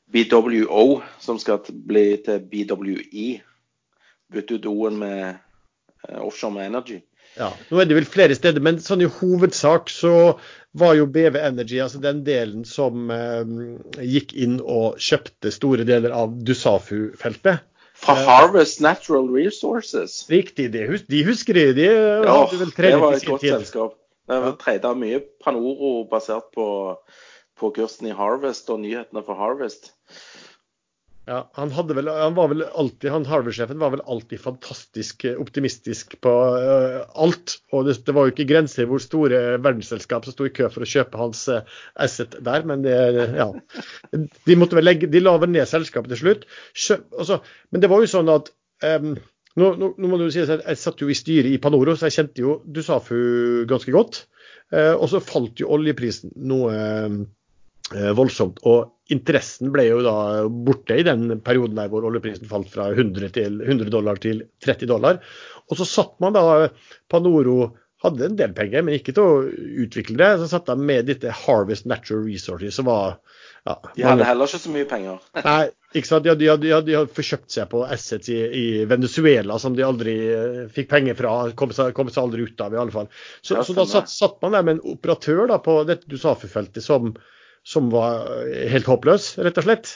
BWO 0.10 1.04
som 1.21 1.38
skal 1.38 1.62
bli 1.69 2.08
til 2.25 2.41
BWE. 2.49 3.28
Bytte 4.34 4.58
ut 4.58 4.69
O-en 4.73 4.97
med 5.04 5.21
uh, 6.08 6.17
offshore 6.25 6.56
med 6.58 6.71
energy. 6.71 7.04
Ja, 7.38 7.52
Nå 7.70 7.80
er 7.80 7.88
det 7.88 7.96
vel 8.00 8.08
flere 8.10 8.36
steder, 8.36 8.63
men 8.63 8.82
sånn 8.84 9.04
i 9.06 9.10
hovedsak 9.20 9.92
så 9.94 10.13
var 10.78 10.96
jo 10.98 11.08
BV 11.10 11.38
Energy 11.39 11.80
altså 11.82 12.02
den 12.04 12.22
delen 12.26 12.65
som 12.68 13.10
eh, 13.13 14.04
gikk 14.06 14.34
inn 14.38 14.60
og 14.62 15.00
kjøpte 15.02 15.54
store 15.54 15.86
deler 15.88 16.13
av 16.15 16.36
Dusafu-feltet. 16.46 17.63
Fra 18.00 18.15
eh, 18.15 18.28
Harvest 18.28 18.84
Natural 18.84 19.30
Resources. 19.34 20.22
Riktig, 20.32 20.70
de, 20.76 20.86
hus 20.92 21.08
de 21.10 21.24
husker 21.28 21.58
de. 21.58 21.65
de 21.80 21.88
ja, 21.89 22.38
det 22.78 22.94
var 23.00 23.18
et 23.18 23.26
godt 23.28 23.48
selskap. 23.48 23.98
Det 24.30 24.38
var 24.44 24.56
treda 24.62 24.94
mye 24.94 25.24
Panoro 25.42 26.04
basert 26.10 26.52
på, 26.54 26.68
på 27.58 27.72
kursen 27.76 28.12
i 28.12 28.15
Harvest 28.15 28.70
og 28.70 28.84
nyhetene 28.84 29.24
for 29.26 29.39
Harvest. 29.42 29.94
Ja, 31.30 31.44
han, 31.54 31.70
vel, 31.88 32.08
han, 32.08 32.34
var 32.34 32.48
vel 32.50 32.63
alltid, 32.63 33.12
han 33.13 33.26
Harvard-sjefen 33.30 33.78
var 33.78 33.92
vel 33.94 34.02
alltid 34.02 34.39
fantastisk 34.42 35.28
eh, 35.30 35.38
optimistisk 35.38 36.15
på 36.26 36.32
uh, 36.58 37.04
alt. 37.22 37.60
Og 37.70 37.86
det, 37.86 38.00
det, 38.08 38.15
var 38.18 38.26
jo 38.26 38.34
ikke 38.34 38.48
grenser 38.50 38.89
hvor 38.89 39.04
store 39.04 39.60
verdensselskap 39.62 40.26
som 40.26 40.34
sto 40.34 40.48
i 40.50 40.54
kø 40.58 40.72
for 40.74 40.82
å 40.82 40.89
kjøpe 40.89 41.22
hans 41.22 41.44
uh, 41.54 41.62
asset 42.02 42.34
der, 42.46 42.65
men 42.65 42.82
det, 42.82 42.98
ja. 43.38 43.46
De, 44.15 44.58
måtte 44.58 44.80
vel 44.80 44.89
legge, 44.89 45.12
de 45.13 45.22
la 45.22 45.36
vel 45.38 45.54
ned 45.54 45.70
selskapet 45.70 46.15
til 46.15 46.24
slutt. 46.24 46.50
Kjøp, 46.74 47.06
altså, 47.22 47.42
men 47.70 47.86
det 47.86 47.94
var 47.94 48.02
jo 48.02 48.10
sånn 48.15 48.34
at 48.34 48.50
um, 48.89 49.13
nå, 49.54 49.70
nå, 49.70 49.94
nå, 49.94 50.10
må 50.10 50.18
du 50.18 50.32
si 50.34 50.42
at 50.42 50.63
Jeg 50.63 50.82
satt 50.82 51.06
jo 51.06 51.13
i 51.13 51.18
styret 51.18 51.54
i 51.54 51.62
Panoro, 51.62 51.94
så 51.94 52.10
jeg 52.10 52.24
kjente 52.24 52.42
jo 52.48 52.62
Dusafu 52.65 53.20
ganske 53.70 53.94
godt. 53.94 54.24
Uh, 54.74 54.96
og 54.96 55.12
så 55.13 55.22
falt 55.22 55.62
jo 55.62 55.70
oljeprisen 55.78 56.34
noe 56.50 56.74
Eh, 56.74 57.26
voldsomt. 58.15 58.62
Og 58.69 59.13
interessen 59.13 59.71
ble 59.73 59.88
jo 59.88 60.02
da 60.06 60.15
borte 60.49 60.99
i 60.99 61.06
den 61.06 61.39
perioden 61.45 61.80
der 61.80 61.89
hvor 61.91 62.06
oljeprisen 62.10 62.49
falt 62.49 62.69
fra 62.73 62.91
100, 62.93 63.32
til, 63.38 63.62
100 63.65 63.91
dollar 63.93 64.21
til 64.21 64.43
30 64.65 64.91
dollar. 64.91 65.21
Og 65.69 65.80
så 65.80 65.88
satt 65.88 66.17
man 66.23 66.36
da 66.38 66.43
Panoro 67.10 67.71
hadde 68.04 68.30
en 68.30 68.38
del 68.39 68.54
penger, 68.56 68.84
men 68.86 68.95
ikke 68.95 69.13
til 69.15 69.25
å 69.25 69.41
utvikle 69.84 70.19
det. 70.19 70.30
Så 70.39 70.47
satt 70.54 70.69
de 70.69 70.75
med 70.80 71.10
dette 71.10 71.34
Harvest 71.43 71.88
Natural 71.89 72.23
Resources, 72.28 72.78
som 72.80 72.88
var 72.88 73.17
ja, 73.67 73.75
De 73.95 74.06
hadde 74.08 74.28
heller 74.28 74.47
ikke 74.47 74.62
så 74.63 74.71
mye 74.71 74.88
penger. 74.88 75.17
nei, 75.49 75.63
ikke 75.91 76.08
sant. 76.08 76.23
De 76.23 76.32
hadde, 76.32 76.41
de, 76.41 76.47
hadde, 76.49 76.63
de, 76.63 76.71
hadde, 76.73 76.88
de 76.88 76.95
hadde, 76.95 77.15
forkjøpt 77.17 77.58
seg 77.58 77.67
på 77.73 77.82
assets 77.84 78.32
i, 78.32 78.38
i, 78.39 78.67
Venezuela 78.89 79.60
som 79.60 79.75
de 79.75 79.84
aldri 79.86 80.15
uh, 80.32 80.62
fikk 80.73 80.88
penger 80.93 81.19
fra. 81.19 81.34
Kom 81.60 81.75
seg, 81.75 81.91
kom 81.97 82.12
seg, 82.12 82.21
aldri 82.23 82.47
ut 82.47 82.63
av, 82.63 82.78
i 82.78 82.80
alle 82.80 82.95
fall. 82.95 83.12
Så, 83.41 83.60
så 83.67 83.75
da 83.75 83.86
satt, 83.89 84.12
satt, 84.13 84.39
man 84.45 84.56
der 84.56 84.63
med 84.63 84.78
en 84.78 84.95
operatør 84.95 85.43
da, 85.52 85.60
på 85.63 85.82
dette 85.89 86.08
Dusafi-feltet 86.10 86.86
som 86.86 87.12
som 87.70 87.90
var 87.94 88.28
helt 88.72 88.90
håpløs, 88.90 89.36
rett 89.46 89.62
og 89.62 89.68
slett. 89.68 89.96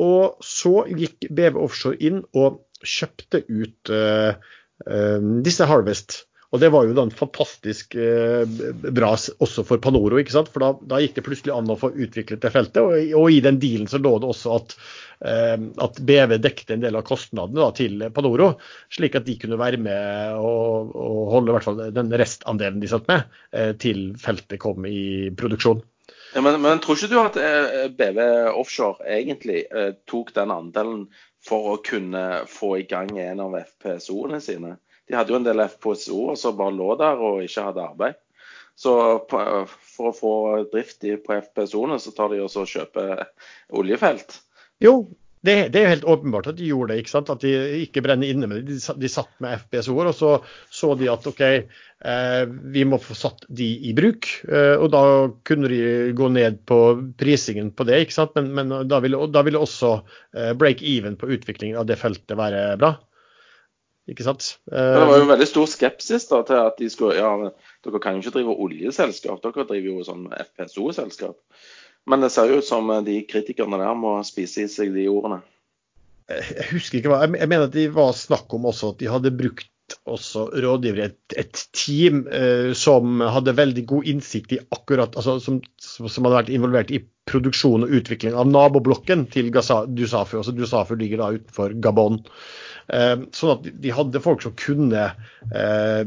Og 0.00 0.42
så 0.44 0.86
gikk 0.88 1.28
BV 1.28 1.60
Offshore 1.60 2.00
inn 2.00 2.22
og 2.32 2.62
kjøpte 2.82 3.44
ut 3.48 3.92
uh, 3.92 4.32
disse 5.44 5.68
Harvest. 5.68 6.22
Og 6.52 6.60
det 6.60 6.68
var 6.72 6.84
jo 6.84 6.92
da 6.96 7.04
en 7.06 7.14
fantastisk 7.16 7.94
uh, 7.96 8.48
bra 8.88 9.12
også 9.14 9.64
for 9.68 9.80
Panoro, 9.84 10.18
ikke 10.20 10.34
sant? 10.34 10.50
for 10.52 10.64
da, 10.64 10.72
da, 10.88 11.00
gikk 11.04 11.18
det 11.18 11.26
plutselig 11.28 11.54
an 11.54 11.70
å 11.72 11.78
få 11.80 11.92
utviklet 11.92 12.42
det 12.44 12.52
feltet. 12.56 12.80
Og, 12.80 13.12
og 13.20 13.28
i 13.32 13.44
den 13.44 13.60
dealen 13.60 13.88
så 13.92 14.00
lå 14.00 14.16
det 14.20 14.32
også 14.32 14.56
at, 14.56 14.74
at 15.22 16.00
BV 16.08 16.38
dekte 16.42 16.74
en 16.74 16.82
del 16.82 16.96
av 16.98 17.06
kostnadene 17.08 17.60
da, 17.60 17.70
til 17.76 18.08
Panoro, 18.16 18.54
slik 18.92 19.20
at 19.20 19.28
de 19.28 19.36
kunne 19.44 19.60
være 19.60 19.80
med 19.80 20.40
og, 20.40 20.96
og 20.96 21.22
holde 21.36 21.52
i 21.52 21.56
hvert 21.58 21.68
fall 21.68 21.84
den 21.94 22.12
restandelen 22.24 22.82
de 22.82 22.90
satt 22.90 23.08
med, 23.12 23.40
til 23.84 24.10
feltet 24.20 24.60
kom 24.64 24.88
i 24.88 25.30
produksjon. 25.38 25.84
Ja, 26.34 26.40
men, 26.40 26.60
men, 26.62 26.80
tror 26.80 26.96
ikke 26.96 27.10
du 27.12 27.18
at 27.20 27.36
eh, 27.36 27.90
BV 27.92 28.20
Offshore 28.56 29.04
egentlig 29.18 29.66
eh, 29.68 29.92
tok 30.08 30.32
den 30.36 30.52
andelen 30.54 31.02
for 31.44 31.74
å 31.74 31.80
kunne 31.84 32.44
få 32.48 32.78
i 32.80 32.86
gang 32.88 33.12
en 33.20 33.42
av 33.44 33.58
FPSO-ene 33.58 34.40
sine? 34.40 34.76
De 35.08 35.18
hadde 35.18 35.34
jo 35.34 35.40
en 35.40 35.46
del 35.46 35.60
FPSO-er 35.66 36.38
som 36.40 36.56
bare 36.56 36.72
lå 36.72 36.94
der 37.00 37.20
og 37.20 37.42
ikke 37.44 37.66
hadde 37.68 37.84
arbeid. 37.84 38.20
Så 38.78 38.94
på, 39.28 39.42
for 39.68 40.08
å 40.08 40.16
få 40.16 40.34
drift 40.72 41.04
på 41.04 41.36
FPSO-ene, 41.36 41.98
så 42.00 42.14
tar 42.16 42.32
de 42.32 42.40
også 42.40 42.64
og 42.64 42.72
kjøper 42.72 43.26
oljefelt. 43.82 44.38
Jo, 44.82 45.02
det, 45.42 45.54
det, 45.74 45.80
er 45.80 45.90
helt 45.90 46.06
åpenbart 46.06 46.46
at 46.52 46.58
de 46.58 46.68
gjorde 46.70 46.92
det. 46.92 47.02
ikke 47.02 47.10
sant? 47.10 47.30
At 47.32 47.42
de 47.42 47.50
ikke 47.82 48.02
brenner 48.04 48.30
inne 48.30 48.46
med 48.46 48.62
det. 48.62 48.76
De, 48.76 48.94
de 49.02 49.10
satt 49.10 49.32
med 49.42 49.58
FPSO-er, 49.64 50.12
og 50.12 50.14
så 50.14 50.32
så 50.70 50.92
de 50.98 51.08
at 51.10 51.26
OK, 51.26 51.42
eh, 51.42 52.42
vi 52.74 52.84
må 52.86 53.00
få 53.02 53.16
satt 53.18 53.42
de 53.50 53.66
i 53.90 53.94
bruk. 53.98 54.28
Eh, 54.46 54.76
og 54.76 54.92
da 54.94 55.02
kunne 55.48 55.70
de 55.72 55.82
gå 56.18 56.30
ned 56.30 56.62
på 56.68 56.78
prisingen 57.18 57.72
på 57.74 57.88
det, 57.90 58.04
ikke 58.04 58.20
sant? 58.20 58.36
men, 58.38 58.52
men 58.54 58.76
da, 58.86 59.02
ville, 59.02 59.26
da, 59.34 59.42
ville, 59.46 59.62
også 59.62 59.96
eh, 60.36 60.52
break 60.58 60.84
even 60.86 61.18
på 61.18 61.32
utviklingen 61.34 61.80
av 61.80 61.90
det 61.90 61.98
feltet 61.98 62.38
være 62.38 62.76
bra. 62.78 62.94
Ikke 64.10 64.26
sant? 64.26 64.56
Eh, 64.70 64.78
det 64.78 65.04
var 65.10 65.20
jo 65.20 65.28
veldig 65.30 65.46
stor 65.46 65.68
skepsis 65.70 66.26
da, 66.30 66.42
til 66.46 66.58
at 66.58 66.78
de 66.78 66.88
skulle 66.90 67.18
Ja, 67.18 67.34
dere 67.82 68.00
kan 68.02 68.14
jo 68.14 68.22
ikke 68.22 68.38
drive 68.38 68.58
oljeselskap, 68.62 69.42
dere 69.42 69.66
driver 69.66 69.90
jo 69.90 70.06
sånn 70.06 70.26
FPSO-selskap. 70.30 71.38
Men 72.10 72.24
det 72.24 72.32
ser 72.34 72.50
jo 72.50 72.60
ut 72.60 72.66
som 72.66 72.88
de 73.06 73.20
kritikerne 73.28 73.78
der 73.78 73.98
må 73.98 74.16
spise 74.26 74.64
i 74.64 74.70
seg 74.70 74.94
de 74.94 75.06
ordene. 75.10 75.40
Jeg 76.32 76.68
husker 76.70 77.00
ikke 77.00 77.10
hva 77.12 77.26
Jeg 77.26 77.48
mener 77.50 77.66
at 77.66 77.74
de 77.74 77.88
var 77.92 78.14
snakk 78.16 78.52
om 78.56 78.70
også 78.70 78.92
at 78.92 79.00
de 79.02 79.10
hadde 79.10 79.34
brukt 79.36 79.71
også 80.10 80.48
rådgivere, 80.64 81.10
et, 81.10 81.36
et 81.38 81.62
team 81.76 82.24
eh, 82.32 82.72
som 82.78 83.22
hadde 83.22 83.56
veldig 83.58 83.84
god 83.90 84.10
innsikt 84.12 84.56
i 84.56 84.60
akkurat 84.74 85.16
altså 85.18 85.38
som, 85.42 85.60
som, 85.78 86.08
hadde 86.26 86.38
vært 86.38 86.52
involvert 86.54 86.92
i 86.94 87.02
produksjon 87.28 87.86
og 87.86 87.94
utvikling 88.00 88.34
av 88.34 88.50
naboblokken 88.50 89.28
til 89.30 89.52
Dusafu. 89.52 90.38
Altså 90.40 90.54
Dusafu 90.56 90.96
ligger 90.98 91.22
da 91.22 91.32
utenfor 91.36 91.76
Gabon. 91.82 92.22
Eh, 92.90 93.14
sånn 93.36 93.52
at 93.54 93.66
de 93.84 93.92
hadde 93.94 94.22
folk 94.24 94.42
som 94.42 94.54
kunne 94.58 95.04
eh, 95.06 96.02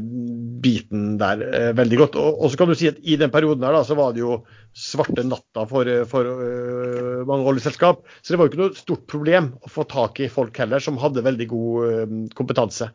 biten 0.62 1.16
der 1.20 1.44
eh, 1.46 1.70
veldig 1.76 2.00
godt. 2.02 2.18
Og, 2.20 2.42
og, 2.42 2.52
så 2.52 2.60
kan 2.60 2.70
du 2.70 2.76
si 2.78 2.90
at 2.90 3.00
i 3.00 3.16
den 3.20 3.32
perioden 3.32 3.64
her 3.64 3.78
da, 3.78 3.82
så 3.86 3.96
var 3.98 4.12
det 4.14 4.22
jo 4.22 4.42
svarte 4.76 5.24
natta 5.24 5.64
for, 5.70 5.88
for 6.10 6.28
uh, 6.28 7.22
mange 7.28 7.48
oljeselskap. 7.48 8.02
Så 8.20 8.34
det 8.34 8.38
var 8.38 8.46
jo 8.46 8.52
ikke 8.52 8.60
noe 8.60 8.76
stort 8.76 9.06
problem 9.08 9.48
å 9.64 9.72
få 9.72 9.86
tak 9.88 10.20
i 10.20 10.28
folk 10.28 10.58
heller 10.60 10.84
som 10.84 11.00
hadde 11.00 11.24
veldig 11.24 11.48
god 11.48 11.86
uh, 11.86 12.12
kompetanse. 12.36 12.90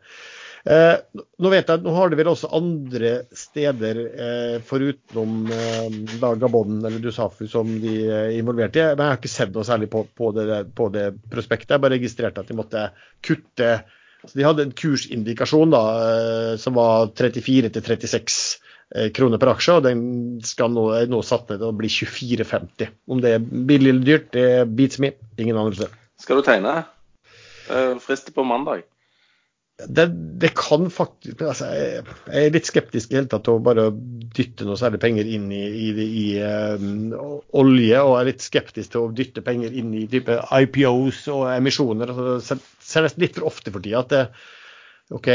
Eh, 0.62 1.22
nå 1.42 1.50
vet 1.50 1.70
jeg, 1.72 1.82
nå 1.82 1.92
har 1.96 2.10
det 2.10 2.18
vel 2.20 2.28
også 2.30 2.52
andre 2.54 3.12
steder 3.34 3.98
eh, 3.98 4.58
forutenom 4.62 5.48
eh, 5.50 5.96
Gabon 6.38 6.76
eller 6.78 7.02
Dusafu 7.02 7.48
som 7.50 7.66
de 7.82 7.96
er 8.06 8.36
involvert 8.36 8.78
i. 8.78 8.84
Men 8.92 9.02
jeg 9.02 9.14
har 9.14 9.18
ikke 9.18 9.32
sett 9.32 9.56
noe 9.56 9.66
særlig 9.66 9.90
på, 9.90 10.04
på, 10.14 10.30
det, 10.36 10.62
på 10.78 10.86
det, 10.94 11.08
prospektet. 11.32 11.74
Jeg 11.74 11.82
bare 11.82 11.98
registrerte 11.98 12.44
at 12.44 12.52
de 12.52 12.58
måtte 12.58 12.86
kutte 13.24 13.72
Så 14.22 14.38
De 14.38 14.44
hadde 14.46 14.68
en 14.68 14.76
kursindikasjon 14.78 15.72
da, 15.74 15.82
som 16.62 16.76
var 16.78 17.08
34 17.18 17.72
til 17.74 17.82
36 17.82 18.36
eh, 18.94 19.08
kroner 19.10 19.42
per 19.42 19.50
aksje, 19.56 19.80
og 19.80 19.88
den 19.88 20.04
skal 20.46 20.70
nå, 20.70 20.84
er 20.94 21.10
nå 21.10 21.24
satt 21.26 21.50
ned 21.50 21.58
til 21.58 21.72
å 21.72 21.74
bli 21.74 21.90
24,50. 21.90 22.94
Om 23.10 23.24
det 23.24 23.34
er 23.34 23.42
billig 23.42 23.90
eller 23.96 24.06
dyrt, 24.06 24.30
det 24.38 24.46
beats 24.78 25.02
me. 25.02 25.10
Ingen 25.42 25.58
anelse. 25.58 25.90
Skal 26.22 26.38
du 26.38 26.46
tegne? 26.46 26.84
Eh, 27.66 27.98
Frist 27.98 28.30
på 28.30 28.46
mandag. 28.46 28.86
Det, 29.88 30.06
det 30.42 30.52
kan 30.58 30.86
faktisk 30.92 31.42
altså, 31.42 31.68
jeg, 31.74 32.04
er 32.28 32.54
litt 32.54 32.68
skeptisk 32.68 33.12
i 33.12 33.18
hele 33.18 33.30
tatt 33.30 33.44
til 33.46 33.58
å 33.58 33.62
bare 33.64 33.88
dytte 34.36 34.66
noe 34.68 34.78
særlig 34.80 35.00
penger 35.02 35.28
inn 35.28 35.48
i, 35.54 35.62
i, 35.88 36.06
i 36.06 36.24
um, 36.78 37.12
olje, 37.58 38.00
og 38.00 38.16
er 38.18 38.28
litt 38.30 38.44
skeptisk 38.44 38.94
til 38.94 39.06
å 39.06 39.12
dytte 39.16 39.44
penger 39.44 39.74
inn 39.74 39.92
i 39.98 40.06
type 40.10 40.38
IPOs 40.62 41.24
og 41.32 41.46
emisjoner. 41.52 42.12
Altså, 42.14 42.58
ser 42.82 43.06
nesten 43.06 43.24
litt 43.24 43.38
for 43.38 43.50
ofte 43.50 43.74
for 43.74 43.84
tida 43.84 44.04
at 44.04 44.12
det, 44.14 44.24
OK, 45.12 45.28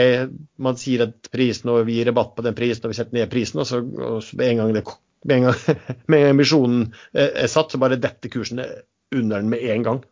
man 0.63 0.77
sier 0.79 1.05
at 1.05 1.29
prisen, 1.33 1.69
og 1.73 1.85
vi 1.89 1.99
gir 1.99 2.09
rabatt 2.09 2.33
på 2.37 2.45
den 2.45 2.55
prisen, 2.57 2.87
og 2.87 2.93
vi 2.93 2.97
setter 2.97 3.19
ned 3.19 3.29
prisen, 3.31 3.61
og 3.61 3.69
så, 3.69 3.81
og 3.83 4.21
så 4.25 4.39
en 4.41 4.63
gang 4.63 4.73
det 4.73 4.85
med 5.27 5.35
en 5.37 5.47
gang, 5.49 5.79
med 6.09 6.19
en 6.19 6.25
gang 6.25 6.35
emisjonen 6.35 6.85
er 7.13 7.49
satt, 7.51 7.73
så 7.73 7.81
bare 7.81 7.99
detter 8.01 8.31
kursen 8.33 8.63
under 8.63 9.41
den 9.41 9.51
med 9.51 9.65
en 9.73 9.85
gang. 9.85 10.05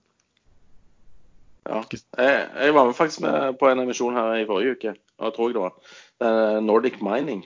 Ja. 1.66 1.82
Jeg, 1.90 2.48
jeg, 2.62 2.74
var 2.76 2.86
med 2.86 2.94
faktisk 2.94 3.24
med 3.26 3.58
på 3.60 3.70
en 3.70 3.82
emisjon 3.82 4.16
her 4.18 4.36
i 4.38 4.46
forrige 4.46 4.76
uke. 4.76 4.96
og 5.18 5.26
jeg 5.26 5.36
tror 5.36 5.50
jeg 5.50 5.56
det 5.56 5.64
var. 5.64 6.62
Nordic 6.62 7.02
Mining. 7.02 7.46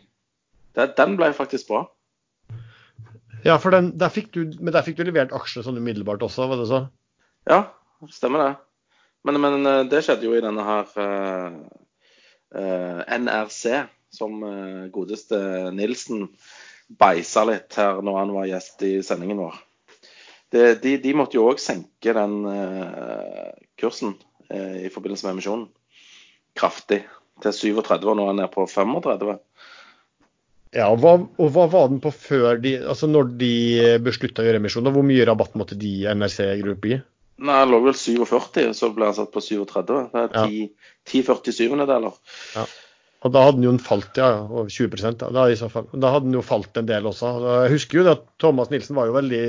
Den 0.75 1.15
ble 1.17 1.31
faktisk 1.33 1.67
bra. 1.71 1.85
Ja, 3.45 3.55
for 3.55 3.71
den, 3.71 3.93
der 3.99 4.11
fikk 4.11 4.33
du, 4.35 4.41
men 4.59 4.73
der 4.75 4.83
fikk 4.83 4.97
du 4.99 5.05
levert 5.07 5.31
aksjer 5.35 5.63
sånn 5.63 5.79
umiddelbart 5.79 6.23
også, 6.25 6.49
var 6.51 6.59
det 6.59 6.67
så? 6.67 6.81
Ja, 7.47 7.61
stemmer 8.11 8.43
det. 8.43 8.49
Men, 9.27 9.39
men 9.43 9.67
eh, 9.67 9.85
det 9.91 10.03
skjedde 10.03 10.27
jo 10.27 10.35
i 10.35 10.43
denne 10.43 10.63
her 10.63 10.91
uh, 10.99 11.55
uh, 12.55 12.99
NRC, 13.07 13.85
som 14.11 14.41
godeste 14.89 15.37
Nilsen 15.77 16.23
beisa 16.89 17.43
litt 17.45 17.75
her 17.77 17.99
når 18.01 18.15
han 18.17 18.31
var 18.33 18.47
gjest 18.49 18.81
i 18.87 18.93
sendingen 19.05 19.37
vår 19.37 19.59
det, 20.53 20.65
de, 20.83 20.95
de, 21.03 21.13
måtte 21.17 21.37
jo 21.37 21.47
òg 21.51 21.61
senke 21.61 22.13
den 22.15 22.39
uh, 22.47 23.51
kursen 23.79 24.15
uh, 24.49 24.77
i 24.81 24.89
forbindelse 24.93 25.27
med 25.27 25.37
emisjonen 25.37 25.67
kraftig. 26.57 27.03
Til 27.39 27.55
37, 27.55 28.03
og 28.03 28.17
nå 28.19 28.25
er 28.25 28.33
den 28.33 28.41
nede 28.41 28.51
på 28.51 28.65
35. 28.67 29.37
Ja, 30.75 30.89
og 30.91 30.99
hva, 31.01 31.13
og 31.39 31.53
hva, 31.55 31.69
var 31.71 31.87
den 31.89 32.01
på 32.03 32.11
før 32.11 32.59
de, 32.61 32.75
altså 32.83 33.07
når 33.07 33.31
de 33.39 33.53
beslutta 34.03 34.43
å 34.43 34.45
gjøre 34.45 34.59
emisjon? 34.59 34.89
Hvor 34.91 35.05
mye 35.07 35.23
rabatt 35.25 35.55
måtte 35.57 35.77
de 35.79 35.93
NRC 36.11 36.43
Group 36.59 36.89
gi? 36.89 36.99
Nei, 37.39 37.55
Den 37.63 37.71
lå 37.71 37.79
vel 37.85 37.95
47, 37.95 38.73
så 38.75 38.89
ble 38.91 39.07
den 39.07 39.15
satt 39.15 39.31
på 39.31 39.41
37. 39.41 39.95
Det 40.11 40.25
er 40.25 40.33
10, 40.35 40.59
ja. 40.59 40.91
10 41.07 41.23
47-deler. 41.31 42.19
Ja. 42.57 42.65
Og 43.19 43.33
da 43.35 43.41
hadde 43.43 43.59
den 43.59 43.67
jo 43.67 43.73
falt, 43.83 44.15
ja, 44.15 44.29
over 44.47 44.69
20 44.71 45.17
da, 45.19 45.27
da, 45.35 45.45
i 45.51 45.57
så 45.59 45.67
fall. 45.71 45.89
Da 45.91 46.13
hadde 46.13 46.29
den 46.29 46.37
jo 46.37 46.43
falt 46.45 46.77
en 46.79 46.87
del 46.87 47.07
også. 47.09 47.33
Jeg 47.43 47.73
husker 47.73 47.99
jo 47.99 48.05
at 48.13 48.23
Thomas 48.39 48.71
Nilsen 48.71 48.95
var 48.95 49.09
jo 49.09 49.17
veldig 49.17 49.41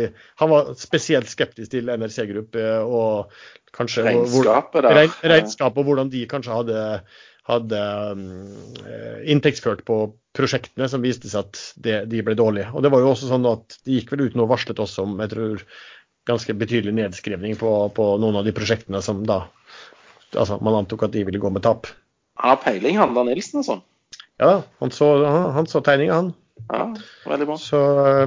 Han 0.42 0.50
var 0.50 0.72
spesielt 0.80 1.30
skeptisk 1.30 1.70
til 1.76 1.92
NRC 1.92 2.26
Gruppe 2.32 2.64
og 2.82 3.30
kanskje 3.76 4.08
Regnskapet, 4.08 4.82
da. 4.82 4.94
Regn, 4.98 5.14
regnskapet 5.22 5.78
og 5.78 5.86
hvordan 5.86 6.10
de 6.10 6.24
kanskje 6.30 6.56
hadde, 6.56 6.80
hadde 7.46 7.84
um, 8.10 8.26
inntektsført 9.30 9.86
på 9.86 10.00
prosjektene 10.34 10.90
som 10.90 11.06
viste 11.06 11.30
seg 11.30 11.46
at 11.46 11.62
det, 11.78 12.02
de 12.10 12.26
ble 12.26 12.34
dårlige. 12.38 12.72
Og 12.74 12.82
det 12.82 12.90
var 12.90 13.04
jo 13.04 13.14
også 13.14 13.30
sånn 13.30 13.46
at 13.50 13.78
de 13.86 14.00
gikk 14.00 14.10
vel 14.16 14.26
ut 14.26 14.38
og 14.40 14.50
varslet 14.50 14.82
oss 14.82 14.98
om 15.02 15.14
jeg 15.22 15.34
tror, 15.36 15.64
ganske 16.28 16.58
betydelig 16.58 16.98
nedskrivning 16.98 17.54
på, 17.58 17.70
på 17.94 18.12
noen 18.20 18.42
av 18.42 18.46
de 18.46 18.54
prosjektene 18.54 19.00
som 19.02 19.22
da 19.26 19.44
altså 20.30 20.60
Man 20.62 20.76
antok 20.78 21.08
at 21.08 21.14
de 21.14 21.24
ville 21.26 21.40
gå 21.42 21.50
med 21.50 21.64
tap. 21.64 21.88
Har 22.40 22.60
peiling, 22.64 22.98
han 23.00 23.16
da 23.16 23.24
Nilsen 23.26 23.66
sånn. 23.66 23.82
Ja, 24.40 24.62
han 24.80 24.92
så, 24.94 25.10
han, 25.26 25.50
han 25.58 25.68
så 25.68 25.82
tegninga, 25.84 26.16
han. 26.16 26.30
Ja, 26.70 26.84
veldig 27.26 27.46
bra. 27.48 27.56
Så, 27.60 27.80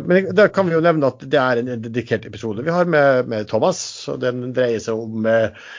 men 0.05 0.27
der 0.35 0.49
kan 0.53 0.67
vi 0.67 0.75
jo 0.75 0.83
nevne 0.83 1.09
at 1.09 1.21
det 1.29 1.39
er 1.39 1.61
en 1.61 1.71
dedikert 1.83 2.25
episode 2.27 2.65
vi 2.65 2.73
har 2.73 2.89
med, 2.89 3.29
med 3.31 3.47
Thomas. 3.49 3.79
og 4.11 4.19
Den 4.23 4.51
dreier 4.55 4.81
seg 4.83 4.99
om 4.99 5.27
eh, 5.29 5.69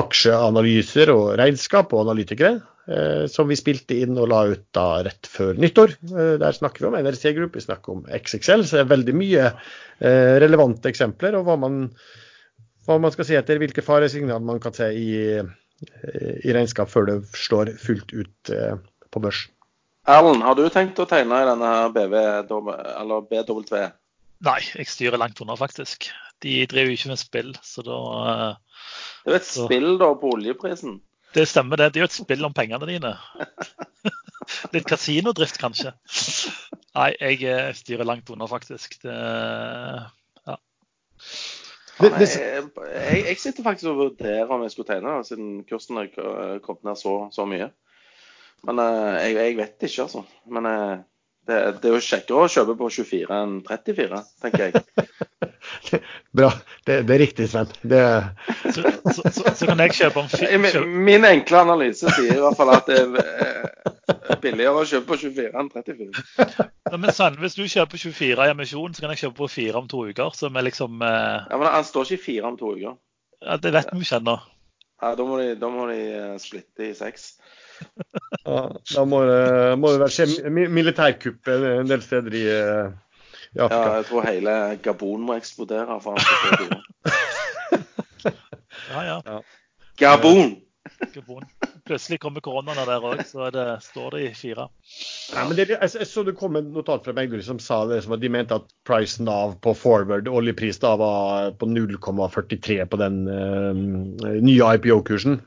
aksjeanalyser 0.00 1.12
og 1.14 1.34
regnskap 1.40 1.94
og 1.94 2.06
analytikere. 2.06 2.58
Eh, 2.90 3.26
som 3.30 3.46
vi 3.50 3.58
spilte 3.58 3.98
inn 4.02 4.16
og 4.18 4.30
la 4.32 4.40
ut 4.50 4.64
da 4.74 4.86
rett 5.06 5.28
før 5.30 5.58
nyttår. 5.60 5.94
Eh, 6.10 6.34
der 6.42 6.56
snakker 6.56 6.82
vi 6.82 6.88
om 6.90 6.98
NRC 6.98 7.34
Group, 7.36 7.58
vi 7.58 7.66
snakker 7.66 7.94
om 7.94 8.02
XXL. 8.08 8.64
Så 8.64 8.78
det 8.78 8.84
er 8.84 8.92
veldig 8.94 9.14
mye 9.14 9.46
eh, 9.46 10.36
relevante 10.42 10.90
eksempler. 10.90 11.36
Og 11.38 11.46
hva 11.46 11.58
man, 11.60 11.82
hva 12.88 12.98
man 13.02 13.14
skal 13.14 13.28
si 13.28 13.38
etter, 13.38 13.60
hvilke 13.62 13.84
faresignaler 13.86 14.46
man 14.46 14.62
kan 14.62 14.74
se 14.76 14.90
i 14.96 15.10
i 15.80 16.52
regnskap 16.52 16.90
før 16.92 17.08
det 17.08 17.16
slår 17.36 17.72
fullt 17.80 18.12
ut 18.12 18.52
eh, 18.54 18.76
på 19.10 19.22
børs. 19.22 19.46
Erlend, 20.10 20.42
har 20.44 20.56
du 20.56 20.64
tenkt 20.72 20.98
å 21.00 21.06
tegne 21.08 21.42
i 21.42 21.48
denne 21.48 21.70
BV, 21.94 22.14
eller 22.16 23.26
BW? 23.28 23.62
Nei, 24.40 24.60
jeg 24.72 24.88
styrer 24.88 25.20
langt 25.20 25.40
unna, 25.44 25.56
faktisk. 25.60 26.08
De 26.40 26.62
driver 26.68 26.88
jo 26.88 26.96
ikke 26.96 27.12
med 27.12 27.20
spill, 27.20 27.50
så 27.64 27.84
da 27.84 27.98
eh, 28.32 28.84
Det 29.24 29.30
er 29.30 29.36
jo 29.36 29.40
et 29.40 29.48
så... 29.48 29.66
spill 29.68 29.90
da 30.00 30.10
på 30.16 30.32
oljeprisen? 30.36 30.98
Det 31.36 31.44
stemmer, 31.46 31.78
det. 31.78 31.92
Det 31.92 32.00
er 32.00 32.06
jo 32.06 32.10
et 32.10 32.16
spill 32.16 32.48
om 32.48 32.56
pengene 32.56 32.88
dine. 32.88 33.12
Litt 34.74 34.88
kasinodrift, 34.88 35.60
kanskje. 35.62 35.92
Nei, 36.96 37.12
jeg 37.20 37.44
eh, 37.46 37.68
styrer 37.76 38.08
langt 38.08 38.32
unna, 38.32 38.48
faktisk. 38.50 38.96
Det, 39.04 39.14
det, 42.00 42.28
jeg, 42.30 43.22
jeg, 43.26 43.36
sitter 43.40 43.66
faktisk 43.66 43.90
og 43.92 43.98
vurderer 43.98 44.50
om 44.50 44.64
jeg 44.64 44.74
skulle 44.74 44.88
tegne, 44.88 45.12
da, 45.12 45.26
siden 45.26 45.62
kursen 45.68 46.00
har 46.00 46.60
kommet 46.64 46.88
ned 46.88 46.98
så, 47.00 47.14
så 47.34 47.46
mye. 47.48 47.70
Men 48.68 48.82
uh, 48.82 49.16
jeg, 49.16 49.36
jeg, 49.36 49.56
vet 49.56 49.86
ikke, 49.88 50.04
altså. 50.06 50.24
Men 50.52 50.68
uh, 50.68 50.98
det, 51.48 51.58
det, 51.80 51.88
er 51.88 51.96
jo 51.96 52.02
kjekkere 52.04 52.44
å 52.44 52.50
kjøpe 52.52 52.76
på 52.78 52.90
24 53.00 53.38
enn 53.40 53.54
34, 53.66 54.20
tenker 54.44 54.66
jeg. 54.66 55.06
Bra. 56.36 56.50
Det, 56.86 57.00
det, 57.08 57.14
er 57.14 57.22
riktig, 57.22 57.48
Sven. 57.50 57.70
Det... 57.80 58.02
Så, 58.70 58.84
så, 58.84 59.22
så, 59.24 59.54
så, 59.56 59.66
kan 59.66 59.82
jeg 59.82 59.96
kjøpe 59.98 60.22
om 60.22 60.28
min, 60.62 60.94
min 61.08 61.26
enkle 61.26 61.64
analyse 61.64 62.12
sier 62.14 62.36
i 62.36 62.42
hvert 62.42 62.58
fall 62.58 62.72
at 62.74 62.90
det 62.90 63.00
er 63.00 64.40
billigere 64.42 64.82
å 64.82 64.86
kjøpe 64.88 65.08
på 65.12 65.18
24 65.24 65.50
enn 65.60 65.70
34. 65.72 66.68
Ja, 66.90 66.96
men 66.96 67.12
Sven, 67.14 67.38
Hvis 67.42 67.56
du 67.58 67.64
kjøper 67.64 68.00
24 68.00 68.46
i 68.46 68.54
emisjon, 68.54 68.94
så 68.94 69.04
kan 69.04 69.14
jeg 69.14 69.24
kjøpe 69.24 69.42
på 69.42 69.50
4 69.56 69.82
om 69.82 69.90
to 69.90 70.04
uker. 70.10 70.34
Som 70.36 70.58
er 70.58 70.66
liksom 70.66 71.02
eh... 71.06 71.46
Ja, 71.50 71.58
Men 71.60 71.70
han 71.74 71.86
står 71.86 72.08
ikke 72.08 72.20
i 72.20 72.24
4 72.26 72.50
om 72.52 72.58
to 72.60 72.74
uker. 72.76 72.98
Ja, 73.40 73.56
Det 73.56 73.72
vet 73.74 73.92
vi 73.92 74.04
ikke 74.04 74.20
ennå. 74.20 74.36
Ja, 75.00 75.14
da 75.16 75.24
må 75.24 75.38
de, 75.40 75.54
da 75.56 75.70
må 75.72 75.86
de 75.88 76.00
uh, 76.12 76.36
splitte 76.40 76.90
i 76.90 76.94
seks. 76.96 77.32
Ja, 78.44 78.60
da 78.94 79.04
må 79.08 79.20
det, 79.28 79.78
må 79.80 79.92
det 79.92 80.00
være 80.02 80.68
militærkupp 80.72 81.48
en 81.52 81.90
del 81.90 82.02
steder 82.04 82.36
i 82.38 82.44
Afrika 82.50 82.98
ja, 83.58 83.94
jeg 83.98 84.06
tror 84.06 84.26
hele 84.28 84.56
Gabon 84.82 85.22
må 85.26 85.34
eksplodere. 85.34 85.96
For 86.02 86.14
ja, 88.90 89.02
ja, 89.02 89.16
ja. 89.26 89.38
Gabon! 89.98 90.60
Gabon. 91.14 91.48
Plutselig 91.88 92.20
kommer 92.22 92.44
koronaen 92.44 92.78
der 92.86 93.02
òg, 93.02 93.24
så 93.26 93.48
det, 93.50 93.64
står 93.82 94.14
det 94.14 94.20
i 94.22 94.30
fire. 94.38 94.68
Ja, 95.34 95.42
men 95.48 95.56
det, 95.58 95.66
jeg, 95.72 95.80
jeg, 95.82 96.06
så 96.06 96.22
det 96.26 96.36
kom 96.38 96.58
en 96.60 96.70
notat 96.76 97.02
fra 97.06 97.14
Megler 97.16 97.42
som 97.42 97.58
sa 97.62 97.82
det, 97.90 98.04
som 98.04 98.14
at 98.14 98.22
de 98.22 98.30
mente 98.30 98.54
at 98.54 98.70
price 98.86 99.22
nav 99.22 99.56
på 99.64 99.74
forward 99.74 100.30
oljepris 100.30 100.78
da 100.82 100.94
var 101.00 101.50
på 101.58 101.66
0,43 101.66 102.84
på 102.86 103.00
den 103.02 103.24
uh, 103.26 103.74
nye 104.38 104.76
IPO-kursen. 104.76 105.40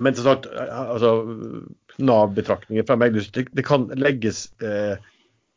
Men 0.00 0.16
som 0.16 0.26
sagt, 0.30 0.48
altså, 0.50 1.14
Nav-betraktninger 2.00 2.86
fra 2.88 2.96
meg, 3.00 3.16
det, 3.16 3.46
det, 3.52 3.64
kan 3.66 3.88
legges 4.00 4.46
eh, 4.64 4.96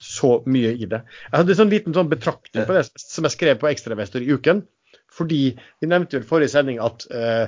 så 0.03 0.35
mye 0.49 0.73
i 0.75 0.87
det. 0.89 0.99
Jeg 1.29 1.37
hadde 1.37 1.53
en 1.55 1.61
sånn 1.61 1.71
liten 1.71 1.95
sånn 1.95 2.11
betraktning 2.11 2.67
på 2.67 2.75
det 2.75 2.85
som 2.99 3.27
jeg 3.27 3.35
skrev 3.37 3.61
på 3.61 3.69
Ekstrainvestor 3.71 4.25
i 4.25 4.33
uken. 4.35 4.65
Fordi 5.13 5.43
vi 5.53 5.89
nevnte 5.89 6.17
jo 6.17 6.23
i 6.23 6.27
forrige 6.27 6.51
sending 6.55 6.81
at, 6.83 7.05
eh, 7.13 7.45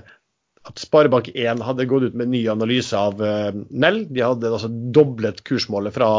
at 0.66 0.82
Sparebank1 0.82 1.64
hadde 1.66 1.88
gått 1.90 2.08
ut 2.08 2.18
med 2.18 2.28
en 2.30 2.36
ny 2.36 2.44
analyse 2.52 2.98
av 2.98 3.22
eh, 3.26 3.52
Nell. 3.70 4.06
De 4.08 4.24
hadde 4.24 4.52
altså 4.54 4.70
doblet 4.70 5.44
kursmålet 5.48 5.96
fra 5.96 6.12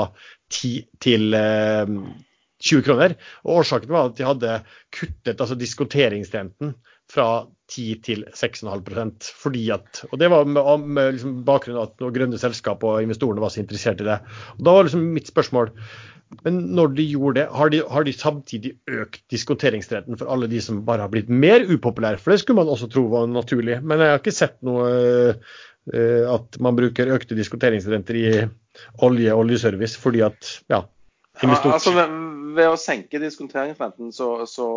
10 0.53 0.87
til 1.07 1.39
eh, 1.39 1.95
20 2.67 2.87
kroner. 2.87 3.17
Og 3.47 3.63
Årsaken 3.63 3.95
var 3.95 4.11
at 4.11 4.19
de 4.19 4.27
hadde 4.27 4.59
kuttet 4.95 5.41
altså 5.41 5.59
diskonteringsrenten 5.59 6.75
fra 7.13 7.47
10 7.71 7.87
til 8.07 8.25
6,5% 8.35 9.31
fordi 9.41 9.65
at, 9.75 10.05
Og 10.11 10.19
det 10.21 10.31
var 10.31 10.47
med, 10.47 10.85
med 10.87 11.17
liksom 11.17 11.41
bakgrunn 11.47 11.79
av 11.81 11.89
at 11.91 12.05
grønne 12.15 12.39
selskap 12.39 12.85
og 12.87 13.03
investorene 13.03 13.43
var 13.43 13.55
så 13.55 13.63
interessert 13.63 14.03
i 14.03 14.07
det. 14.07 14.21
Og 14.59 14.67
Da 14.67 14.77
var 14.77 14.87
liksom 14.87 15.09
mitt 15.15 15.31
spørsmål 15.31 15.73
men 16.43 16.59
når 16.75 16.95
de 16.97 17.05
gjorde 17.07 17.39
det, 17.39 17.45
har 17.55 17.71
de, 17.71 17.81
har 17.87 18.07
de 18.07 18.15
samtidig 18.15 18.73
økt 18.91 19.21
diskonteringsrenten 19.31 20.19
for 20.19 20.31
alle 20.33 20.49
de 20.51 20.59
som 20.63 20.83
bare 20.87 21.05
har 21.05 21.13
blitt 21.13 21.31
mer 21.31 21.63
upopulære? 21.71 22.19
For 22.19 22.35
det 22.35 22.41
skulle 22.43 22.59
man 22.59 22.73
også 22.73 22.89
tro 22.91 23.05
var 23.13 23.29
naturlig. 23.31 23.79
Men 23.87 24.03
jeg 24.03 24.11
har 24.11 24.19
ikke 24.21 24.35
sett 24.35 24.57
noe 24.67 24.89
uh, 25.37 26.25
at 26.35 26.59
man 26.63 26.79
bruker 26.79 27.15
økte 27.15 27.39
diskonteringsrenter 27.39 28.19
i 28.19 28.27
olje 29.07 29.33
og 29.33 29.45
oljeservice 29.45 30.01
fordi 30.03 30.25
at 30.27 30.51
ja, 30.73 30.83
ja 31.43 31.57
altså 31.59 31.93
ved, 31.97 32.17
ved, 32.57 32.69
å 32.71 32.81
senke 32.81 33.21
diskonteringsrenten, 33.21 34.13
så, 34.15 34.31
så, 34.49 34.69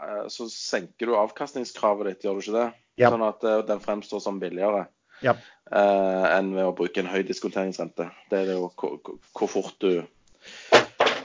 uh, 0.00 0.26
så, 0.32 0.48
senker 0.52 1.10
du 1.10 1.16
avkastningskravet 1.20 2.12
ditt, 2.12 2.26
gjør 2.26 2.38
du 2.38 2.44
ikke 2.44 2.56
det? 2.56 2.68
Ja. 3.02 3.12
Sånn 3.12 3.26
at 3.26 3.44
uh, 3.44 3.60
den 3.68 3.82
fremstår 3.84 4.22
som 4.24 4.40
billigere. 4.42 4.86
Ja. 5.24 5.32
enn 5.72 6.50
ved 6.52 6.66
å 6.68 6.74
bruke 6.76 7.00
en 7.00 7.08
høy 7.08 7.22
diskonteringsrente. 7.24 8.10
Det 8.28 8.42
er 8.42 8.50
jo 8.52 8.66
hvor, 8.76 8.98
hvor 9.32 9.48
fort 9.48 9.78
du 9.80 10.04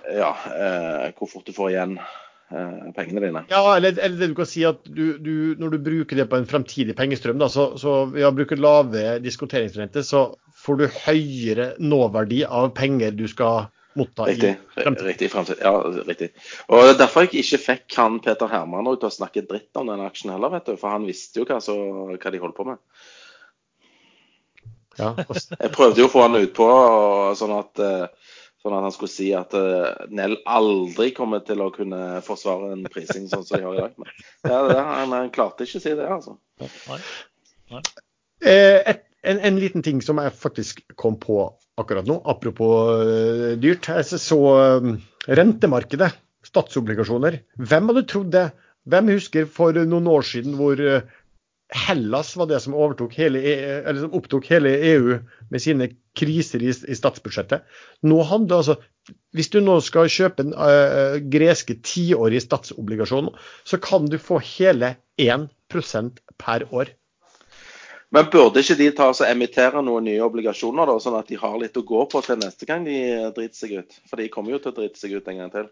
ja, 0.10 0.32
eh, 0.56 1.12
hvor 1.18 1.30
fort 1.30 1.48
du 1.48 1.54
får 1.56 1.72
igjen 1.74 1.98
eh, 2.00 2.88
pengene 2.96 3.24
dine. 3.24 3.44
Ja, 3.52 3.62
eller, 3.76 3.98
eller, 3.98 4.18
det 4.20 4.32
du 4.32 4.38
kan 4.38 4.50
si 4.50 4.64
at 4.68 4.84
du, 4.86 5.18
du, 5.22 5.34
når 5.62 5.76
du 5.76 5.84
bruker 5.86 6.20
det 6.20 6.28
på 6.32 6.40
en 6.40 6.50
fremtidig 6.50 6.96
pengestrøm, 6.98 7.40
da, 7.42 7.50
så, 7.52 7.72
så 7.82 8.04
ved 8.12 8.28
å 8.28 8.34
bruke 8.36 8.60
lave 8.60 9.20
diskonteringsrente, 9.24 10.04
så 10.08 10.28
får 10.62 10.82
du 10.82 10.88
høyere 11.06 11.70
nåverdi 11.82 12.44
av 12.48 12.74
penger 12.78 13.16
du 13.18 13.28
skal 13.32 13.70
motta 14.00 14.28
Riktig. 14.30 14.52
i 14.56 14.82
fremtiden. 14.82 15.08
Riktig, 15.08 15.32
fremtid. 15.34 15.62
Ja, 15.62 15.74
riktig. 16.08 16.30
Og 16.72 16.94
Derfor 17.00 17.26
jeg 17.26 17.44
ikke 17.44 17.62
fikk 17.66 17.98
han 18.00 18.20
Peter 18.24 18.52
Herman 18.52 18.90
ut 18.92 19.04
og 19.08 19.14
snakke 19.14 19.44
dritt 19.48 19.76
om 19.80 19.92
den 19.92 20.04
aksjen 20.06 20.34
heller, 20.34 20.54
vet 20.54 20.70
du. 20.70 20.76
For 20.80 20.94
han 20.94 21.08
visste 21.10 21.42
jo 21.42 21.48
hva, 21.50 21.60
så, 21.64 21.76
hva 22.16 22.34
de 22.34 22.44
holdt 22.44 22.58
på 22.58 22.68
med. 22.70 22.82
Ja, 25.00 25.14
Jeg 25.64 25.74
prøvde 25.76 26.04
jo 26.04 26.10
å 26.10 26.12
få 26.12 26.26
han 26.28 26.40
utpå 26.42 26.68
sånn 27.40 27.56
at 27.56 27.84
eh, 27.84 28.06
Sånn 28.62 28.76
at 28.78 28.84
han 28.86 28.94
skulle 28.94 29.10
si 29.10 29.32
at 29.34 29.56
uh, 29.58 30.04
Nell 30.14 30.36
aldri 30.46 31.08
kommer 31.18 31.42
til 31.42 31.64
å 31.66 31.72
kunne 31.74 32.20
forsvare 32.22 32.76
en 32.76 32.84
prising 32.94 33.24
sånn 33.26 33.42
som 33.42 33.58
de 33.58 33.66
har 33.66 33.74
i 33.74 33.80
dag. 33.82 33.96
Men 33.98 34.12
ja, 34.46 34.60
det, 34.70 34.76
han, 34.78 35.16
han 35.18 35.32
klarte 35.34 35.66
ikke 35.66 35.80
å 35.80 35.82
si 35.82 35.94
det, 35.98 36.06
altså. 36.06 36.36
Nei. 36.62 37.80
Eh, 38.46 38.78
et, 38.92 39.02
en, 39.26 39.42
en 39.50 39.58
liten 39.58 39.82
ting 39.86 40.02
som 40.06 40.22
jeg 40.22 40.34
faktisk 40.38 40.84
kom 41.02 41.18
på 41.22 41.40
akkurat 41.80 42.08
nå, 42.08 42.20
apropos 42.28 43.06
eh, 43.06 43.54
dyrt. 43.62 43.88
Jeg 43.88 44.20
så 44.22 44.42
eh, 44.58 44.92
rentemarkedet, 45.32 46.12
statsobligasjoner. 46.48 47.42
Hvem 47.62 47.92
hadde 47.92 48.08
trodd 48.10 48.32
det? 48.34 48.50
Hvem 48.90 49.12
husker 49.14 49.46
for 49.46 49.78
noen 49.78 50.10
år 50.10 50.26
siden 50.26 50.58
hvor 50.58 50.80
eh, 50.82 51.06
Hellas 51.72 52.34
var 52.36 52.50
det 52.50 52.60
som, 52.60 52.74
hele, 53.16 53.40
E- 53.40 53.94
som 53.96 54.16
opptok 54.18 54.50
hele 54.52 54.74
EU 54.92 55.20
med 55.50 55.64
sine 55.64 55.88
kriser 56.18 56.64
i, 56.64 56.68
i 56.68 56.98
statsbudsjettet. 56.98 57.64
Nå 58.04 58.18
handler 58.28 58.60
altså, 58.60 58.76
Hvis 59.32 59.50
du 59.54 59.62
nå 59.64 59.78
skal 59.82 60.12
kjøpe 60.12 60.44
en 60.44 60.52
uh, 60.54 61.16
greske 61.32 61.78
tiårig 61.82 62.42
statsobligasjon, 62.44 63.32
så 63.64 63.80
kan 63.82 64.06
du 64.12 64.20
få 64.22 64.42
hele 64.44 64.98
1% 65.18 66.20
per 66.38 66.68
år. 66.70 66.92
Men 68.12 68.28
burde 68.32 68.60
ikke 68.60 68.76
de 68.80 68.90
ta 68.96 69.08
og 69.14 69.24
emittere 69.24 69.82
noen 69.86 70.04
nye 70.10 70.24
obligasjoner, 70.26 70.90
da, 70.90 70.98
sånn 71.00 71.16
at 71.20 71.30
de 71.32 71.40
har 71.40 71.56
litt 71.62 71.78
å 71.80 71.86
gå 71.88 72.04
på 72.12 72.22
til 72.26 72.42
neste 72.42 72.68
gang 72.68 72.84
de 72.84 72.98
driter 73.36 73.56
seg 73.56 73.78
ut? 73.80 74.00
For 74.10 74.20
de 74.20 74.32
kommer 74.34 74.56
jo 74.56 74.60
til 74.64 74.74
å 74.74 74.80
drite 74.82 75.00
seg 75.00 75.16
ut 75.16 75.30
en 75.32 75.40
gang 75.40 75.54
til. 75.54 75.70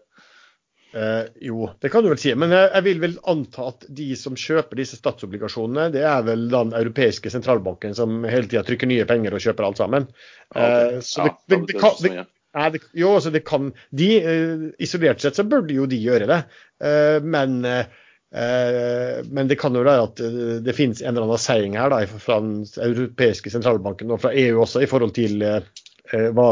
Eh, 0.92 1.26
jo, 1.46 1.68
det 1.78 1.90
kan 1.92 2.02
du 2.02 2.08
vel 2.10 2.18
si. 2.18 2.32
Men 2.34 2.54
jeg, 2.54 2.70
jeg 2.72 2.86
vil 2.88 3.02
vel 3.04 3.16
anta 3.30 3.68
at 3.70 3.86
de 4.00 4.08
som 4.18 4.38
kjøper 4.38 4.80
disse 4.80 4.98
statsobligasjonene, 4.98 5.90
det 5.94 6.02
er 6.08 6.24
vel 6.26 6.48
den 6.50 6.74
europeiske 6.80 7.30
sentralbanken 7.30 7.94
som 7.98 8.24
hele 8.26 8.50
tida 8.50 8.64
trykker 8.66 8.90
nye 8.90 9.06
penger 9.08 9.36
og 9.36 9.44
kjøper 9.44 9.68
alt 9.68 9.82
sammen. 9.82 10.08
Eh, 10.56 10.98
så 11.04 11.28
Ja, 11.28 11.36
det, 11.44 11.60
det, 11.60 11.62
det, 11.70 11.78
kan, 11.84 11.96
det, 12.02 12.26
nei, 12.56 12.68
det, 12.74 12.82
jo, 13.04 13.14
altså 13.20 13.34
det 13.36 13.44
kan 13.46 13.70
de, 13.94 14.10
eh, 14.18 14.68
Isolert 14.82 15.22
sett 15.22 15.38
så 15.38 15.46
burde 15.46 15.76
jo 15.76 15.86
de 15.90 16.00
gjøre 16.02 16.30
det. 16.30 16.40
Eh, 16.82 17.18
men, 17.22 17.60
eh, 17.68 18.08
men 18.30 19.48
det 19.50 19.56
kan 19.58 19.74
jo 19.74 19.82
være 19.82 20.06
at 20.06 20.20
eh, 20.22 20.58
det 20.62 20.74
finnes 20.76 21.00
en 21.02 21.12
eller 21.16 21.26
annen 21.26 21.42
seiing 21.42 21.74
her 21.78 21.90
da, 21.90 21.98
fra 22.06 22.38
den 22.42 22.62
europeiske 22.78 23.50
sentralbanken 23.50 24.12
og 24.14 24.22
fra 24.22 24.30
EU 24.38 24.60
også 24.62 24.84
i 24.84 24.88
forhold 24.90 25.16
til 25.16 25.42
eh, 25.42 25.66
eh, 26.14 26.28
hva 26.36 26.50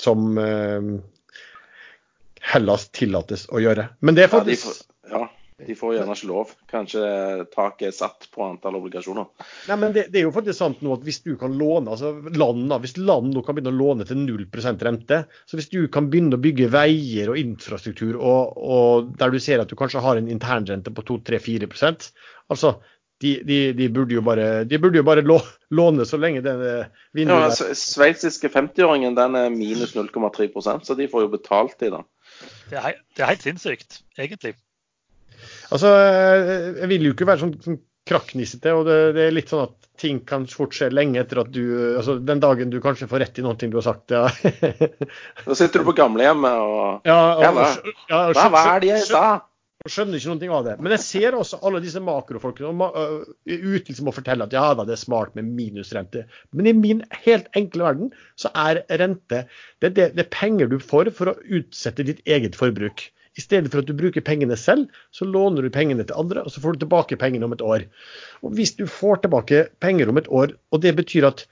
som 0.00 0.38
eh, 0.42 0.88
Hellas 2.52 2.88
tillates 2.90 3.46
å 3.54 3.62
gjøre. 3.62 3.86
Men 4.02 4.18
det 4.18 4.26
er 4.26 4.32
Ja, 4.32 4.42
de 4.42 4.56
faktisk 4.56 4.66
får, 4.66 4.80
ja, 5.14 5.22
de 5.66 5.76
får 5.78 5.96
gjerne 5.96 6.16
ikke 6.16 6.28
lov. 6.30 6.52
Kanskje 6.70 7.02
taket 7.52 7.88
er 7.88 7.96
satt 7.96 8.28
på 8.34 8.44
antall 8.46 8.78
obligasjoner. 8.78 9.28
Nei, 9.68 9.78
men 9.80 9.94
det, 9.96 10.06
det 10.12 10.22
er 10.22 10.26
jo 10.26 10.34
faktisk 10.34 10.58
sant 10.58 10.82
nå 10.84 10.94
at 10.96 11.04
hvis 11.06 11.22
du 11.24 11.34
kan 11.40 11.54
låne, 11.58 11.92
altså 11.92 12.14
land, 12.38 12.66
da, 12.70 12.80
hvis 12.82 12.96
land 13.00 13.32
nå 13.34 13.44
kan 13.44 13.58
begynne 13.58 13.74
å 13.74 13.80
låne 13.80 14.06
til 14.08 14.20
0 14.22 14.46
rente, 14.82 15.22
så 15.46 15.58
hvis 15.58 15.70
du 15.72 15.80
kan 15.92 16.08
begynne 16.12 16.38
å 16.38 16.42
bygge 16.42 16.70
veier 16.72 17.32
og 17.32 17.40
infrastruktur 17.40 18.16
og, 18.18 18.56
og 18.56 19.12
der 19.18 19.32
du 19.32 19.40
ser 19.42 19.62
at 19.62 19.70
du 19.70 19.76
kanskje 19.78 20.02
har 20.04 20.18
en 20.18 20.30
internrente 20.30 20.92
på 20.94 21.04
2-3-4% 21.08 22.10
altså 22.52 22.76
de, 23.22 23.36
de, 23.46 23.58
de 23.78 23.88
burde 23.88 24.16
jo 24.16 24.22
bare, 24.26 24.64
de 24.66 24.78
burde 24.82 24.98
jo 24.98 25.06
bare 25.06 25.22
lå, 25.22 25.36
låne 25.70 26.06
så 26.08 26.18
lenge 26.18 26.42
det 26.42 26.54
Ja, 26.58 26.78
vinduet 27.14 27.52
altså, 27.52 27.68
Sveitsiske 27.78 28.50
50-åringen 28.50 29.14
den 29.18 29.38
er 29.38 29.52
minus 29.54 29.94
0,3% 29.94 30.88
så 30.88 30.98
de 30.98 31.06
får 31.12 31.28
jo 31.28 31.32
betalt 31.36 31.86
i 31.86 31.92
den. 31.94 32.08
Det 32.72 32.80
er, 32.80 32.98
det 33.14 33.22
er 33.22 33.30
helt 33.34 33.46
sinnssykt, 33.46 34.00
egentlig. 34.18 34.56
Altså, 35.72 35.90
jeg 36.82 36.88
vil 36.90 37.08
jo 37.08 37.14
ikke 37.16 37.28
være 37.28 37.42
sånn, 37.44 37.54
sånn 37.64 37.78
krakknissete, 38.08 38.72
og 38.74 38.88
det, 38.88 38.96
det 39.16 39.26
er 39.28 39.34
litt 39.36 39.52
sånn 39.52 39.66
at 39.68 39.76
ting 40.02 40.18
kan 40.26 40.44
fort 40.50 40.74
skje 40.74 40.88
lenge 40.90 41.20
etter 41.20 41.38
at 41.44 41.52
du 41.54 41.62
Altså 42.00 42.16
den 42.18 42.40
dagen 42.42 42.72
du 42.72 42.80
kanskje 42.82 43.06
får 43.10 43.22
rett 43.22 43.38
i 43.38 43.44
noen 43.46 43.60
ting 43.60 43.70
du 43.70 43.78
har 43.78 43.86
sagt, 43.86 44.10
ja. 44.10 44.24
Da 45.46 45.54
sitter 45.58 45.82
du 45.82 45.88
på 45.88 45.94
gamlehjemmet 46.00 46.58
og 46.64 47.08
ja, 47.08 47.18
og, 47.36 47.44
Ja, 47.44 47.52
og, 47.52 47.94
ja, 48.10 48.20
og 48.26 48.36
Hva 48.36 48.46
er 48.48 48.54
var 48.56 48.82
det 48.84 48.92
jeg 48.94 49.08
sa? 49.12 49.24
skjønner 49.90 50.14
ikke 50.20 50.34
noe 50.46 50.58
av 50.60 50.66
det. 50.66 50.74
Men 50.78 50.92
jeg 50.94 51.02
ser 51.02 51.34
også 51.34 51.58
alle 51.66 51.80
disse 51.82 51.98
makrofolkene 51.98 52.68
ut 52.70 52.76
ma- 52.78 52.92
øh, 52.94 53.24
ute 53.50 53.90
liksom 53.90 54.10
og 54.12 54.14
forteller 54.14 54.46
at 54.46 54.54
ja 54.54 54.68
da, 54.78 54.84
det 54.86 54.94
er 54.94 55.00
smart 55.00 55.32
med 55.34 55.48
minusrente. 55.58 56.22
Men 56.54 56.68
i 56.70 56.74
min 56.76 57.00
helt 57.24 57.48
enkle 57.58 57.88
verden 57.88 58.12
så 58.38 58.52
er 58.54 58.84
rente 59.00 59.40
det, 59.82 59.90
det, 59.96 60.12
det 60.14 60.22
er 60.26 60.30
penger 60.30 60.70
du 60.70 60.78
får 60.78 61.10
for 61.16 61.32
å 61.32 61.38
utsette 61.58 62.06
ditt 62.06 62.22
eget 62.30 62.54
forbruk. 62.58 63.08
I 63.38 63.40
stedet 63.40 63.72
for 63.72 63.80
at 63.80 63.88
du 63.88 63.94
bruker 63.96 64.24
pengene 64.24 64.56
selv, 64.60 64.90
så 65.14 65.24
låner 65.24 65.64
du 65.64 65.72
pengene 65.72 66.04
til 66.04 66.18
andre, 66.20 66.44
og 66.44 66.52
så 66.52 66.60
får 66.60 66.76
du 66.76 66.84
tilbake 66.84 67.16
pengene 67.20 67.48
om 67.48 67.54
et 67.56 67.64
år. 67.64 67.86
Og 68.44 68.52
Hvis 68.58 68.74
du 68.76 68.84
får 68.86 69.22
tilbake 69.24 69.66
penger 69.80 70.12
om 70.12 70.20
et 70.20 70.28
år, 70.28 70.52
og 70.70 70.84
det 70.84 70.94
betyr 70.98 71.30
at 71.30 71.46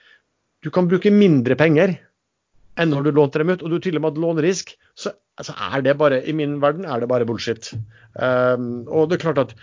du 0.60 0.68
kan 0.70 0.90
bruke 0.90 1.12
mindre 1.12 1.56
penger 1.56 1.96
enn 2.80 2.92
når 2.92 3.08
du 3.08 3.16
lånte 3.16 3.40
dem 3.40 3.52
ut, 3.52 3.64
og 3.64 3.72
du 3.72 3.80
til 3.82 3.96
og 3.96 4.02
med 4.02 4.12
hadde 4.12 4.24
lånerisk, 4.24 4.74
så 4.96 5.12
altså, 5.40 5.56
er 5.56 5.84
det 5.84 5.96
bare, 6.00 6.20
i 6.24 6.36
min 6.36 6.58
verden 6.62 6.86
er 6.88 7.00
det 7.02 7.08
bare 7.10 7.26
bullshit. 7.28 7.72
Um, 8.14 8.86
og 8.88 9.08
det 9.08 9.18
er 9.18 9.24
klart 9.24 9.42
at 9.42 9.54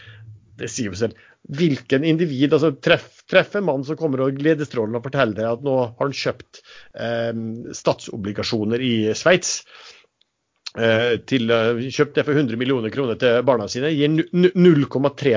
det 0.57 0.69
sier 0.73 0.91
jo 0.91 0.97
selv. 0.97 1.17
Hvilken 1.57 2.03
individ 2.03 2.53
altså 2.55 2.73
treff, 2.83 3.21
treff 3.29 3.55
en 3.55 3.67
mann 3.69 3.85
som 3.87 3.97
kommer 3.99 4.25
og 4.25 4.39
gledesstrålende 4.39 4.99
og 4.99 5.05
forteller 5.05 5.37
deg 5.37 5.49
at 5.51 5.63
nå 5.65 5.75
har 5.85 5.93
han 6.01 6.17
kjøpt 6.17 6.61
um, 6.97 7.45
statsobligasjoner 7.77 8.83
i 8.83 8.95
Sveits. 9.17 9.61
Eh, 10.77 11.17
til, 11.29 11.49
eh, 11.51 11.81
kjøpt 11.93 12.15
det 12.19 12.25
for 12.27 12.33
100 12.37 12.57
millioner 12.61 12.93
kroner 12.93 13.17
til 13.19 13.41
barna 13.47 13.67
sine. 13.71 13.89
Gir 13.95 14.09
nu- 14.09 14.29
nu- 14.33 14.51
0,3 14.85 15.33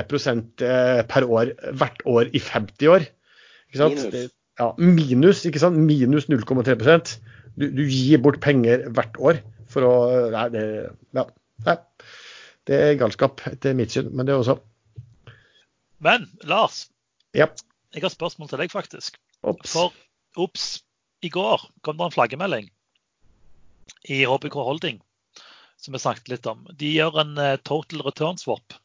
eh, 0.62 1.02
per 1.08 1.26
år 1.28 1.54
hvert 1.72 2.04
år 2.06 2.30
i 2.34 2.38
50 2.38 2.88
år. 2.88 3.06
Ikke 3.70 3.78
sant? 3.82 3.96
Minus. 3.96 4.12
Det- 4.12 4.30
Ja, 4.60 4.74
minus, 4.76 5.46
ikke 5.46 5.58
sant? 5.62 5.78
Minus 5.78 6.26
0,3% 6.28 7.14
du, 7.56 7.70
du 7.70 7.82
gir 7.88 8.18
bort 8.20 8.40
penger 8.44 8.82
hvert 8.92 9.16
år 9.18 9.38
for 9.72 9.86
å 9.88 9.92
Nei, 10.34 10.48
det, 10.52 10.64
ja, 11.16 11.24
nei. 11.64 11.76
det 12.68 12.80
er 12.80 12.98
galskap 13.00 13.40
etter 13.48 13.72
mitt 13.78 13.90
syn, 13.94 14.10
men 14.12 14.26
det 14.26 14.34
er 14.34 14.42
også 14.42 14.58
Men 16.00 16.26
Lars, 16.44 16.90
Ja. 17.34 17.46
jeg 17.94 18.02
har 18.02 18.10
spørsmål 18.12 18.50
til 18.50 18.58
deg, 18.58 18.70
faktisk. 18.70 19.16
Ops. 19.42 19.72
For 19.72 19.92
ops, 20.36 20.82
i 21.22 21.28
går 21.32 21.60
kom 21.82 21.96
det 21.96 22.04
en 22.10 22.14
flaggemelding 22.18 22.68
i 24.08 24.24
HBK 24.24 24.54
Holding 24.60 25.00
som 25.80 25.94
vi 25.96 26.00
snakket 26.02 26.28
litt 26.28 26.46
om. 26.50 26.66
De 26.76 26.90
gjør 26.92 27.20
en 27.24 27.36
eh, 27.40 27.56
total 27.64 28.02
return 28.06 28.38
swap. 28.40 28.76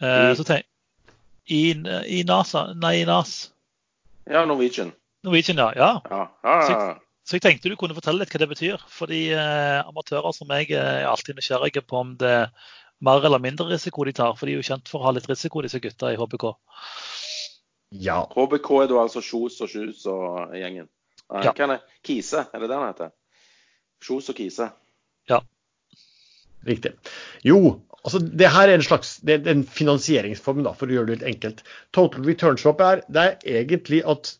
Uh, 0.00 0.30
I- 0.32 0.36
så 0.38 0.44
tenk, 0.44 0.66
i, 1.46 1.60
I 1.78 2.22
NASA 2.26 2.66
Nei, 2.74 2.96
i 3.02 3.04
NAS. 3.08 3.50
Ja, 4.26 4.42
Norwegian. 4.48 4.90
Norwegian, 5.22 5.60
ja. 5.60 5.70
ja. 5.76 5.90
Ja, 6.10 6.22
ja, 6.42 6.56
ja. 6.70 6.94
Så 7.26 7.36
jeg 7.38 7.42
tenkte 7.42 7.70
du 7.70 7.76
kunne 7.78 7.94
fortelle 7.96 8.22
litt 8.22 8.30
hva 8.34 8.38
det 8.42 8.48
betyr. 8.50 8.82
Fordi 8.90 9.20
eh, 9.34 9.78
amatører 9.86 10.34
som 10.34 10.48
meg 10.50 10.70
eh, 10.74 10.82
er 11.02 11.08
alltid 11.10 11.38
nysgjerrige 11.38 11.82
på 11.86 12.00
om 12.02 12.12
det 12.20 12.30
er 12.30 12.50
mer 13.06 13.24
eller 13.26 13.42
mindre 13.42 13.66
risiko 13.70 14.04
de 14.06 14.14
tar. 14.16 14.34
For 14.38 14.46
de 14.46 14.54
er 14.56 14.60
jo 14.62 14.66
kjent 14.68 14.90
for 14.90 15.02
å 15.02 15.08
ha 15.08 15.14
litt 15.16 15.26
risiko, 15.30 15.62
disse 15.64 15.80
gutta 15.82 16.12
i 16.14 16.18
HBK. 16.20 16.46
Ja. 18.02 18.20
HBK 18.34 18.70
er 18.82 18.90
da 18.90 19.00
altså 19.04 19.22
Kjos 19.22 19.58
og 19.62 19.70
Kjus 19.70 20.04
og 20.10 20.54
gjengen. 20.58 20.88
Nei, 21.30 21.42
Ja. 21.46 21.52
Hva 21.52 21.66
er 21.66 21.72
det? 21.74 21.80
Kise, 22.06 22.44
er 22.54 22.62
det 22.62 22.68
det 22.70 22.78
han 22.78 22.88
heter? 22.92 23.10
Kjos 24.06 24.30
og 24.30 24.38
Kise. 24.38 24.70
Riktig. 26.66 26.94
Jo, 27.46 27.60
altså 28.02 28.20
det 28.22 28.50
her 28.54 28.70
er 28.70 28.78
en 28.78 28.86
slags 28.86 29.16
det 29.26 29.38
er 29.38 29.52
en 29.52 29.66
finansieringsform, 29.66 30.64
da, 30.66 30.74
for 30.76 30.90
å 30.90 30.98
gjøre 30.98 31.10
det 31.10 31.18
litt 31.18 31.30
enkelt. 31.34 31.62
Total 31.96 32.26
return 32.26 32.58
swap 32.60 32.82
er, 32.84 33.04
det 33.12 33.24
er 33.26 33.62
egentlig 33.62 34.02
at 34.08 34.34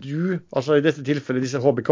du, 0.00 0.40
altså 0.56 0.78
i 0.78 0.84
dette 0.84 1.04
tilfellet 1.04 1.44
disse 1.44 1.60
HBK, 1.60 1.90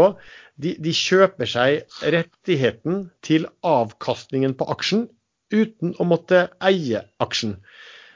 de, 0.63 0.73
de 0.81 0.93
kjøper 0.95 1.49
seg 1.49 1.99
rettigheten 2.15 3.03
til 3.25 3.45
avkastningen 3.65 4.55
på 4.57 4.67
aksjen 4.73 5.05
uten 5.53 5.95
å 5.99 6.07
måtte 6.07 6.47
eie 6.65 7.03
aksjen. 7.23 7.57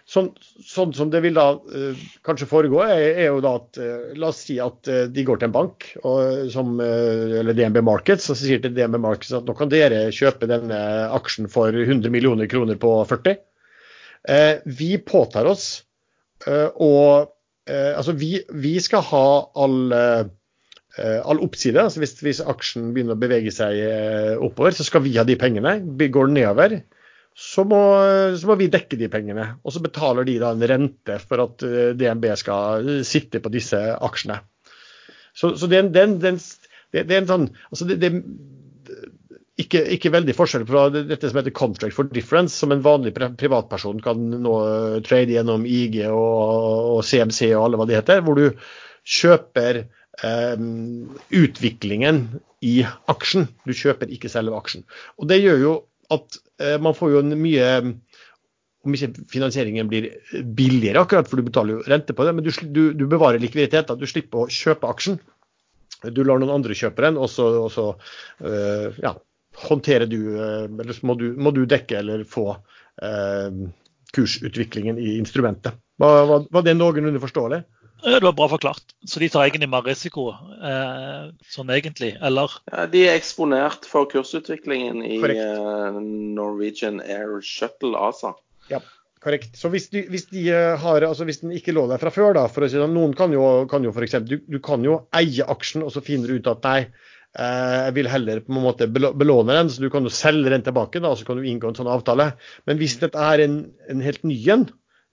Sånn, 0.03 0.33
sånn 0.67 0.91
som 0.91 1.11
det 1.13 1.21
vil 1.23 1.37
da 1.37 1.45
uh, 1.55 1.99
kanskje 2.27 2.47
foregå, 2.49 2.81
er, 2.83 3.03
er 3.23 3.29
jo 3.29 3.39
da 3.43 3.53
at 3.55 3.79
uh, 3.79 4.09
La 4.19 4.33
oss 4.33 4.41
si 4.43 4.57
at 4.59 4.89
uh, 4.91 5.05
de 5.07 5.23
går 5.23 5.39
til 5.39 5.47
en 5.47 5.55
bank, 5.55 5.87
og, 6.03 6.49
som, 6.51 6.73
eller 6.83 7.55
DNB 7.55 7.79
Markets, 7.87 8.27
og 8.27 8.35
så 8.35 8.49
sier 8.49 8.59
til 8.63 8.75
DNB 8.75 8.99
Markets 9.03 9.31
at 9.37 9.47
nå 9.47 9.55
kan 9.55 9.71
dere 9.71 10.09
kjøpe 10.15 10.49
denne 10.51 10.79
aksjen 11.15 11.47
for 11.51 11.71
100 11.71 12.11
millioner 12.11 12.51
kroner 12.51 12.79
på 12.79 12.97
40. 13.07 13.39
Eh, 14.33 14.55
vi 14.79 14.95
påtar 15.03 15.49
oss 15.51 15.71
og 16.43 17.31
Altså, 17.63 18.11
vi, 18.19 18.41
vi 18.59 18.73
skal 18.83 18.99
ha 19.07 19.27
all 19.63 19.93
all 20.99 21.39
oppside. 21.45 21.79
altså 21.79 22.01
hvis, 22.01 22.17
hvis, 22.19 22.41
aksjen 22.43 22.89
begynner 22.91 23.15
å 23.15 23.21
bevege 23.21 23.53
seg 23.55 23.79
oppover, 24.43 24.75
så 24.75 24.83
skal 24.83 25.05
vi 25.05 25.13
ha 25.15 25.23
de 25.23 25.37
pengene. 25.39 25.77
Går 25.95 26.27
den 26.27 26.35
nedover, 26.35 26.75
så 27.33 27.65
må, 27.65 27.81
så 28.37 28.49
må, 28.49 28.57
vi 28.59 28.69
dekke 28.71 28.97
de 28.99 29.09
pengene. 29.11 29.47
Og 29.65 29.73
så 29.73 29.81
betaler 29.83 30.27
de 30.27 30.37
da 30.41 30.51
en 30.53 30.65
rente 30.69 31.17
for 31.25 31.45
at 31.47 31.65
eh, 31.65 31.93
DNB 31.97 32.27
skal 32.39 32.91
sitte 33.07 33.41
på 33.41 33.51
disse 33.53 33.79
aksjene. 33.79 34.39
Så, 35.33 35.55
det, 35.65 35.79
er 35.79 35.87
en, 36.05 36.19
det, 36.21 36.35
det, 36.93 37.07
er 37.07 37.23
en 37.23 37.29
sånn 37.29 37.47
altså 37.71 37.87
det, 37.89 37.95
det 38.03 38.11
ikke, 39.63 39.81
ikke, 39.95 40.11
veldig 40.13 40.35
forskjell 40.37 40.65
fra 40.69 40.87
dette 40.93 41.29
som 41.29 41.39
heter 41.39 41.53
contract 41.57 41.95
for 41.97 42.09
difference, 42.09 42.55
som 42.57 42.73
en 42.73 42.83
vanlig 42.85 43.13
privatperson 43.13 44.01
kan 44.03 44.21
nå 44.41 44.53
trade 45.05 45.33
gjennom 45.33 45.65
IG 45.69 45.99
og, 46.09 46.95
og 46.97 47.01
CMC 47.05 47.51
og 47.51 47.67
alle 47.67 47.81
hva 47.81 47.89
de 47.89 47.97
heter, 47.97 48.23
hvor 48.25 48.39
du 48.39 48.47
kjøper 49.03 49.83
eh, 49.83 50.65
utviklingen 51.41 52.23
i 52.65 52.79
aksjen. 53.11 53.49
Du 53.67 53.73
kjøper 53.77 54.13
ikke 54.13 54.31
selve 54.31 54.57
aksjen. 54.57 54.87
Og 55.19 55.29
Det 55.29 55.41
gjør 55.43 55.61
jo 55.61 55.73
at 56.13 56.39
eh, 56.61 56.77
man 56.81 56.95
får 56.97 57.13
jo 57.13 57.23
en 57.23 57.37
mye 57.39 57.69
om 58.83 58.95
ikke 58.97 59.25
finansieringen 59.31 59.87
blir 59.87 60.09
billigere, 60.57 60.99
akkurat, 60.99 61.29
for 61.29 61.39
du 61.39 61.47
betaler 61.47 61.77
jo 61.77 61.83
rente 61.87 62.15
på 62.15 62.25
det, 62.27 62.33
men 62.35 62.43
du, 62.43 62.51
du, 62.75 62.81
du 62.99 63.05
bevarer 63.07 63.39
likviditet. 63.39 63.93
Du 63.99 64.07
slipper 64.09 64.43
å 64.43 64.51
kjøpe 64.51 64.89
aksjen. 64.91 65.21
Du 66.11 66.19
lar 66.27 66.41
noen 66.41 66.51
andre 66.51 66.75
kjøpe 66.75 67.05
den, 67.05 67.15
og 67.15 67.29
så, 67.31 67.45
og 67.63 67.69
så 67.71 67.85
øh, 68.43 68.97
ja, 68.99 69.13
håndterer 69.69 70.09
du, 70.11 70.19
eh, 70.35 70.65
eller 70.67 70.99
må 71.07 71.15
du, 71.19 71.29
må 71.39 71.53
du 71.55 71.63
dekke 71.69 72.01
eller 72.01 72.25
få 72.27 72.49
eh, 72.99 73.61
kursutviklingen 74.13 74.99
i 74.99 75.15
instrumentet. 75.21 75.79
Var, 76.01 76.25
var, 76.27 76.49
var 76.51 76.67
det 76.67 76.75
noenlunde 76.75 77.23
forståelig? 77.23 77.63
Det 78.03 78.19
var 78.23 78.35
bra 78.35 78.47
forklart. 78.51 78.95
Så 79.07 79.21
de 79.21 79.29
tar 79.31 79.47
egentlig 79.47 79.69
mer 79.71 79.85
risiko 79.87 80.29
eh, 80.33 81.29
sånn 81.53 81.71
egentlig, 81.73 82.13
eller? 82.21 82.57
Ja, 82.71 82.87
de 82.91 83.05
er 83.07 83.15
eksponert 83.19 83.87
for 83.89 84.09
kursutviklingen 84.11 84.99
i 85.07 85.21
eh, 85.21 86.01
Norwegian 86.35 86.99
Air 87.03 87.39
Shuttle 87.45 87.95
ASA. 87.95 88.33
Ja, 88.71 88.81
korrekt. 89.23 89.55
Så 89.59 89.71
hvis, 89.71 89.87
de, 89.93 90.03
hvis, 90.11 90.27
de 90.33 90.49
eh, 90.51 90.73
har, 90.83 91.07
altså 91.07 91.27
hvis 91.29 91.43
den 91.45 91.55
ikke 91.55 91.75
lå 91.75 91.87
der 91.91 92.03
fra 92.03 92.11
før, 92.13 92.35
da, 92.39 92.45
for 92.51 92.65
å 92.65 92.69
si 92.69 92.75
det, 92.75 92.83
sånn, 92.83 92.97
noen 92.97 93.15
kan 93.17 93.33
jo, 93.35 93.47
kan 93.71 93.87
jo 93.87 93.95
for 93.95 94.05
eksempel, 94.05 94.37
du, 94.37 94.55
du 94.57 94.63
kan 94.63 94.83
jo 94.83 95.03
eie 95.15 95.47
aksjen 95.55 95.87
og 95.87 95.95
så 95.95 96.03
finner 96.03 96.31
du 96.31 96.43
ut 96.43 96.51
at 96.51 96.67
nei, 96.67 96.79
Eh, 97.33 97.77
jeg 97.87 97.93
vil 97.95 98.09
heller 98.13 98.43
på 98.45 98.53
en 98.53 98.61
måte 98.61 98.87
belåne 98.93 99.55
den, 99.57 99.69
så 99.73 99.81
du 99.81 99.89
kan 99.93 100.05
jo 100.05 100.13
selge 100.13 100.51
den 100.53 100.65
tilbake. 100.65 101.01
da, 101.01 101.09
og 101.09 101.17
Så 101.17 101.25
kan 101.25 101.37
du 101.37 101.47
inngå 101.49 101.71
en 101.71 101.79
sånn 101.79 101.89
avtale. 101.89 102.33
Men 102.67 102.77
hvis 102.77 102.99
dette 103.01 103.17
er 103.17 103.45
en, 103.45 103.59
en 103.89 104.01
helt 104.05 104.23
ny 104.23 104.37
en, 104.53 104.67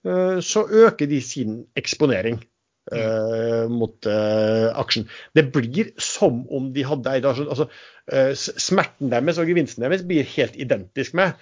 eh, 0.05 0.41
så 0.45 0.67
øker 0.69 1.09
de 1.09 1.21
sin 1.25 1.65
eksponering. 1.77 2.43
Uh, 2.91 3.69
mot 3.71 4.07
uh, 4.11 4.71
aksjen. 4.81 5.07
Det 5.37 5.45
blir 5.55 5.93
som 6.03 6.43
om 6.51 6.73
de 6.75 6.83
hadde 6.83 7.13
eid 7.13 7.29
aksjen. 7.29 7.47
Altså, 7.47 7.69
uh, 8.11 8.33
smerten 8.35 9.13
deres 9.13 9.39
og 9.39 9.47
gevinsten 9.51 9.87
deres 9.87 10.03
blir 10.07 10.27
helt 10.37 10.59
identisk 10.59 11.17
med 11.19 11.39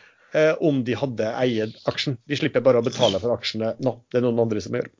om 0.60 0.82
de 0.84 0.92
hadde 0.92 1.24
eid 1.40 1.78
aksjen. 1.88 2.18
De 2.28 2.36
slipper 2.36 2.60
bare 2.60 2.82
å 2.82 2.84
betale 2.84 3.16
for 3.22 3.32
aksjene 3.32 3.70
nå. 3.80 3.94
Det 4.12 4.18
er 4.20 4.26
noen 4.26 4.42
andre 4.42 4.60
som 4.60 4.74
gjør. 4.76 4.90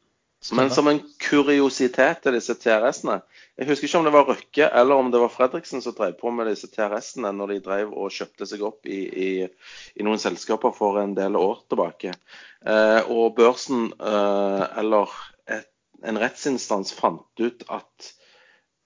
Men 0.54 0.70
som 0.70 0.86
en 0.86 1.00
kuriositet 1.18 2.20
til 2.22 2.36
disse 2.36 2.54
TRS-ene 2.62 3.16
Jeg 3.58 3.66
husker 3.66 3.88
ikke 3.88 3.98
om 3.98 4.06
det 4.06 4.12
var 4.14 4.28
Røkke 4.28 4.68
eller 4.80 5.00
om 5.02 5.08
det 5.10 5.18
var 5.18 5.32
Fredriksen 5.34 5.82
som 5.82 5.96
drev 5.96 6.14
på 6.20 6.30
med 6.30 6.46
disse 6.46 6.70
TRS-ene 6.70 7.32
når 7.34 7.52
de 7.52 7.58
drev 7.64 7.90
og 7.90 8.14
kjøpte 8.14 8.46
seg 8.46 8.62
opp 8.68 8.86
i, 8.86 9.00
i, 9.02 9.30
i 9.98 10.06
noen 10.06 10.22
selskaper 10.22 10.72
for 10.76 11.00
en 11.02 11.16
del 11.18 11.36
år 11.36 11.64
tilbake. 11.66 12.14
Eh, 12.62 13.10
og 13.10 13.34
børsen, 13.40 13.90
eh, 13.98 14.64
eller 14.78 15.10
en 16.02 16.18
rettsinstans, 16.18 16.92
fant 16.92 17.40
ut 17.40 17.64
at 17.68 18.12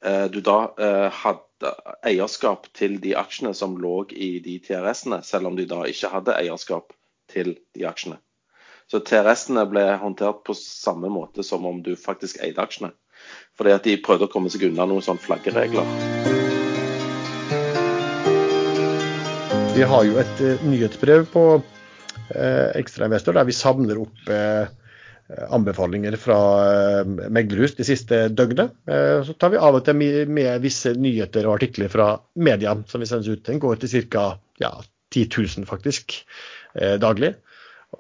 eh, 0.05 0.25
du 0.33 0.41
da 0.45 0.73
eh, 0.79 1.09
hadde 1.13 1.73
eierskap 2.09 2.69
til 2.77 2.99
de 3.03 3.15
aksjene 3.19 3.53
som 3.55 3.77
lå 3.81 4.07
i 4.13 4.39
de 4.45 4.59
TRS-ene, 4.65 5.23
selv 5.27 5.51
om 5.51 5.59
de 5.59 5.69
da 5.69 5.85
ikke 5.89 6.11
hadde 6.13 6.37
eierskap 6.39 6.95
til 7.33 7.55
de 7.77 7.87
aksjene. 7.89 8.19
Så 8.91 9.01
TRS-ene 9.05 9.65
ble 9.71 9.85
håndtert 10.01 10.43
på 10.47 10.57
samme 10.59 11.13
måte 11.13 11.45
som 11.47 11.65
om 11.69 11.81
du 11.85 11.95
faktisk 11.97 12.41
eide 12.45 12.61
aksjene. 12.61 12.93
Fordi 13.57 13.73
at 13.77 13.87
de 13.87 14.01
prøvde 14.03 14.27
å 14.27 14.33
komme 14.33 14.51
seg 14.51 14.67
unna 14.67 14.89
noen 14.89 15.05
sånne 15.05 15.23
flaggeregler. 15.23 15.87
Vi 19.73 19.87
har 19.89 20.05
jo 20.05 20.19
et 20.21 20.43
uh, 20.45 20.65
nyhetsbrev 20.69 21.25
på 21.33 21.45
uh, 21.63 22.69
Ekstrainvestor 22.77 23.39
der 23.39 23.47
vi 23.49 23.55
samler 23.57 24.03
opp 24.03 24.33
anbefalinger 25.53 26.17
fra 26.21 26.39
uh, 26.63 27.13
meglerhus 27.33 27.77
de 27.79 27.87
siste 27.87 28.25
døgnet. 28.33 28.75
så 29.27 29.37
tar 29.39 29.53
vi 29.55 29.61
av 29.61 29.79
og 29.79 29.85
til 29.87 29.97
med, 29.99 30.59
visse 30.65 30.95
nyheter 30.99 31.47
og 31.49 31.57
artikler 31.59 31.93
fra 31.93 32.15
media 32.35 32.75
som 32.91 33.03
vi 33.03 33.09
sendes 33.11 33.31
ut. 33.31 33.45
Den 33.47 33.63
går 33.63 33.81
til 33.83 34.09
ca. 34.13 34.27
Ja, 34.63 34.75
10 35.13 35.29
000 35.59 35.69
faktisk 35.69 36.23
daglig. 37.03 37.35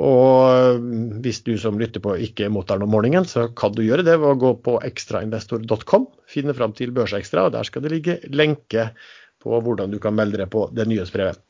Og 0.00 0.80
hvis 1.24 1.42
du 1.44 1.52
som 1.60 1.76
lytter 1.80 2.00
på 2.00 2.14
ikke 2.24 2.48
mottar 2.48 2.80
noe 2.80 2.88
om 2.88 2.94
morgenen, 2.94 3.26
så 3.28 3.50
kan 3.52 3.74
du 3.76 3.82
gjøre 3.84 4.06
det 4.06 4.14
ved 4.22 4.30
å 4.30 4.40
gå 4.40 4.52
på 4.64 4.78
ekstrainvestor.com, 4.88 6.06
finne 6.24 6.54
fram 6.56 6.72
til 6.76 6.94
Børsekstra, 6.96 7.44
og 7.48 7.52
der 7.56 7.68
skal 7.68 7.84
det 7.84 7.92
ligge 7.92 8.16
lenke 8.32 8.88
på 9.42 9.58
hvordan 9.60 9.92
du 9.92 9.98
kan 10.00 10.16
melde 10.16 10.40
deg 10.40 10.48
på 10.52 10.68
det 10.72 10.86
nyhetsbrevet. 10.88 11.40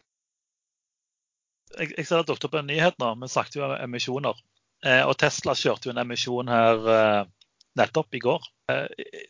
Jeg, 1.78 1.92
jeg 1.96 2.08
ser 2.08 2.24
opp 2.24 2.56
en 2.58 2.66
nyhet 2.68 2.98
nå. 3.00 3.14
men 3.20 3.30
snakket 3.30 3.60
jo 3.60 3.68
om 3.68 3.76
emisjoner. 3.78 4.42
Eh, 4.82 5.02
og 5.06 5.14
Tesla 5.20 5.54
kjørte 5.58 5.88
jo 5.88 5.94
en 5.94 6.02
emisjon 6.02 6.50
her 6.50 6.88
eh, 6.96 7.24
nettopp 7.78 8.18
i 8.18 8.22
går. 8.22 8.46
Eh, 8.72 8.86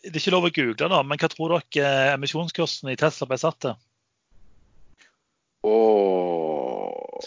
det 0.06 0.14
er 0.14 0.20
ikke 0.22 0.34
lov 0.34 0.48
å 0.48 0.54
google 0.54 0.90
nå, 0.92 1.00
men 1.08 1.20
hva 1.20 1.30
tror 1.32 1.56
dere 1.74 2.14
emisjonskursen 2.16 2.92
i 2.92 2.98
Tesla 3.00 3.28
ble 3.30 3.40
satt 3.40 3.60
til? 3.66 3.76
Oh. 5.62 7.20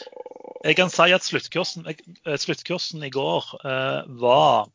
Jeg 0.66 0.76
kan 0.80 0.90
si 0.90 1.12
at 1.14 1.24
sluttkursen, 1.24 1.86
eh, 1.88 2.38
sluttkursen 2.42 3.06
i 3.06 3.14
går 3.14 3.54
eh, 3.62 4.02
var 4.22 4.72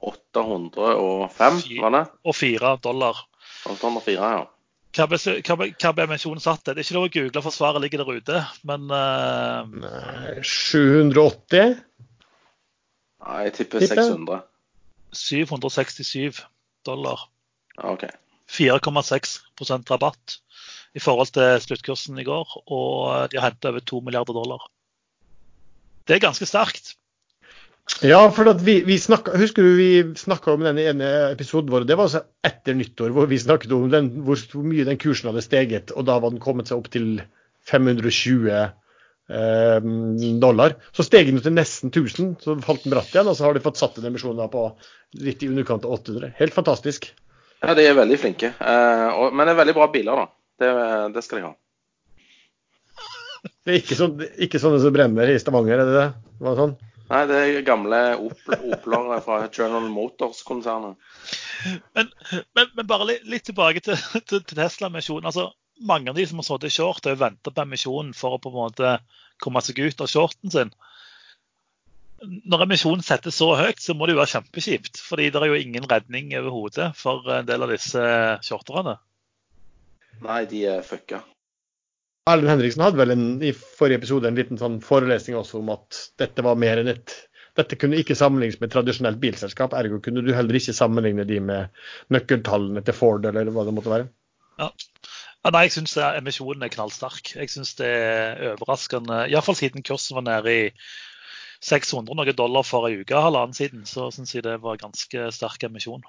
805, 0.00 1.60
var 1.80 1.94
det? 1.96 2.06
Og 2.24 2.36
4 2.36 2.76
dollar. 2.84 3.26
804, 3.68 4.32
ja. 4.36 4.46
Hva 4.90 5.06
ble, 5.06 6.04
emisjonen 6.04 6.42
satt 6.42 6.64
til? 6.64 6.74
Det 6.74 6.82
er 6.82 6.86
ikke 6.86 6.96
lov 6.96 7.06
å 7.06 7.12
google, 7.14 7.42
for 7.44 7.54
svaret 7.54 7.84
ligger 7.84 8.02
der 8.02 8.16
ute. 8.18 8.40
Men 8.66 8.88
uh... 8.90 9.68
Nei, 9.70 10.40
780? 10.42 11.76
Nei, 13.30 13.44
jeg 13.46 13.56
tipper 13.60 13.84
600. 13.86 14.42
767 15.14 16.42
dollar. 16.86 17.28
Ok. 17.78 18.08
4,6% 18.50 19.90
rabatt 19.92 20.40
i 20.98 21.02
forhold 21.02 21.30
til 21.36 21.60
sluttkursen 21.62 22.18
i 22.18 22.26
går. 22.26 22.56
Og 22.66 23.30
de 23.30 23.38
har 23.38 23.52
henta 23.52 23.70
over 23.70 23.84
2 23.86 24.00
milliarder 24.06 24.34
dollar. 24.34 24.66
Det 26.08 26.16
er 26.16 26.26
ganske 26.26 26.48
sterkt. 26.48 26.96
Ja, 28.06 28.20
for 28.30 28.46
vi, 28.62 28.80
vi 28.86 28.96
snakket, 29.02 29.34
husker 29.40 29.66
du 29.66 29.74
vi 29.74 29.90
snakka 30.18 30.54
om 30.54 30.62
den 30.64 30.78
ene 30.78 31.08
episoden 31.30 31.72
vår. 31.72 31.86
Det 31.88 31.96
var 31.98 32.06
altså 32.06 32.22
etter 32.46 32.76
nyttår, 32.78 33.10
hvor 33.14 33.26
vi 33.30 33.38
snakket 33.38 33.72
om 33.74 33.88
den, 33.92 34.10
hvor, 34.26 34.38
mye 34.62 34.86
den 34.86 34.98
kursen 35.00 35.30
hadde 35.30 35.42
steget. 35.44 35.94
Og 35.94 36.06
da 36.08 36.18
var 36.22 36.32
den 36.32 36.42
kommet 36.42 36.70
seg 36.70 36.78
opp 36.78 36.90
til 36.94 37.22
520 37.70 38.50
eh, 38.54 38.70
dollar. 40.42 40.74
Så 40.96 41.06
steg 41.06 41.30
den 41.30 41.40
til 41.42 41.54
nesten 41.54 41.92
1000, 41.92 42.36
så 42.42 42.56
falt 42.64 42.84
den 42.84 42.94
bratt 42.94 43.12
igjen. 43.14 43.28
Og 43.30 43.36
så 43.38 43.46
har 43.46 43.54
de 43.54 43.62
fått 43.64 43.80
satt 43.80 43.98
en 44.00 44.08
emisjon 44.10 44.40
på 44.50 44.66
litt 45.22 45.42
i 45.44 45.50
underkant 45.50 45.86
av 45.86 45.98
800. 46.00 46.34
Helt 46.40 46.56
fantastisk. 46.56 47.10
Ja, 47.60 47.74
de 47.76 47.84
er 47.84 47.96
veldig 47.98 48.18
flinke. 48.20 48.52
Eh, 48.56 49.08
og, 49.12 49.34
men 49.36 49.46
det 49.46 49.54
er 49.54 49.60
veldig 49.60 49.76
bra 49.76 49.88
biler, 49.92 50.22
da. 50.22 50.30
Det, 50.60 50.70
det 51.16 51.24
skal 51.24 51.40
de 51.40 51.48
ha. 51.50 51.54
Det 53.64 53.72
er 53.72 53.80
ikke, 53.80 53.96
sånn, 53.96 54.22
ikke 54.40 54.60
sånne 54.60 54.80
som 54.82 54.94
brenner 54.94 55.30
i 55.32 55.38
Stavanger, 55.40 55.80
er 55.80 55.88
det 55.88 55.98
det? 55.98 56.08
Var 56.40 56.56
det 56.56 56.64
sånn? 56.64 56.78
Nei, 57.10 57.20
det 57.26 57.38
er 57.42 57.64
gamle 57.66 58.00
Opler 58.22 59.22
fra 59.24 59.40
General 59.48 59.88
Motors-konsernet. 59.90 60.94
Men, 61.96 62.12
men, 62.54 62.68
men, 62.76 62.86
bare 62.88 63.08
litt, 63.08 63.24
litt 63.28 63.44
tilbake 63.48 63.82
til, 63.84 63.98
til, 64.20 64.44
til 64.44 64.60
Tesla-misjonen. 64.60 65.26
Altså, 65.28 65.48
mange 65.80 66.12
av 66.12 66.16
de 66.18 66.26
som 66.28 66.40
har 66.40 66.46
sittet 66.46 66.70
i 66.70 66.76
short, 66.76 67.06
har 67.08 67.18
venta 67.20 67.52
på 67.52 67.64
emisjonen 67.64 68.14
for 68.16 68.36
å 68.36 68.40
på 68.42 68.52
en 68.52 68.58
måte 68.58 68.94
komme 69.40 69.62
seg 69.64 69.80
ut 69.80 70.02
av 70.04 70.10
shorten 70.12 70.52
sin. 70.52 70.72
Når 72.20 72.66
emisjonen 72.66 73.04
settes 73.04 73.38
så 73.40 73.54
høyt, 73.56 73.80
så 73.80 73.96
må 73.96 74.06
det 74.06 74.14
jo 74.14 74.20
være 74.20 74.34
kjempekjipt. 74.34 75.00
fordi 75.00 75.30
det 75.32 75.40
er 75.40 75.48
jo 75.48 75.60
ingen 75.60 75.88
redning 75.88 76.34
overhodet 76.36 76.90
for 76.96 77.24
en 77.32 77.48
del 77.48 77.64
av 77.64 77.72
disse 77.72 78.02
shorterne. 78.44 78.98
Nei, 80.20 80.44
de 80.50 80.66
er 80.68 80.84
fucka. 80.84 81.22
Erlend 82.28 82.52
Henriksen 82.52 82.84
hadde 82.84 83.00
vel 83.00 83.14
en, 83.14 83.26
i 83.40 83.54
forrige 83.56 84.02
episode 84.02 84.28
en 84.28 84.36
liten 84.36 84.60
sånn 84.60 84.78
forelesning 84.84 85.38
også 85.40 85.62
om 85.62 85.72
at 85.72 86.02
dette 86.20 86.44
var 86.44 86.60
mer 86.60 86.82
enn 86.82 86.92
et 86.92 87.16
dette 87.58 87.76
kunne 87.80 87.98
ikke 87.98 88.14
sammenlignes 88.14 88.60
med 88.62 88.70
tradisjonelt 88.72 89.18
bilselskap. 89.20 89.74
Ergo 89.74 89.98
kunne 90.04 90.22
du 90.22 90.30
heller 90.36 90.56
ikke 90.56 90.74
sammenligne 90.76 91.26
de 91.26 91.40
med 91.42 91.80
nøkkeltallene 92.14 92.82
til 92.86 92.96
Ford 92.96 93.26
eller 93.26 93.50
hva 93.50 93.64
det 93.66 93.74
måtte 93.74 93.90
være. 93.92 94.06
Ja. 94.60 94.68
Ja, 95.40 95.50
nei, 95.54 95.62
Jeg 95.68 95.72
syns 95.72 95.94
emisjonen 95.96 96.66
er 96.66 96.72
knallsterk. 96.72 97.34
Jeg 97.36 97.48
syns 97.48 97.72
det 97.78 97.88
er 97.88 98.42
overraskende. 98.52 99.22
Iallfall 99.32 99.56
siden 99.56 99.84
kursen 99.86 100.18
var 100.18 100.26
nede 100.26 100.52
i 100.52 100.66
600 101.64 102.16
noen 102.16 102.36
dollar 102.36 102.64
for 102.64 102.88
en 102.88 103.00
uke, 103.00 103.16
halvannen 103.16 103.56
siden, 103.56 103.86
så 103.88 104.08
syns 104.12 104.34
jeg 104.34 104.44
det 104.44 104.58
var 104.64 104.80
ganske 104.80 105.28
sterk 105.32 105.64
emisjon. 105.68 106.04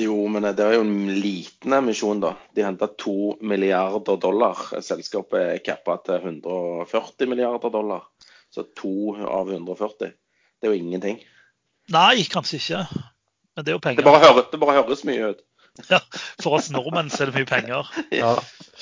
Jo, 0.00 0.16
men 0.32 0.46
det 0.56 0.64
er 0.64 0.76
jo 0.78 0.84
en 0.84 1.12
liten 1.20 1.76
emisjon, 1.76 2.20
da. 2.20 2.34
De 2.56 2.64
henta 2.66 2.88
to 2.98 3.34
milliarder 3.40 4.18
dollar. 4.20 4.58
Selskapet 4.82 5.40
er 5.42 5.62
cappa 5.64 5.98
til 6.04 6.18
140 6.18 7.30
milliarder 7.30 7.72
dollar. 7.72 8.08
Så 8.50 8.66
to 8.76 9.14
av 9.28 9.52
140. 9.52 10.12
Det 10.60 10.68
er 10.68 10.74
jo 10.74 10.80
ingenting. 10.80 11.20
Nei, 11.94 12.24
kanskje 12.32 12.60
ikke. 12.60 12.84
Men 13.54 13.64
det 13.64 13.70
er 13.70 13.76
jo 13.76 13.84
penger. 13.84 14.02
Det 14.02 14.08
bare, 14.08 14.24
høres, 14.24 14.48
det 14.50 14.60
bare 14.62 14.76
høres 14.80 15.04
mye 15.06 15.30
ut. 15.30 15.44
Ja, 15.90 15.98
For 16.42 16.54
oss 16.58 16.68
nordmenn 16.70 17.10
så 17.10 17.24
er 17.24 17.30
det 17.32 17.40
mye 17.40 17.48
penger. 17.50 17.88
Ja. 18.14 18.34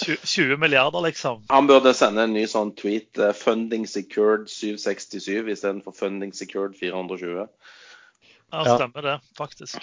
20, 0.02 0.18
20 0.28 0.58
milliarder, 0.60 1.00
liksom. 1.06 1.44
Han 1.48 1.66
burde 1.70 1.94
sende 1.96 2.26
en 2.26 2.34
ny 2.36 2.44
sånn 2.50 2.74
tweet. 2.76 3.16
eh, 3.18 3.32
'Funding 3.32 3.86
secured 3.88 4.48
767' 4.52 5.48
istedenfor 5.54 5.96
'Funding 5.96 6.34
secured 6.36 6.76
420'. 6.76 7.48
Ja, 8.52 8.64
Ja. 8.66 8.76
stemmer 8.76 9.02
det, 9.02 9.16
faktisk. 9.38 9.80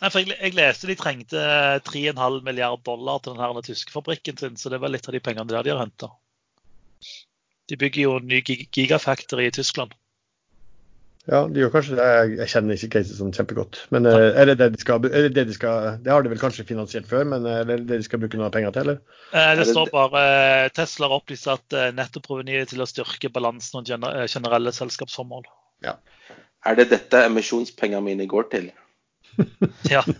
Nei, 0.00 0.08
for 0.10 0.18
jeg, 0.24 0.34
jeg 0.40 0.54
leste 0.56 0.88
de 0.88 0.94
trengte 0.96 1.42
3,5 1.84 2.40
milliard 2.42 2.80
dollar 2.82 3.20
til 3.20 3.34
den 3.36 3.42
her 3.44 3.60
tyske 3.62 3.92
fabrikken 3.92 4.38
sin, 4.38 4.56
så 4.56 4.70
det 4.72 4.80
var 4.80 4.88
litt 4.88 5.06
av 5.08 5.12
de 5.12 5.20
pengene 5.20 5.46
der 5.52 5.62
de 5.62 5.70
har 5.70 5.84
henta. 5.84 6.08
De 7.68 7.76
bygger 7.76 8.02
jo 8.02 8.16
en 8.16 8.26
ny 8.26 8.40
gigafactory 8.42 9.46
i 9.46 9.54
Tyskland. 9.54 9.92
Ja, 11.30 11.44
de 11.46 11.60
gjør 11.62 11.70
kanskje 11.70 11.96
det. 11.98 12.06
Jeg- 12.38 12.48
kjenner 12.50 12.74
ikke 12.74 12.88
caset 12.96 13.18
sånn 13.18 13.34
kjempegodt. 13.36 13.78
Men 13.94 14.06
eh, 14.10 14.32
er 14.34 14.44
det 14.50 14.56
det 14.58 14.68
de 14.74 14.80
skal, 14.82 15.04
er 15.06 15.28
det, 15.28 15.34
det 15.36 15.44
de 15.46 15.54
skal 15.54 15.98
Det 16.02 16.10
har 16.10 16.22
de 16.22 16.32
vel 16.32 16.40
kanskje 16.40 16.66
finansiert 16.66 17.06
før, 17.06 17.24
men 17.30 17.46
eh, 17.46 17.60
er 17.62 17.68
det 17.68 17.86
det 17.86 18.00
de 18.02 18.06
skal 18.08 18.18
bruke 18.18 18.40
noe 18.40 18.50
penger 18.50 18.74
til, 18.74 18.82
eller? 18.82 18.98
Eh, 19.30 19.52
det 19.60 19.68
står 19.70 19.92
bare 19.94 20.22
Tesla 20.74 21.06
har 21.06 21.20
opplyst 21.20 21.46
at 21.52 21.78
nettoprovenyet 21.94 22.74
til 22.74 22.82
å 22.82 22.90
styrke 22.90 23.30
balansen 23.30 23.78
og 23.78 23.86
gener 23.86 24.26
generelle 24.26 24.74
selskapsformål. 24.74 25.46
Ja. 25.86 25.94
Er 26.66 26.74
det 26.78 26.90
dette 26.90 27.24
emisjonspengene 27.26 28.02
mine 28.02 28.26
går 28.26 28.50
til? 28.50 28.72
Ja. 29.94 30.02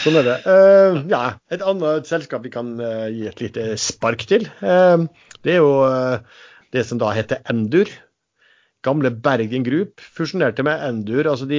Sånn 0.00 0.16
er 0.16 0.24
det. 0.24 0.36
Uh, 0.46 1.02
ja, 1.10 1.22
et 1.52 1.60
annet 1.60 2.08
selskap 2.08 2.44
vi 2.46 2.52
kan 2.54 2.72
uh, 2.80 3.08
gi 3.12 3.26
et 3.28 3.42
lite 3.42 3.66
spark 3.80 4.24
til, 4.30 4.46
uh, 4.64 5.04
det 5.44 5.56
er 5.56 5.60
jo 5.60 5.72
det 6.74 6.86
som 6.86 7.00
da 7.00 7.10
heter 7.14 7.42
Endur. 7.50 7.90
Gamle 8.80 9.10
Bergen 9.12 9.64
Group 9.64 10.00
fusjonerte 10.00 10.64
med 10.64 10.80
Endur. 10.86 11.26
altså 11.28 11.44
De 11.48 11.58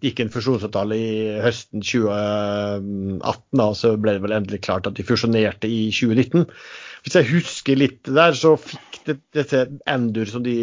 gikk 0.00 0.22
en 0.22 0.32
fusjonsavtale 0.32 0.96
i 0.96 1.10
høsten 1.44 1.84
2018, 1.84 3.44
da, 3.60 3.66
så 3.76 3.92
ble 4.00 4.16
det 4.16 4.24
vel 4.24 4.36
endelig 4.38 4.62
klart 4.64 4.88
at 4.88 4.96
de 4.96 5.04
fusjonerte 5.04 5.68
i 5.68 5.90
2019. 5.92 6.46
Hvis 7.04 7.18
jeg 7.18 7.28
husker 7.28 7.76
litt 7.76 8.08
der, 8.08 8.32
så 8.32 8.54
fikk 8.56 9.02
det, 9.04 9.18
dette 9.36 9.66
Endur 9.92 10.30
som 10.30 10.40
de, 10.46 10.54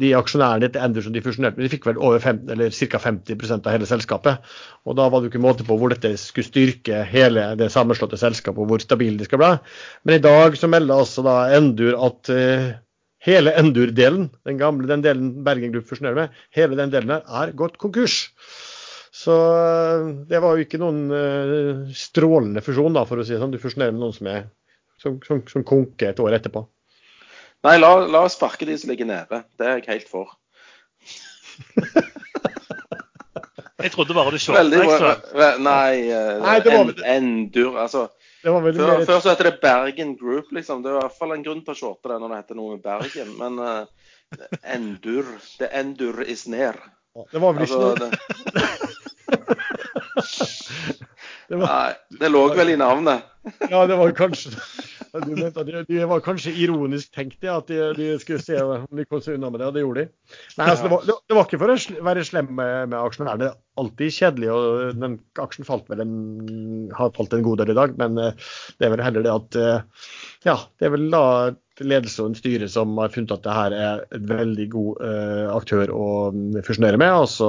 de 0.00 0.14
aksjonærene 0.16 0.70
til 0.72 0.80
Endur 0.86 1.04
som 1.04 1.12
de 1.12 1.20
fusjonerte 1.26 1.60
med, 1.60 1.66
de 1.68 1.74
fikk 1.74 1.84
vel 1.90 2.00
over 2.00 2.24
50, 2.24 2.54
eller 2.54 2.72
ca. 2.72 3.02
50% 3.04 3.68
av 3.68 3.76
hele 3.76 3.90
selskapet. 3.90 4.54
Og 4.88 4.96
da 4.96 5.10
var 5.12 5.20
det 5.20 5.28
jo 5.28 5.34
ikke 5.34 5.44
måte 5.44 5.68
på 5.68 5.76
hvor 5.76 5.92
dette 5.92 6.14
skulle 6.22 6.48
styrke 6.48 7.02
hele 7.10 7.50
det 7.60 7.68
sammenslåtte 7.74 8.16
selskapet, 8.16 8.64
og 8.64 8.72
hvor 8.72 8.80
stabile 8.80 9.20
de 9.20 9.28
skal 9.28 9.44
bli. 9.44 9.52
Men 10.08 10.16
i 10.16 10.24
dag 10.24 10.56
så 10.56 10.72
melder 10.72 11.04
altså 11.04 11.26
da 11.28 11.36
Endur 11.58 12.00
at 12.08 12.32
eh, 12.32 12.72
hele 13.24 13.52
Endur-delen, 13.60 14.28
den 14.44 14.58
gamle 14.60 14.88
den 14.90 15.02
delen 15.04 15.30
Bergen 15.46 15.72
Group 15.74 15.88
fusjonerer 15.88 16.18
med, 16.18 16.40
hele 16.56 16.76
den 16.78 16.92
delen 16.92 17.14
her 17.16 17.22
er 17.44 17.52
gått 17.56 17.78
konkurs. 17.80 18.18
Så 19.14 19.32
eh, 19.32 20.08
det 20.28 20.40
var 20.42 20.56
jo 20.58 20.64
ikke 20.66 20.80
noen 20.82 21.04
eh, 21.14 21.92
strålende 21.96 22.60
fusjon, 22.66 22.94
da, 22.96 23.04
for 23.08 23.20
å 23.22 23.24
si 23.26 23.32
det 23.36 23.40
sånn. 23.40 23.54
Du 23.54 23.60
fusjonerer 23.62 23.94
med 23.94 24.02
noen 24.04 24.16
som, 24.16 24.26
er, 24.28 24.48
som, 25.00 25.20
som, 25.26 25.40
som 25.50 25.64
konker 25.66 26.10
et 26.12 26.20
år 26.24 26.36
etterpå. 26.40 26.64
Nei, 27.64 27.78
la, 27.80 27.94
la 28.12 28.24
oss 28.26 28.34
sparke 28.36 28.66
de 28.68 28.74
som 28.76 28.90
ligger 28.92 29.08
nede. 29.08 29.38
Det 29.56 29.64
er 29.70 29.78
jeg 29.80 29.88
helt 29.94 30.10
for. 30.12 30.34
Jeg 33.84 33.92
trodde 33.92 34.14
bare 34.16 34.30
du 34.32 34.38
så. 34.40 34.54
Ekstra. 34.56 35.10
Nei, 35.60 36.08
eh, 36.08 36.38
Nei, 36.40 36.54
det 36.64 36.72
var- 36.72 36.88
en- 36.88 37.04
Endur 37.14 37.74
Altså, 37.82 38.06
Det 38.44 38.52
var 38.52 38.60
før, 38.76 39.06
før 39.08 39.20
så 39.24 39.32
heter 39.32 39.46
det 39.48 39.56
Bergen 39.62 40.10
Group, 40.20 40.50
liksom. 40.52 40.82
Det 40.84 40.90
er 40.90 40.98
i 40.98 41.00
hvert 41.00 41.16
fall 41.16 41.32
en 41.32 41.44
grunn 41.46 41.62
til 41.64 41.72
å 41.72 41.78
shorte 41.78 42.10
det 42.10 42.18
når 42.20 42.28
det 42.28 42.40
heter 42.42 42.56
noe 42.58 42.74
med 42.74 42.82
Bergen. 42.84 43.30
Men 43.38 43.52
uh, 43.56 43.88
Endur 44.74 45.24
The 45.56 45.66
Endur 45.80 46.20
is 46.28 46.42
near. 46.52 46.76
Det 47.32 47.40
var 47.40 47.56
vel 47.56 47.64
ikke 47.64 47.78
Altså, 47.78 47.88
noe 47.88 47.96
det, 48.02 48.04
det 51.48 51.56
var, 51.62 51.68
nei, 51.70 51.92
det 52.20 52.28
lå 52.34 52.42
vel 52.58 52.68
i 52.74 52.82
navnet. 52.84 53.18
Ja, 53.70 53.80
det 53.88 53.96
var 53.96 54.12
kanskje 54.18 54.50
du 55.22 55.34
mente 55.38 55.62
at 55.62 55.68
de, 55.68 55.82
de 55.86 56.06
var 56.10 56.22
kanskje 56.24 56.52
ironisk 56.64 57.12
tenkt, 57.14 57.44
ja, 57.46 57.60
at 57.60 57.68
de, 57.70 57.78
de 57.94 58.08
skulle 58.22 58.42
se 58.42 58.58
om 58.58 58.86
de 58.98 59.06
kom 59.06 59.22
seg 59.22 59.38
unna 59.38 59.52
med 59.52 59.62
det, 59.62 59.68
og 59.68 59.76
det 59.76 59.84
gjorde 59.84 60.04
de. 60.04 60.34
Nei, 60.58 60.66
altså, 60.66 60.86
det, 60.86 60.92
var, 60.94 61.04
det, 61.06 61.16
det 61.30 61.38
var 61.38 61.46
ikke 61.46 61.60
for 61.62 61.74
å 61.74 62.06
være 62.08 62.24
slem 62.26 62.50
med, 62.50 62.90
med 62.90 62.98
aksjonærene. 62.98 63.42
Det 63.44 63.50
er 63.50 63.84
alltid 63.84 64.16
kjedelig, 64.18 64.50
og 64.54 65.02
den 65.02 65.18
aksjen 65.44 65.68
falt 65.68 65.90
vel 65.92 66.02
en, 66.04 66.16
har 66.98 67.12
falt 67.14 67.36
en 67.36 67.44
god 67.46 67.62
del 67.62 67.74
i 67.74 67.78
dag. 67.78 67.94
Men 68.00 68.18
eh, 68.22 68.48
det 68.78 68.88
er 68.88 68.94
vel 68.96 69.04
heller 69.06 69.26
det 69.26 69.34
at 69.34 69.60
eh, 69.60 70.08
ja, 70.48 70.56
det 70.80 70.88
er 70.88 70.96
vel 70.96 71.06
da 71.14 71.24
ledelse 71.82 72.22
og 72.22 72.30
en 72.30 72.38
styre 72.38 72.68
som 72.70 72.98
har 73.00 73.10
funnet 73.14 73.32
at 73.34 73.46
det 73.46 73.54
her 73.54 73.74
er 73.74 74.02
et 74.14 74.26
veldig 74.30 74.66
god 74.70 75.00
uh, 75.02 75.46
aktør 75.56 75.90
å 75.90 76.06
fusjonere 76.62 77.00
med. 77.02 77.10
og 77.10 77.26
så 77.32 77.48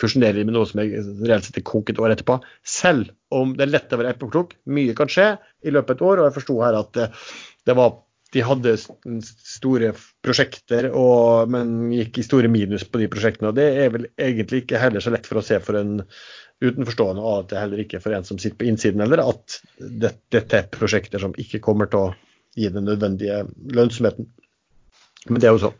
fusjonerer 0.00 0.46
med 0.46 0.56
noe 0.56 0.68
som 0.68 0.82
er 0.82 0.92
reelt 1.26 1.46
sett 1.46 1.60
er 1.60 1.66
konk 1.66 1.92
et 1.92 2.00
år 2.02 2.14
etterpå. 2.14 2.38
Selv 2.66 3.12
om 3.34 3.54
det 3.56 3.66
er 3.66 3.72
lett 3.72 3.94
å 3.94 4.00
være 4.00 4.14
etterpåklok. 4.14 4.58
Mye 4.74 4.96
kan 4.98 5.10
skje 5.12 5.30
i 5.66 5.74
løpet 5.74 5.94
av 5.94 5.96
et 5.96 6.06
år. 6.10 6.20
Og 6.20 6.28
jeg 6.28 6.36
forsto 6.38 6.60
her 6.64 6.78
at 6.78 7.00
eh, 7.02 7.26
var 7.68 7.96
de 8.36 8.42
hadde 8.44 8.74
store 8.76 9.94
prosjekter, 10.24 10.90
og, 10.92 11.48
men 11.52 11.88
gikk 11.94 12.20
i 12.20 12.26
store 12.26 12.50
minus 12.52 12.84
på 12.84 13.00
de 13.00 13.08
prosjektene. 13.08 13.50
og 13.50 13.56
Det 13.56 13.68
er 13.84 13.94
vel 13.94 14.04
egentlig 14.20 14.64
ikke 14.64 14.82
heller 14.82 15.04
så 15.04 15.12
lett 15.14 15.28
for 15.28 15.40
å 15.40 15.44
se 15.44 15.56
for 15.64 15.78
en 15.80 16.02
utenforstående, 16.60 17.22
og 17.22 17.44
at 17.44 17.52
det 17.52 17.62
heller 17.62 17.82
ikke 17.84 18.02
for 18.04 18.16
en 18.16 18.26
som 18.28 18.40
sitter 18.40 18.58
på 18.60 18.68
innsiden 18.68 19.00
heller, 19.04 19.22
at 19.24 19.60
det, 19.78 20.12
dette 20.34 20.60
er 20.60 20.68
prosjekter 20.74 21.22
som 21.22 21.36
ikke 21.40 21.62
kommer 21.64 21.88
til 21.88 22.10
å 22.10 22.14
gi 22.58 22.68
den 22.74 22.88
nødvendige 22.88 23.44
lønnsomheten. 23.72 24.28
Men 25.28 25.40
det 25.40 25.48
er 25.48 25.56
jo 25.56 25.68
så. 25.68 25.72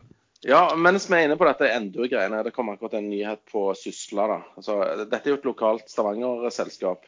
Ja, 0.47 0.75
mens 0.75 1.09
vi 1.09 1.17
er 1.17 1.25
inne 1.27 1.35
på 1.39 1.47
dette 1.47 1.67
Endur-greiene, 1.67 2.43
det 2.45 2.53
kom 2.55 2.69
akkurat 2.71 2.95
en 2.99 3.09
nyhet 3.11 3.41
på 3.51 3.73
Sysla. 3.75 4.27
da. 4.31 4.37
Altså, 4.55 4.77
dette 5.01 5.25
er 5.27 5.33
jo 5.33 5.39
et 5.41 5.47
lokalt 5.49 5.89
Stavanger-selskap. 5.91 7.07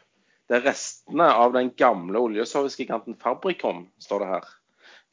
Det 0.52 0.58
er 0.58 0.66
restene 0.68 1.30
av 1.32 1.54
den 1.56 1.70
gamle 1.80 2.20
oljeservicegiganten 2.20 3.16
Fabricom, 3.22 3.86
står 4.04 4.26
det 4.26 4.32
her. 4.34 4.50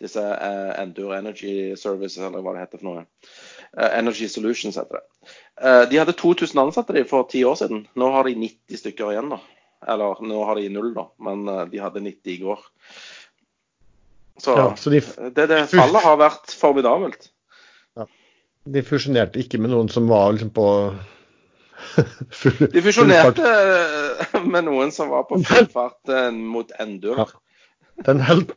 Disse 0.03 0.23
eh, 0.23 0.73
Endur 0.83 1.15
Energy 1.15 1.77
Services, 1.79 2.19
eller 2.23 2.43
hva 2.43 2.57
det 2.57 2.65
heter 2.65 2.83
for 2.83 2.89
noe. 2.89 3.05
Eh, 3.77 3.93
Energy 4.01 4.27
Solutions 4.31 4.79
heter 4.79 4.99
det. 4.99 5.31
Eh, 5.63 5.85
de 5.91 6.03
hadde 6.03 6.17
2000 6.19 6.65
ansatte 6.65 6.99
de 6.99 7.07
for 7.07 7.31
ti 7.31 7.45
år 7.47 7.55
siden. 7.63 7.87
Nå 7.99 8.11
har 8.15 8.27
de 8.27 8.35
90 8.39 8.83
stykker 8.83 9.15
igjen, 9.15 9.31
da. 9.35 9.39
Eller 9.95 10.19
nå 10.27 10.43
har 10.47 10.59
de 10.59 10.69
null, 10.75 10.91
da, 10.99 11.07
men 11.23 11.47
eh, 11.47 11.65
de 11.71 11.83
hadde 11.87 12.03
90 12.03 12.35
i 12.35 12.39
går. 12.43 12.67
Så, 14.43 14.55
Ja, 14.59 14.71
så 14.79 14.91
de, 14.91 15.03
det, 15.35 15.51
det 15.51 15.65
fallet 15.71 16.03
har 16.03 16.19
vært 16.19 16.55
formidabelt. 16.59 17.31
De 18.65 18.83
fusjonerte 18.85 19.41
ikke 19.43 19.61
med 19.63 19.73
noen 19.73 19.89
som 19.93 20.09
var 20.11 20.33
liksom 20.35 20.51
på 20.57 20.67
full, 22.41 22.67
De 22.73 22.83
fusjonerte 22.83 23.53
med 24.45 24.67
noen 24.67 24.93
som 24.95 25.13
var 25.13 25.29
på 25.29 25.41
full 25.47 25.69
fart 25.73 26.13
eh, 26.13 26.31
mot 26.35 26.73
Endur. 26.83 27.23
Ja. 27.23 27.29
Den 28.07 28.21
helte, 28.23 28.55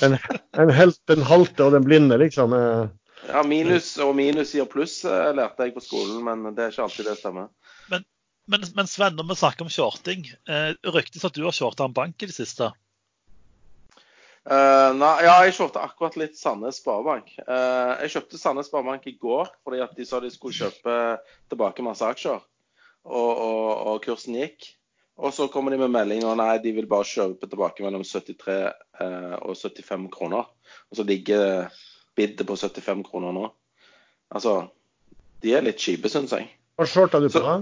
den, 0.00 0.18
den, 0.54 0.70
helt, 0.70 1.00
den 1.10 1.22
halte 1.26 1.64
og 1.66 1.74
den 1.74 1.86
blinde, 1.86 2.18
liksom. 2.22 2.52
eh. 2.54 2.86
Ja, 3.26 3.42
minus 3.42 3.96
og 4.02 4.12
minus 4.18 4.52
gir 4.54 4.68
pluss, 4.70 5.00
eh, 5.04 5.32
lærte 5.34 5.66
jeg 5.66 5.74
på 5.74 5.82
skolen, 5.82 6.20
men 6.26 6.54
det 6.54 6.66
er 6.66 6.74
ikke 6.74 6.86
alltid 6.86 7.08
det 7.10 7.16
stemmer. 7.18 7.48
Men, 7.90 8.62
men 8.76 8.86
Sven, 8.86 9.16
når 9.18 9.26
vi 9.32 9.38
snakker 9.40 9.66
om 9.66 9.72
shorting, 9.72 10.28
eh, 10.46 10.68
ryktes 10.94 11.26
at 11.26 11.34
du 11.34 11.42
har 11.42 11.56
shorta 11.56 11.88
en 11.88 11.96
bank 11.96 12.22
i 12.22 12.28
det 12.30 12.36
siste. 12.36 12.70
Eh, 14.46 14.90
nei, 14.94 15.14
ja, 15.26 15.40
jeg 15.42 15.56
kjøpte 15.56 15.82
akkurat 15.82 16.16
litt 16.20 16.36
Sandnes 16.38 16.78
Sparebank. 16.78 17.32
Uh, 17.48 17.98
jeg 18.04 18.12
kjøpte 18.12 18.38
Sandnes 18.38 18.68
Sparebank 18.70 19.08
i 19.10 19.16
går 19.18 19.48
fordi 19.66 19.80
at 19.82 19.96
de 19.98 20.06
sa 20.06 20.20
de 20.22 20.30
skulle 20.30 20.54
kjøpe 20.54 20.94
tilbake 21.50 21.82
masse 21.82 22.06
aksjer. 22.06 22.38
Og, 23.06 23.32
og, 23.32 23.70
og 23.90 23.98
kursen 24.04 24.38
gikk. 24.38 24.68
Og 25.18 25.32
så 25.34 25.48
kommer 25.50 25.72
de 25.72 25.80
med 25.80 25.90
melding 25.90 26.22
og 26.28 26.36
nei, 26.38 26.60
de 26.62 26.74
vil 26.76 26.86
bare 26.90 27.08
kjøpe 27.08 27.48
tilbake 27.50 27.82
mellom 27.82 28.04
73 28.06 28.56
uh, 29.02 29.34
og 29.40 29.56
75 29.58 30.06
kroner. 30.14 30.46
Og 30.92 31.00
så 31.00 31.06
ligger 31.08 31.66
bidet 32.14 32.46
på 32.46 32.58
75 32.60 33.02
kroner 33.08 33.34
nå. 33.34 33.48
Altså, 34.30 34.60
de 35.42 35.56
er 35.56 35.66
litt 35.66 35.82
kjipe, 35.82 36.10
syns 36.12 36.36
jeg. 36.36 36.46
Hva 36.78 36.86
shorta 36.86 37.18
du 37.22 37.26
på 37.32 37.42
da? 37.42 37.58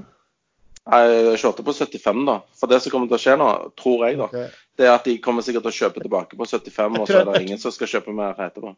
Jeg 0.85 1.41
kjørte 1.41 1.65
på 1.65 1.73
75, 1.73 2.25
da. 2.29 2.37
For 2.61 2.69
det 2.69 2.83
som 2.85 2.93
kommer 2.93 3.09
til 3.09 3.17
å 3.17 3.23
skje 3.23 3.39
nå, 3.41 3.51
tror 3.81 4.05
jeg, 4.05 4.21
da, 4.21 4.29
Ok. 4.29 4.64
Det 4.79 4.87
er 4.87 4.95
at 4.95 5.07
de 5.07 5.19
kommer 5.23 5.45
sikkert 5.47 5.67
til 5.67 5.73
å 5.73 5.79
kjøpe 5.79 6.03
tilbake 6.03 6.39
på 6.39 6.47
75, 6.51 7.01
og 7.01 7.09
så 7.09 7.21
er 7.21 7.29
det 7.31 7.43
ingen 7.45 7.61
som 7.63 7.75
skal 7.75 7.91
kjøpe 7.91 8.15
mer 8.17 8.39
etterpå. 8.43 8.75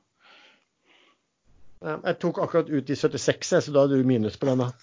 Jeg 1.87 2.17
tok 2.21 2.41
akkurat 2.43 2.69
ut 2.73 2.91
i 2.91 2.97
76, 2.97 3.53
så 3.67 3.73
da 3.73 3.85
hadde 3.85 4.01
du 4.01 4.09
minus 4.09 4.37
på 4.41 4.49
den. 4.49 4.65
da. 4.65 4.69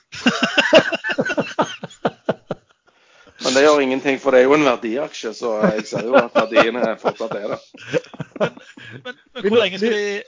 Men 3.44 3.58
det 3.58 3.64
gjør 3.66 3.82
ingenting, 3.84 4.20
for 4.22 4.32
det 4.32 4.40
er 4.40 4.48
jo 4.48 4.56
en 4.56 4.66
verdiaksje, 4.66 5.34
så 5.36 5.50
jeg 5.66 5.84
ser 5.90 6.06
jo 6.08 6.14
at 6.16 6.36
verdiene 6.38 6.94
fortsatt 7.02 7.34
er 7.36 7.48
der. 7.52 7.66
Men, 8.40 8.50
men 9.04 9.48
hvor, 9.50 9.58
lenge 9.60 9.82
skal 9.82 9.94
de, 9.94 10.22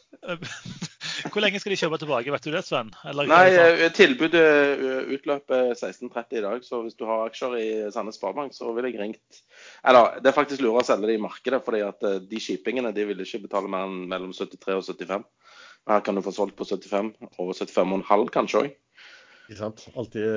hvor 1.36 1.44
lenge 1.44 1.60
skal 1.60 1.74
de 1.74 1.78
kjøpe 1.80 1.98
tilbake? 2.00 2.32
Vet 2.32 2.46
du 2.48 2.54
det, 2.54 2.62
Sven? 2.64 2.92
Eller, 3.10 3.28
Nei, 3.28 3.44
det 3.52 3.88
eh, 3.88 3.94
tilbudet 3.96 4.42
eh, 4.42 5.10
utløper 5.18 5.74
16.30 5.76 6.38
i 6.40 6.44
dag, 6.46 6.64
så 6.64 6.80
hvis 6.86 6.96
du 6.96 7.04
har 7.10 7.26
aksjer 7.26 7.56
i 7.60 7.68
Sandnes 7.92 8.16
Sparebank, 8.20 8.56
så 8.56 8.72
vil 8.76 8.88
jeg 8.88 9.00
ringt 9.02 9.42
Eller 9.84 10.22
det 10.24 10.32
er 10.32 10.38
faktisk 10.38 10.64
lurere 10.64 10.86
å 10.86 10.88
selge 10.88 11.10
det 11.10 11.18
i 11.18 11.24
markedet, 11.24 11.60
fordi 11.66 11.82
at 11.84 12.08
eh, 12.08 12.22
de 12.30 12.42
shippingene 12.42 12.94
de 12.96 13.08
vil 13.10 13.24
ikke 13.26 13.44
betale 13.44 13.72
mer 13.72 13.90
enn 13.90 14.06
mellom 14.12 14.32
73 14.36 14.78
og 14.80 14.88
75. 14.88 15.26
Her 15.92 16.06
kan 16.06 16.18
du 16.18 16.24
få 16.26 16.34
solgt 16.34 16.56
på 16.58 16.68
75 16.70 17.12
og 17.28 17.52
75,5 17.52 18.28
kanskje 18.34 18.62
òg. 18.62 18.70
Ikke 19.46 19.60
sant? 19.60 19.84
Alltid, 19.94 20.30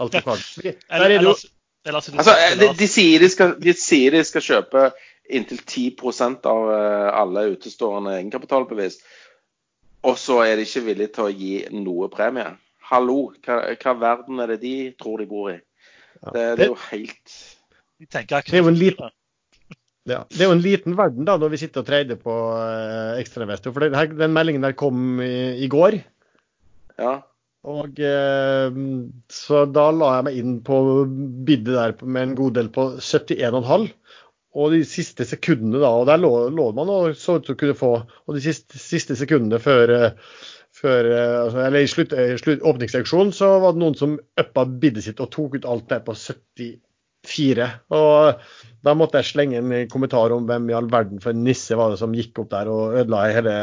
alltid. 0.00 0.28
Der 0.30 1.06
er 1.06 1.16
ellers 1.18 1.48
er 1.84 1.96
det 1.96 2.12
Altså, 2.12 2.36
de, 2.60 2.68
de, 2.76 2.86
sier 2.92 3.20
de, 3.20 3.28
skal, 3.32 3.56
de 3.60 3.72
sier 3.76 4.12
de 4.12 4.20
skal 4.28 4.44
kjøpe 4.44 4.90
inntil 5.32 5.60
10% 5.64 6.46
av 6.50 6.70
alle 7.16 7.44
utestående 7.54 8.18
egenkapitalbevis. 8.18 8.98
Og 10.06 10.16
så 10.18 10.38
er 10.46 10.56
de 10.56 10.64
ikke 10.64 10.84
villige 10.86 11.12
til 11.16 11.26
å 11.28 11.32
gi 11.34 11.54
noe 11.76 12.08
premie. 12.12 12.54
Hallo, 12.90 13.30
hva, 13.44 13.60
hva 13.78 13.94
verden 14.00 14.40
er 14.42 14.54
det 14.54 14.60
de 14.64 14.74
tror 14.98 15.20
de 15.20 15.28
bor 15.30 15.50
i? 15.52 15.58
Det, 16.20 16.44
det 16.58 16.66
er 16.66 16.70
jo 16.72 16.78
helt 16.90 17.34
De 18.00 18.06
tenker 18.10 18.42
Det 18.44 18.58
er 18.58 18.64
jo 18.64 18.72
en 18.72 18.76
liten- 18.80 19.12
Ja, 20.08 20.24
det 20.32 20.40
er 20.40 20.48
jo 20.50 20.56
en 20.56 20.64
liten 20.64 20.96
verden 20.98 21.28
da, 21.28 21.36
når 21.38 21.52
vi 21.52 21.60
sitter 21.62 21.84
og 21.84 21.86
trader 21.88 22.18
på 22.20 22.34
eh, 22.56 23.20
ekstrainvestor. 23.20 23.72
For 23.76 23.84
den, 23.84 23.94
her, 23.94 24.08
den 24.08 24.32
meldingen 24.34 24.64
der 24.64 24.72
kom 24.76 25.20
i, 25.22 25.60
i 25.64 25.68
går. 25.70 26.00
Ja. 26.98 27.20
Og 27.68 28.00
eh, 28.00 28.78
Så 29.30 29.62
da 29.70 29.90
la 29.92 30.14
jeg 30.16 30.26
meg 30.30 30.40
inn 30.40 30.56
på 30.66 30.80
bidet 31.46 31.76
der 31.76 31.94
med 32.02 32.22
en 32.30 32.34
god 32.40 32.56
del 32.56 32.72
på 32.74 32.88
71,5. 32.98 33.90
Og 34.58 34.72
de 34.74 34.80
siste 34.88 35.26
sekundene 35.28 35.78
da, 35.78 35.90
og 36.00 36.08
der 36.08 36.18
lå, 36.18 36.32
lå 36.50 36.70
man 36.74 36.90
og 36.90 37.14
så 37.18 37.38
ut 37.38 37.46
til 37.46 37.54
å 37.54 37.60
kunne 37.60 37.78
få 37.78 37.90
Og 38.02 38.34
de 38.34 38.42
siste, 38.42 38.80
siste 38.82 39.14
sekundene 39.18 39.60
før, 39.62 39.92
eh, 39.94 40.40
før 40.74 41.10
eh, 41.12 41.36
altså, 41.44 41.60
eller 41.68 41.86
i 41.86 41.90
slutt, 41.90 42.14
eh, 42.16 42.34
slutt, 42.40 42.64
åpningsseksjonen 42.66 43.30
så 43.36 43.52
var 43.62 43.76
det 43.76 43.84
noen 43.84 43.98
som 43.98 44.18
uppa 44.18 44.66
bidet 44.66 45.06
sitt 45.06 45.22
og 45.22 45.30
tok 45.34 45.60
ut 45.60 45.68
alt 45.70 45.94
ned 45.94 46.02
på 46.08 46.16
74. 46.18 47.70
Og 47.94 48.42
da 48.86 48.96
måtte 48.98 49.22
jeg 49.22 49.30
slenge 49.30 49.62
en 49.62 49.88
kommentar 49.92 50.34
om 50.34 50.50
hvem 50.50 50.70
i 50.72 50.76
all 50.78 50.90
verden 50.90 51.22
for 51.22 51.34
en 51.34 51.46
nisse 51.46 51.78
var 51.78 51.94
det 51.94 52.02
som 52.02 52.14
gikk 52.16 52.42
opp 52.42 52.50
der 52.50 52.70
og 52.72 52.98
ødela 52.98 53.24
hele 53.30 53.56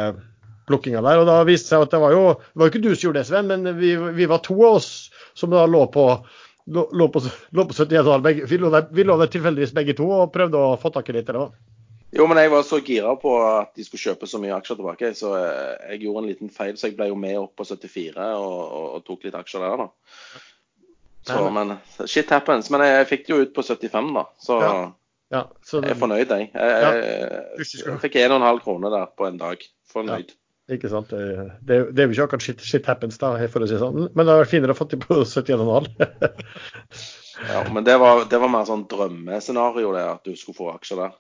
plukkinga 0.67 1.03
der. 1.03 1.19
Og 1.19 1.27
da 1.27 1.41
viste 1.47 1.67
det 1.67 1.75
seg 1.75 1.87
at 1.87 1.95
det 1.95 2.03
var 2.03 2.15
jo 2.15 2.25
det 2.39 2.61
var 2.61 2.71
ikke 2.71 2.83
du 2.85 2.91
som 2.93 3.09
gjorde 3.09 3.23
det, 3.23 3.29
Sven, 3.31 3.51
men 3.51 3.79
vi, 3.79 3.95
vi 4.15 4.29
var 4.29 4.43
to 4.45 4.55
av 4.61 4.79
oss 4.79 4.91
som 5.37 5.51
da 5.51 5.67
lå 5.67 5.83
på 5.91 6.07
lå, 6.67 6.83
lå 6.91 7.07
på, 7.13 7.23
lå 7.55 7.65
på 7.69 7.75
71 7.77 8.21
begge, 8.25 8.45
vi 8.49 8.59
lå 8.61 8.71
der, 8.73 8.87
vi 8.91 9.05
lå 9.07 9.17
der 9.19 9.31
tilfeldigvis 9.33 9.73
begge 9.75 9.95
to 9.97 10.07
og 10.11 10.31
prøvde 10.35 10.59
å 10.59 10.75
få 10.81 10.91
tak 10.95 11.09
i 11.09 11.17
litt. 11.17 11.29
Eller 11.31 11.45
hva? 11.45 11.77
Jo, 12.15 12.27
men 12.29 12.39
jeg 12.39 12.51
var 12.53 12.63
så 12.63 12.79
gira 12.79 13.13
på 13.19 13.33
at 13.43 13.73
de 13.75 13.83
skulle 13.83 14.13
kjøpe 14.13 14.29
så 14.31 14.39
mye 14.39 14.55
aksjer 14.55 14.79
tilbake, 14.79 15.11
så 15.17 15.33
eh, 15.39 15.89
jeg 15.93 16.05
gjorde 16.05 16.23
en 16.23 16.29
liten 16.31 16.51
feil. 16.53 16.77
Så 16.79 16.89
jeg 16.89 16.95
ble 16.99 17.09
jo 17.09 17.17
med 17.19 17.39
opp 17.39 17.57
på 17.59 17.67
74 17.67 18.29
og, 18.37 18.61
og, 18.63 18.85
og 18.97 19.03
tok 19.07 19.27
litt 19.27 19.35
aksjer 19.37 19.65
der, 19.65 19.83
da. 19.83 19.89
Så, 21.27 21.41
men 21.51 21.75
shit 22.07 22.31
happens. 22.31 22.71
Men 22.71 22.85
jeg 22.87 23.09
fikk 23.09 23.27
det 23.27 23.33
jo 23.33 23.41
ut 23.43 23.53
på 23.55 23.65
75, 23.67 24.13
da. 24.15 24.25
Så 24.39 24.61
Ja. 24.63 24.77
Ja, 25.27 25.41
så, 25.59 25.81
jeg 25.83 25.91
er 25.91 25.99
fornøyd, 25.99 26.29
jeg. 26.31 26.45
Jeg, 26.53 26.99
jeg, 27.59 27.65
jeg 27.83 27.99
fikk 27.99 28.13
1,5 28.21 28.61
kroner 28.63 28.93
der 28.93 29.09
på 29.11 29.25
en 29.27 29.39
dag. 29.41 29.63
Fornøyd. 29.91 30.29
Ikke 30.75 30.89
sant? 30.91 31.11
Det, 31.13 31.51
det, 31.63 31.77
det 31.95 32.03
er 32.03 32.09
jo 32.09 32.15
ikke 32.15 32.25
akkurat 32.27 32.43
shit, 32.43 32.63
shit 32.65 32.87
happens, 32.89 33.19
da, 33.21 33.33
for 33.51 33.63
å 33.63 33.69
si 33.69 33.77
sånn. 33.79 34.09
Men 34.11 34.25
det 34.25 34.31
hadde 34.33 34.41
vært 34.43 34.51
finere 34.51 34.75
å 34.75 34.77
få 34.79 34.87
dem 34.91 35.03
på 35.05 35.21
71,5. 35.23 35.87
Ja, 37.37 37.59
men 37.69 37.83
det 37.85 37.93
var, 38.01 38.23
det 38.25 38.39
var 38.41 38.49
mer 38.49 38.63
sånn 38.65 38.87
drømmescenario, 38.89 39.91
det, 39.93 40.03
at 40.09 40.23
du 40.25 40.33
skulle 40.33 40.57
få 40.57 40.71
aksjer 40.71 40.97
der. 41.03 41.11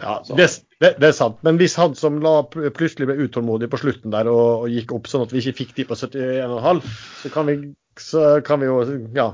Ja, 0.00 0.14
det, 0.24 0.46
det, 0.80 0.94
det 1.00 1.10
er 1.10 1.16
sant. 1.16 1.42
Men 1.44 1.58
hvis 1.60 1.74
han 1.76 1.92
som 1.98 2.16
la, 2.24 2.38
plutselig 2.48 3.04
ble 3.10 3.18
utålmodig 3.26 3.68
på 3.72 3.80
slutten 3.82 4.12
der 4.14 4.30
og, 4.32 4.64
og 4.64 4.72
gikk 4.72 4.94
opp 4.96 5.10
sånn 5.12 5.26
at 5.26 5.34
vi 5.34 5.42
ikke 5.42 5.58
fikk 5.60 5.74
de 5.76 5.84
på 5.90 5.98
71,5, 6.00 6.80
så 7.20 7.32
kan 7.34 7.50
vi, 7.50 7.56
så 8.00 8.24
kan 8.48 8.64
vi 8.64 8.70
jo 8.70 8.78
Ja. 9.16 9.28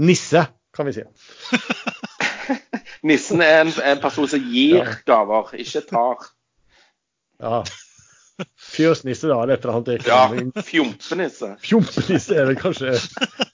Nisse, 0.00 0.46
kan 0.74 0.88
vi 0.88 0.96
si. 0.96 1.04
Nissen 3.08 3.44
er 3.44 3.60
en, 3.66 3.72
en 3.92 4.00
person 4.02 4.28
som 4.32 4.40
gir 4.40 4.80
Ja. 4.80 4.96
gaver, 5.06 5.52
ikke 5.60 5.84
tar. 5.90 6.28
Ja. 7.44 7.60
Fjøsnisse, 8.58 9.28
da, 9.30 9.36
eller 9.44 9.54
et 9.54 9.64
eller 9.64 9.76
annet. 9.78 10.06
Ja, 10.08 10.62
fjompenisse. 10.66 11.52
Fjompenisse 11.62 12.34
er 12.40 12.48
vel 12.48 12.56
kanskje, 12.58 12.94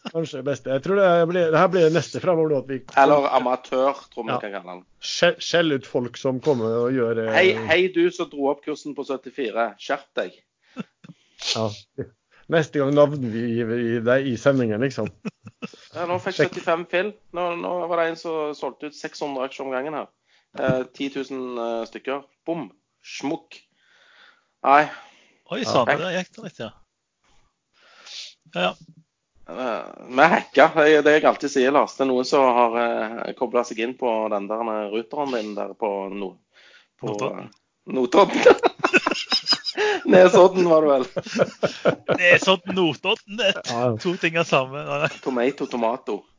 kanskje 0.09 0.39
det 0.41 0.45
beste. 0.47 0.71
Jeg 0.73 0.85
tror 0.87 0.97
det, 1.01 1.09
blir, 1.29 1.51
det 1.53 1.61
her 1.61 1.69
blir 1.73 1.85
det 1.89 1.93
neste 1.99 2.23
fremover 2.23 2.55
nå. 2.55 2.61
Vi 2.71 2.79
Eller 3.03 3.27
amatør, 3.37 4.01
tror 4.15 4.25
vi 4.25 4.33
Ja. 4.33 4.39
kan 4.41 4.55
kalle 4.55 4.79
den. 4.79 4.85
Skjell 5.45 5.77
ut 5.77 5.87
folk 5.89 6.17
som 6.21 6.41
kommer 6.45 6.79
og 6.87 6.97
gjør 6.97 7.21
eh, 7.27 7.33
Hei, 7.37 7.47
hei 7.69 7.81
du 7.93 8.07
som 8.15 8.31
dro 8.33 8.49
opp 8.55 8.65
kursen 8.65 8.97
på 8.97 9.05
74. 9.05 9.69
Skjerp 9.81 10.09
deg. 10.17 10.41
Ja. 11.55 11.69
Neste 12.51 12.81
gang 12.81 12.95
navner 12.97 13.31
vi 13.31 13.45
i- 13.61 14.01
deg 14.03 14.27
i 14.27 14.37
sendingen, 14.41 14.81
liksom. 14.83 15.07
Ja, 15.95 16.07
nå 16.09 16.17
fikk 16.25 16.35
Sjekk. 16.41 16.57
75 16.65 16.87
fill. 16.91 17.13
Nå, 17.37 17.45
nå 17.61 17.75
var 17.87 18.01
det 18.01 18.09
en 18.11 18.17
som 18.19 18.55
solgte 18.59 18.89
ut 18.91 18.97
600 18.97 19.45
aksjer 19.47 19.67
om 19.69 19.73
gangen 19.77 19.95
her. 19.95 20.09
Eh, 20.59 20.83
10 20.97 21.13
000 21.31 21.59
eh, 21.67 21.85
stykker. 21.87 22.25
Bom. 22.49 22.71
Smukk. 23.07 23.61
Nei. 24.63 24.85
Oi 25.51 25.65
sann, 25.65 25.89
Ja. 25.89 25.97
der 25.99 26.13
gikk 26.19 26.35
det 26.37 26.43
litt, 26.45 26.59
ja. 26.61 26.71
Ja, 28.55 28.61
ja. 28.61 28.75
eh, 29.49 29.85
Vi 30.09 30.23
hacka. 30.35 30.67
Det 30.77 30.97
er 30.99 31.03
det 31.07 31.15
jeg 31.17 31.25
alltid 31.31 31.51
sier, 31.51 31.73
Lars. 31.75 31.97
Det 31.97 32.05
er 32.05 32.11
noen 32.11 32.25
som 32.29 32.45
har 32.45 32.77
eh, 32.83 33.33
kobla 33.39 33.65
seg 33.65 33.81
inn 33.83 33.97
på 33.99 34.11
den 34.33 34.47
der 34.51 34.91
ruteren 34.93 35.33
din 35.35 35.55
der 35.57 35.73
på, 35.75 35.91
no, 36.13 36.35
på 37.01 37.17
Notodden. 37.91 38.43
Nesodden 40.11 40.67
var 40.69 40.83
det 40.83 40.91
vel. 40.91 41.05
Nesodden, 42.21 42.75
Notodden, 42.77 43.37
det 43.41 43.55
to 44.03 44.15
ting 44.21 44.37
er 44.37 44.45
samme. 44.45 45.09
Tomato, 45.25 45.67
tomato. 45.67 46.21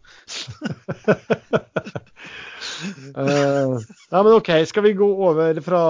Eh, 3.18 3.78
ja, 4.10 4.24
men 4.24 4.34
OK, 4.34 4.50
skal 4.66 4.84
vi 4.84 4.94
gå 4.94 5.08
over 5.28 5.62
fra 5.62 5.82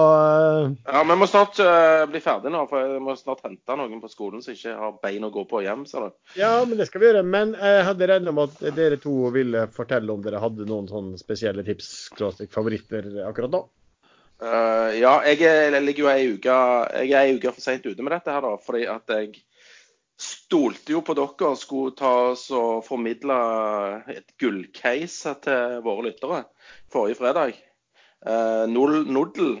uh... 0.64 0.72
Ja, 0.86 1.02
Vi 1.08 1.16
må 1.18 1.28
snart 1.30 1.58
uh, 1.62 2.04
bli 2.10 2.20
ferdig 2.22 2.52
nå, 2.52 2.64
for 2.70 2.82
jeg 2.82 3.02
må 3.04 3.14
snart 3.18 3.44
hente 3.46 3.76
noen 3.78 4.02
på 4.02 4.10
skolen 4.10 4.42
som 4.44 4.56
ikke 4.56 4.74
har 4.78 4.96
bein 5.04 5.26
å 5.26 5.32
gå 5.34 5.44
på 5.50 5.62
hjem. 5.64 5.84
Så. 5.88 6.08
Ja, 6.38 6.54
men 6.68 6.80
det 6.80 6.88
skal 6.90 7.02
vi 7.02 7.10
gjøre. 7.10 7.22
Men 7.26 7.54
jeg 7.58 7.86
hadde 7.88 8.10
regna 8.10 8.34
med 8.34 8.50
at 8.50 8.74
dere 8.76 8.98
to 9.02 9.30
ville 9.34 9.66
fortelle 9.74 10.12
om 10.12 10.24
dere 10.24 10.42
hadde 10.42 10.68
noen 10.68 10.90
sånne 10.90 11.20
spesielle 11.20 11.64
tips, 11.66 12.10
favoritter 12.52 13.22
akkurat 13.28 13.54
nå. 13.54 13.64
Ja, 14.42 15.20
jeg, 15.28 15.38
jeg 15.44 15.82
ligger 15.84 16.02
jo 16.02 16.08
ei 16.10 16.22
uke 16.34 16.54
Jeg 17.04 17.12
er 17.14 17.28
ei 17.28 17.34
uke 17.36 17.52
for 17.54 17.62
seint 17.62 17.84
ute 17.86 18.02
med 18.02 18.10
dette 18.16 18.32
her, 18.34 18.42
da. 18.42 18.56
Fordi 18.58 18.88
at 18.90 19.12
jeg 19.14 19.36
stolte 20.20 20.94
jo 20.94 21.02
på 21.04 21.16
dere 21.18 21.50
og 21.50 21.58
skulle 21.58 21.96
ta 21.98 22.12
oss 22.30 22.46
og 22.54 22.84
formidle 22.86 23.36
et 24.12 24.34
gullcase 24.40 25.34
til 25.44 25.82
våre 25.84 26.08
lyttere 26.10 26.44
forrige 26.92 27.20
fredag. 27.20 27.58
Uh, 28.22 28.66
Nodel. 28.70 29.60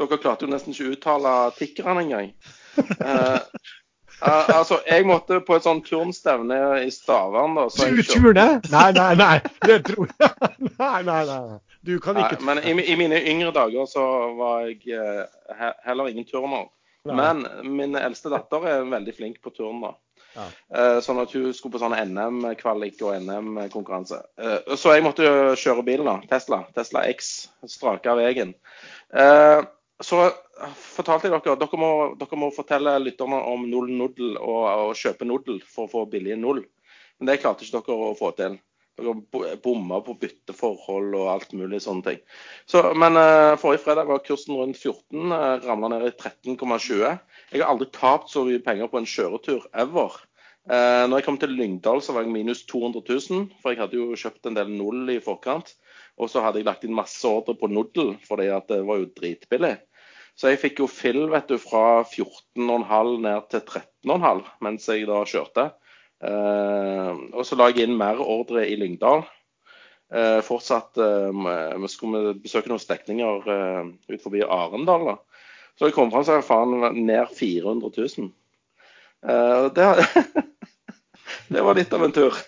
Dere 0.00 0.18
klarte 0.20 0.46
jo 0.46 0.52
nesten 0.52 0.74
ikke 0.74 0.88
å 0.88 0.94
uttale 0.96 1.34
tikkeren 1.58 2.02
engang. 2.06 2.32
Eh, 2.80 3.40
eh, 4.22 4.48
altså, 4.54 4.78
jeg 4.86 5.04
måtte 5.08 5.40
på 5.44 5.56
et 5.56 5.64
sånn 5.66 5.82
turnstevne 5.84 6.56
i 6.84 6.90
da. 7.06 7.64
Så 7.72 7.88
du 7.92 8.02
Turne? 8.06 8.46
Nei, 8.72 8.86
nei, 8.96 9.10
nei. 9.18 9.36
Det 9.66 9.80
tror 9.88 10.08
jeg 10.20 10.70
Nei, 10.78 11.02
nei, 11.08 11.20
nei. 11.28 11.58
Du 11.84 11.94
kan 12.00 12.18
ikke 12.20 12.40
men 12.44 12.60
i, 12.60 12.74
i 12.92 12.96
mine 13.00 13.16
yngre 13.24 13.52
dager 13.56 13.88
så 13.88 14.04
var 14.36 14.68
jeg 14.68 14.92
eh, 14.92 15.70
heller 15.86 16.08
ingen 16.12 16.28
turner. 16.28 16.68
Nei. 17.08 17.16
Men 17.16 17.74
min 17.76 17.96
eldste 17.96 18.32
datter 18.32 18.66
er 18.68 18.88
veldig 18.88 19.14
flink 19.16 19.40
på 19.44 19.52
turn. 19.56 19.80
da. 19.84 19.94
Ja. 20.34 20.46
Eh, 20.78 20.98
sånn 21.02 21.18
at 21.22 21.32
hun 21.34 21.50
skulle 21.56 21.74
på 21.74 21.82
sånn 21.82 21.96
NM-kvalik 21.96 23.00
og 23.02 23.16
NM-konkurranse. 23.24 24.20
Eh, 24.38 24.74
så 24.78 24.94
jeg 24.94 25.04
måtte 25.06 25.26
jo 25.26 25.56
kjøre 25.58 25.84
bilen, 25.86 26.06
da. 26.06 26.20
Tesla. 26.30 26.62
Tesla 26.76 27.06
X. 27.10 27.48
Strake 27.66 28.10
av 28.12 28.20
veien. 28.20 28.54
Eh, 29.10 29.60
så 30.00 30.30
fortalte 30.76 31.28
jeg 31.28 31.34
dere 31.34 31.56
dere 31.60 31.80
må, 31.80 31.90
dere 32.20 32.38
må 32.40 32.50
fortelle 32.54 32.98
lytterne 33.02 33.40
om 33.50 33.66
null 33.68 33.90
nodel 33.96 34.36
og, 34.38 34.62
og 34.68 34.96
kjøpe 34.96 35.28
nodel 35.28 35.60
for 35.66 35.88
å 35.88 35.92
få 35.92 36.06
billige 36.12 36.38
null. 36.40 36.62
Men 37.18 37.32
det 37.32 37.40
klarte 37.42 37.66
ikke 37.66 37.80
dere 37.80 38.10
å 38.12 38.16
få 38.16 38.32
til. 38.38 38.56
Bomma 39.64 40.00
på 40.04 40.14
bytteforhold 40.20 41.14
og 41.18 41.28
alt 41.32 41.52
mulig 41.56 41.82
sånne 41.84 42.06
ting. 42.06 42.22
Så, 42.68 42.82
men 42.98 43.18
uh, 43.18 43.58
forrige 43.60 43.84
fredag 43.84 44.10
var 44.10 44.22
kursen 44.26 44.56
rundt 44.58 44.80
14, 44.80 45.32
uh, 45.32 45.60
ramla 45.64 45.92
ned 45.94 46.08
i 46.08 46.14
13,20. 46.14 47.04
Jeg 47.50 47.62
har 47.62 47.68
aldri 47.70 47.90
tapt 47.96 48.32
så 48.32 48.44
mye 48.46 48.62
penger 48.64 48.90
på 48.92 49.00
en 49.00 49.08
kjøretur 49.08 49.66
ever. 49.84 50.18
Uh, 50.70 51.08
når 51.08 51.18
jeg 51.18 51.26
kom 51.26 51.38
til 51.40 51.54
Lyngdal, 51.56 52.02
så 52.04 52.14
var 52.14 52.26
jeg 52.26 52.34
minus 52.34 52.64
200 52.70 53.02
000, 53.08 53.46
for 53.62 53.72
jeg 53.72 53.80
hadde 53.80 53.98
jo 53.98 54.18
kjøpt 54.18 54.50
en 54.50 54.58
del 54.58 54.72
null 54.74 55.08
i 55.10 55.20
forkant. 55.24 55.72
Og 56.20 56.28
så 56.28 56.44
hadde 56.44 56.60
jeg 56.60 56.68
lagt 56.68 56.84
inn 56.84 56.96
masse 56.96 57.24
ordre 57.26 57.56
på 57.58 57.70
Nodel, 57.72 58.14
fordi 58.28 58.50
at 58.52 58.68
det 58.68 58.82
var 58.86 59.00
jo 59.00 59.12
dritbillig. 59.16 59.78
Så 60.38 60.52
jeg 60.52 60.60
fikk 60.62 60.80
jo 60.80 60.88
fill 60.88 61.26
vet 61.32 61.50
du, 61.50 61.58
fra 61.60 62.02
14,5 62.06 63.10
ned 63.24 63.48
til 63.52 63.60
13,5 63.60 64.44
mens 64.64 64.88
jeg 64.88 65.08
da 65.08 65.20
kjørte. 65.28 65.66
Eh, 66.20 67.20
og 67.32 67.44
så 67.48 67.56
la 67.56 67.70
jeg 67.70 67.86
inn 67.88 67.96
mer 67.98 68.20
ordre 68.20 68.66
i 68.68 68.76
Lyngdal. 68.80 69.24
Eh, 70.10 70.40
fortsatt 70.42 70.98
eh, 70.98 71.30
vi 71.80 71.90
skulle 71.92 72.34
besøke 72.42 72.70
noen 72.72 72.82
stekninger 72.82 73.50
eh, 73.54 73.90
ut 74.10 74.24
forbi 74.24 74.42
Arendal. 74.44 75.12
da. 75.12 75.16
Så 75.78 75.88
jeg 75.88 75.96
kom 75.96 76.10
fram 76.12 76.26
så 76.26 76.38
jeg 76.38 76.48
faen 76.48 76.74
ned 77.06 77.30
400 77.38 77.92
000. 77.96 78.32
Eh, 79.30 79.64
det, 79.76 79.88
det 81.54 81.64
var 81.64 81.78
litt 81.78 81.94
av 81.96 82.04
en 82.04 82.16
tur. 82.16 82.36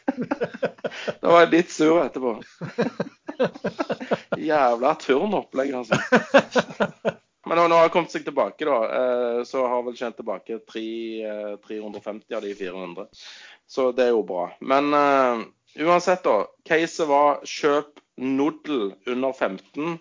Da 1.23 1.31
var 1.31 1.47
jeg 1.47 1.53
litt 1.55 1.70
sur 1.73 2.03
etterpå. 2.03 2.35
Jævla 4.43 4.93
turnopplegg, 5.01 5.73
altså. 5.79 5.97
Men 7.47 7.59
nå, 7.59 7.74
har 7.74 7.86
han 7.88 7.90
kommet 7.95 8.12
seg 8.14 8.24
tilbake, 8.26 8.66
da. 8.68 8.76
eh, 8.99 9.40
Så 9.49 9.64
har 9.66 9.82
vel 9.86 9.97
tjent 9.99 10.16
tilbake 10.20 10.61
tre, 10.68 10.84
eh, 11.26 11.57
350 11.66 12.36
av 12.38 12.43
de 12.45 12.55
400. 12.55 13.07
Så 13.66 13.90
det 13.97 14.07
er 14.07 14.12
jo 14.14 14.22
bra. 14.28 14.45
Men 14.61 14.93
eh, 14.95 15.45
uansett, 15.82 16.22
da. 16.26 16.47
Caset 16.68 17.09
var 17.11 17.43
kjøp 17.49 17.99
Nodel 18.22 18.93
under 19.09 19.32
15. 19.32 19.97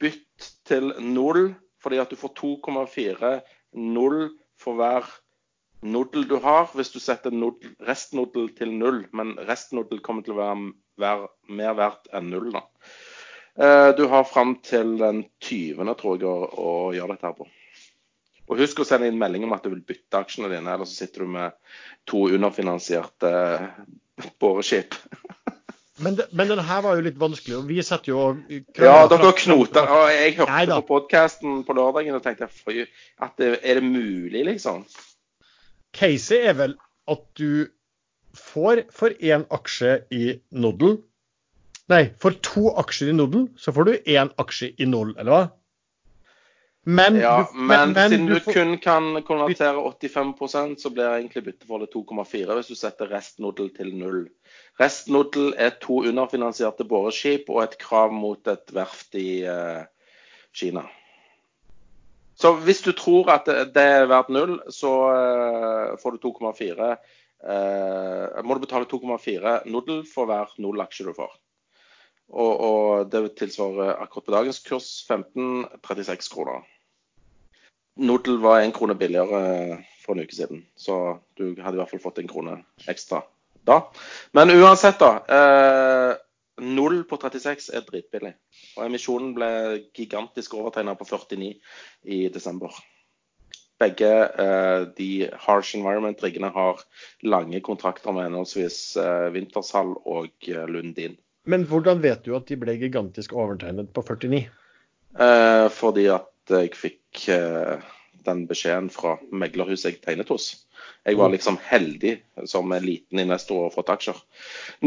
Bytt 0.00 0.48
til 0.66 0.90
0, 0.98 1.52
fordi 1.84 2.00
at 2.00 2.10
du 2.10 2.16
får 2.16 2.32
2,4 2.40 3.34
null 3.74 4.30
for 4.58 4.78
hver 4.80 5.06
nodel 5.84 6.24
du 6.28 6.38
har, 6.40 6.70
hvis 6.72 6.90
du 6.94 6.98
setter 7.02 7.30
nodel, 7.34 7.74
restnodel 7.84 8.48
til 8.56 8.72
0. 8.80 9.02
Men 9.12 9.34
restnodel 9.48 10.00
kommer 10.00 10.24
til 10.24 10.34
å 10.38 10.40
være, 10.40 11.28
mer 11.60 11.74
verdt 11.76 12.08
enn 12.16 12.30
0, 12.32 12.48
da. 12.54 12.62
Eh, 13.58 13.90
Du 13.96 14.06
har 14.10 14.24
fram 14.24 14.56
til 14.62 14.96
den 14.98 15.24
20., 15.40 15.94
tror 16.00 16.18
jeg, 16.18 16.26
å, 16.26 16.48
å 16.58 16.72
gjøre 16.96 17.14
dette 17.14 17.28
her 17.30 17.36
på. 17.38 17.46
Og 18.44 18.58
husk 18.60 18.82
å 18.82 18.84
sende 18.84 19.08
inn 19.08 19.16
melding 19.20 19.46
om 19.46 19.54
at 19.56 19.64
du 19.64 19.70
vil 19.72 19.84
bytte 19.88 20.18
aksjene 20.20 20.50
dine, 20.52 20.68
eller 20.74 20.84
så 20.88 20.98
sitter 21.04 21.24
du 21.24 21.30
med 21.32 21.54
to 22.10 22.26
underfinansierte 22.34 23.30
boreskip. 24.42 24.96
Men, 26.02 26.18
men 26.34 26.50
den 26.50 26.58
her 26.66 26.82
var 26.82 26.98
jo 26.98 27.04
litt 27.06 27.18
vanskelig, 27.22 27.54
og 27.60 27.68
vi 27.70 27.78
setter 27.86 28.10
jo 28.10 28.22
Ja, 28.82 29.06
dere 29.08 29.30
knoter. 29.38 29.86
Og 29.86 30.08
jeg 30.10 30.34
hørte 30.40 30.50
Neida. 30.50 30.80
på 30.82 30.88
podkasten 30.98 31.60
på 31.64 31.76
lørdagen 31.78 32.18
og 32.18 32.24
tenkte 32.24 32.48
at 32.50 33.36
det, 33.38 33.52
er 33.62 33.78
det 33.78 33.86
mulig, 33.86 34.42
liksom? 34.50 34.82
Caset 35.94 36.48
er 36.50 36.56
vel 36.58 36.74
at 37.06 37.22
du 37.38 37.68
får 38.34 38.82
for 38.90 39.14
én 39.22 39.46
aksje 39.54 40.00
i 40.10 40.24
Nodel 40.50 40.98
Nei, 41.92 42.04
for 42.20 42.32
to 42.40 42.70
aksjer 42.80 43.10
i 43.12 43.16
Nodel, 43.16 43.48
så 43.60 43.72
får 43.76 43.84
du 43.84 43.92
én 44.14 44.30
aksje 44.40 44.70
i 44.80 44.86
Null, 44.88 45.12
eller 45.18 45.34
hva? 45.34 45.42
Men, 46.84 47.16
Ja, 47.16 47.48
du, 47.52 47.58
men, 47.58 47.94
siden 47.94 48.26
du 48.28 48.34
får- 48.40 48.52
kun 48.52 48.78
kan 48.78 49.22
konvertere 49.24 49.80
85% 49.80 50.80
så 50.80 50.90
blir 50.92 51.14
egentlig 51.16 51.44
bytteforholdet 51.44 51.92
2,4 51.94 52.56
hvis 52.58 52.68
du 52.68 52.74
setter 52.76 53.08
restnodel 53.08 53.70
til 53.76 53.94
null. 53.96 54.26
Restnodel 54.80 55.54
er 55.56 55.70
to 55.80 56.02
underfinansierte 56.04 56.84
boreskip 56.84 57.48
og 57.48 57.62
et 57.62 57.78
krav 57.80 58.12
mot 58.12 58.52
et 58.52 58.74
verft 58.76 59.16
i 59.16 59.46
uh, 59.48 59.84
Kina. 60.52 60.84
Så 62.36 62.52
hvis 62.66 62.82
du 62.84 62.92
tror 62.92 63.30
at 63.32 63.46
det, 63.48 63.72
det 63.74 63.82
er 63.82 64.06
verdt 64.10 64.28
null, 64.28 64.58
så 64.68 64.92
uh, 65.08 65.96
får 66.00 66.16
du 66.16 66.28
2,4 66.28 66.96
Uh, 67.44 68.40
Må 68.40 68.54
du 68.56 68.62
betale 68.62 68.86
2,4 68.88 69.66
nodel 69.68 69.98
for 70.08 70.24
hver 70.24 70.54
null 70.64 70.80
aksje 70.80 71.04
du 71.04 71.10
får. 71.12 71.34
Og, 72.32 72.52
og 72.60 73.10
det 73.12 73.34
tilsvarer 73.38 73.98
akkurat 74.02 74.26
på 74.26 74.34
dagens 74.34 74.62
kurs 74.64 74.88
15,36 75.10 76.32
kroner. 76.32 76.64
Nodel 78.00 78.40
var 78.42 78.62
en 78.62 78.72
krone 78.74 78.96
billigere 78.98 79.84
for 80.02 80.14
en 80.14 80.24
uke 80.24 80.34
siden, 80.34 80.64
så 80.74 81.20
du 81.38 81.52
hadde 81.62 81.76
i 81.76 81.82
hvert 81.82 81.92
fall 81.92 82.02
fått 82.02 82.18
en 82.22 82.30
krone 82.30 82.58
ekstra 82.90 83.22
da. 83.64 83.92
Men 84.32 84.50
uansett, 84.50 84.98
da. 84.98 85.12
Eh, 85.28 86.16
på 87.08 87.18
36 87.20 87.70
er 87.74 87.84
dritbillig. 87.86 88.34
Og 88.76 88.86
emisjonen 88.86 89.34
ble 89.34 89.50
gigantisk 89.96 90.54
overtegna 90.54 90.94
på 90.94 91.06
49 91.08 91.54
i 92.04 92.28
desember. 92.28 92.74
Begge 93.80 94.10
eh, 94.38 94.86
de 94.96 95.28
Harsh 95.46 95.74
Environment-riggene 95.76 96.52
har 96.54 96.84
lange 97.22 97.60
kontrakter 97.60 98.14
med 98.14 98.28
henholdsvis 98.28 98.96
eh, 98.96 99.32
Wintershall 99.34 99.96
og 100.04 100.30
eh, 100.46 100.66
Lundin. 100.70 101.16
Men 101.44 101.66
hvordan 101.68 102.00
vet 102.00 102.24
du 102.24 102.34
at 102.38 102.48
de 102.48 102.56
ble 102.60 102.76
gigantisk 102.80 103.34
overtegnet 103.36 103.90
på 103.92 104.04
49? 104.06 104.46
Eh, 105.20 105.66
fordi 105.72 106.06
at 106.12 106.54
jeg 106.54 106.72
fikk 106.76 107.26
eh, 107.32 107.82
den 108.24 108.44
beskjeden 108.48 108.88
fra 108.92 109.18
meglerhuset 109.32 109.90
jeg 109.90 110.00
tegnet 110.04 110.32
hos. 110.32 110.54
Jeg 111.04 111.18
var 111.20 111.32
liksom 111.32 111.58
heldig 111.68 112.16
som 112.48 112.72
en 112.72 112.84
liten 112.84 113.20
investor 113.20 113.68
og 113.68 113.74
fått 113.76 113.92
aksjer. 113.92 114.16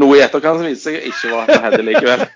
Noe 0.02 0.18
i 0.18 0.22
etterkant 0.24 0.64
viste 0.66 0.90
seg 0.90 1.06
ikke 1.12 1.30
var 1.34 1.52
heldig 1.68 1.84
likevel. 1.92 2.26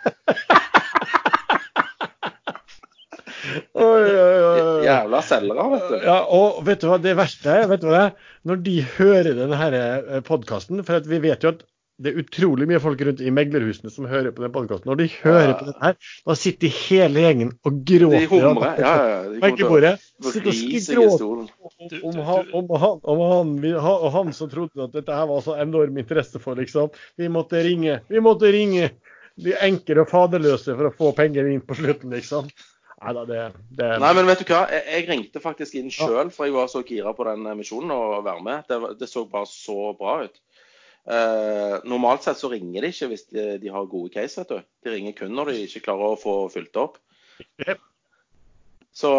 Oi, 3.82 4.06
oi, 4.06 4.38
oi. 4.46 4.84
Jævla 4.86 5.20
selgere, 5.26 5.64
vet 5.72 5.88
du. 5.90 5.96
Ja, 6.06 6.16
og 6.30 6.62
vet 6.66 6.82
du 6.82 6.88
hva 6.90 6.98
det 7.02 7.16
verste 7.18 7.50
er? 7.50 7.66
Vet 7.70 7.82
du 7.82 7.88
hva 7.88 7.96
det 7.96 8.04
er? 8.06 8.30
Når 8.48 8.62
de 8.68 8.76
hører 8.94 9.38
denne 9.38 10.20
podkasten, 10.26 10.82
for 10.86 11.10
vi 11.10 11.20
vet 11.26 11.42
jo 11.42 11.52
at 11.56 11.64
det 12.02 12.10
er 12.12 12.18
utrolig 12.22 12.66
mye 12.70 12.80
folk 12.82 13.00
rundt 13.06 13.20
i 13.22 13.30
meglerhusene 13.34 13.90
som 13.94 14.08
hører 14.10 14.34
på 14.34 14.42
den 14.44 14.52
podkasten. 14.54 14.88
Når 14.90 14.98
de 15.00 15.06
hører 15.22 15.52
Ja. 15.52 15.58
på 15.58 15.66
den 15.68 15.76
her, 15.82 15.94
da 16.26 16.34
sitter 16.38 16.72
hele 16.74 17.22
gjengen 17.24 17.52
og 17.64 17.78
De 17.84 17.98
gråter. 18.00 18.26
humrer. 18.32 18.80
Ja, 18.82 18.94
ja. 19.12 19.22
De 19.28 19.40
kommer 19.40 19.56
til 19.56 20.26
å 20.26 20.32
seg 20.32 20.74
i 20.74 20.80
stolen. 20.82 21.48
Om, 22.02 22.18
han, 22.26 22.50
om, 22.52 22.74
han, 22.82 23.00
om 23.14 23.22
han, 23.30 23.54
han, 23.62 23.96
og 24.02 24.10
han 24.16 24.32
som 24.36 24.50
trodde 24.50 24.82
at 24.88 24.92
dette 24.98 25.14
her 25.14 25.30
var 25.30 25.40
så 25.46 25.56
enorm 25.62 25.96
interesse 26.02 26.42
for, 26.42 26.58
liksom. 26.58 26.90
Vi 27.18 27.28
måtte 27.32 27.62
ringe. 27.62 28.00
Vi 28.08 28.20
måtte 28.20 28.50
ringe 28.52 28.90
de 29.40 29.54
enkle 29.64 30.02
og 30.04 30.10
faderløse 30.12 30.74
for 30.76 30.90
å 30.90 30.94
få 30.96 31.14
penger 31.16 31.48
inn 31.48 31.62
på 31.64 31.78
slutten, 31.78 32.12
liksom. 32.12 32.50
Neida, 33.02 33.24
det, 33.26 33.38
det 33.74 33.86
Nei, 33.98 34.12
men 34.14 34.28
vet 34.28 34.44
du 34.44 34.52
hva? 34.52 34.62
Jeg, 34.70 34.82
jeg 34.92 35.06
ringte 35.08 35.40
faktisk 35.42 35.74
inn 35.80 35.88
sjøl, 35.90 36.28
for 36.30 36.46
jeg 36.46 36.54
var 36.54 36.68
så 36.70 36.84
gira 36.86 37.10
på 37.16 37.26
den 37.26 37.48
emisjonen 37.50 37.90
å 37.90 38.20
være 38.22 38.44
med. 38.46 38.68
Det, 38.70 38.78
det 39.00 39.08
så 39.10 39.24
bare 39.26 39.48
så 39.50 39.90
bra 39.98 40.20
ut. 40.28 40.38
Eh, 41.02 41.78
normalt 41.84 42.22
sett 42.22 42.38
så 42.38 42.50
ringer 42.52 42.84
de 42.84 42.90
ikke 42.92 43.08
hvis 43.10 43.24
de, 43.32 43.46
de 43.62 43.70
har 43.74 43.88
gode 43.90 44.12
case, 44.14 44.38
vet 44.38 44.52
du. 44.52 44.68
De 44.86 44.92
ringer 44.92 45.16
kun 45.16 45.32
når 45.34 45.50
de 45.50 45.64
ikke 45.64 45.86
klarer 45.88 46.12
å 46.12 46.20
få 46.20 46.36
fylt 46.52 46.78
opp. 46.78 47.00
Så, 48.92 49.10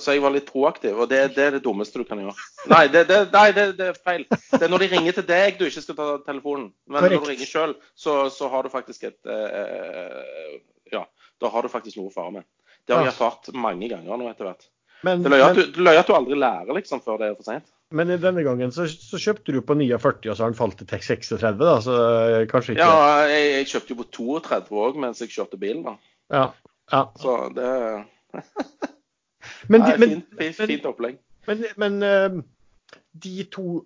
så 0.00 0.14
jeg 0.14 0.22
var 0.24 0.32
litt 0.32 0.46
proaktiv, 0.48 0.96
og 0.96 1.10
det, 1.10 1.20
det 1.36 1.44
er 1.44 1.56
det 1.58 1.62
dummeste 1.66 2.00
du 2.00 2.06
kan 2.08 2.22
gjøre. 2.22 2.32
Nei, 2.72 2.86
det, 2.88 3.04
det, 3.10 3.18
nei 3.34 3.50
det, 3.52 3.66
det 3.76 3.90
er 3.90 3.98
feil. 4.00 4.24
Det 4.30 4.62
er 4.64 4.72
når 4.72 4.86
de 4.86 4.88
ringer 4.94 5.18
til 5.18 5.26
deg 5.28 5.58
du 5.60 5.66
ikke 5.66 5.82
skal 5.84 5.98
ta 5.98 6.06
telefonen. 6.24 6.70
Men 6.88 7.04
når 7.04 7.18
du 7.18 7.28
ringer 7.28 7.50
sjøl, 7.50 7.74
så, 7.92 8.16
så 8.32 8.48
har 8.50 8.64
du 8.64 8.72
faktisk 8.72 9.04
et 9.10 9.32
eh, 9.34 10.56
Ja, 10.94 11.04
da 11.42 11.52
har 11.52 11.64
du 11.64 11.70
faktisk 11.72 12.00
noe 12.00 12.08
å 12.08 12.14
fare 12.14 12.38
med. 12.38 12.48
Det 12.88 12.96
har 12.96 13.04
jeg 13.04 13.12
erfart 13.12 13.52
mange 13.54 13.92
ganger 13.92 14.16
nå 14.18 14.32
etter 14.32 14.48
hvert. 14.48 14.64
men, 15.04 15.22
Det 15.22 15.30
løy 15.30 15.44
at, 15.44 15.60
at 16.00 16.08
du 16.08 16.16
aldri 16.16 16.38
lærer 16.38 16.80
liksom 16.80 17.04
før 17.04 17.20
det 17.20 17.28
er 17.28 17.36
for 17.36 17.46
seint. 17.46 17.68
Men 17.96 18.10
i 18.12 18.18
denne 18.20 18.44
gangen 18.46 18.72
så, 18.74 18.86
så 18.90 19.20
kjøpte 19.20 19.54
du 19.54 19.60
på 19.64 19.76
49, 19.78 20.30
og 20.32 20.36
så 20.36 20.44
har 20.44 20.52
den 20.52 20.58
falt 20.58 20.80
til 20.80 20.88
36, 20.88 21.60
da. 21.60 21.76
Så 21.84 21.98
eh, 21.98 22.46
kanskje 22.50 22.74
ikke 22.74 22.88
Ja, 22.88 23.28
jeg, 23.30 23.52
jeg 23.56 23.68
kjøpte 23.74 23.94
jo 23.94 24.00
på 24.00 24.08
32 24.18 24.82
òg 24.86 24.98
mens 25.04 25.22
jeg 25.22 25.32
kjørte 25.34 25.60
bilen. 25.60 25.84
da. 25.86 25.96
Ja. 26.32 26.46
ja. 26.92 27.04
Så 27.20 27.36
det 27.56 27.70
Men, 29.72 29.82
de, 29.82 29.94
men, 29.98 30.18
fint, 30.38 30.58
fint, 30.58 30.84
opplegg. 30.86 31.16
Men, 31.48 31.64
men 31.80 32.02
eh, 32.06 32.42
de 33.24 33.48
to 33.52 33.82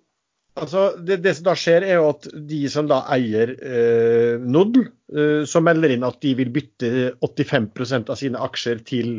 Altså, 0.57 0.95
det, 0.97 1.19
det 1.21 1.35
som 1.37 1.45
da 1.45 1.53
skjer, 1.53 1.83
er 1.85 1.99
jo 1.99 2.07
at 2.09 2.23
de 2.49 2.63
som 2.73 2.87
da 2.89 3.03
eier 3.13 3.51
eh, 3.53 4.41
Nodel, 4.41 4.87
eh, 5.13 5.43
som 5.45 5.67
melder 5.67 5.93
inn 5.93 6.05
at 6.07 6.17
de 6.23 6.31
vil 6.39 6.49
bytte 6.55 7.11
85% 7.21 8.09
av 8.09 8.17
sine 8.17 8.41
aksjer 8.41 8.81
til 8.87 9.11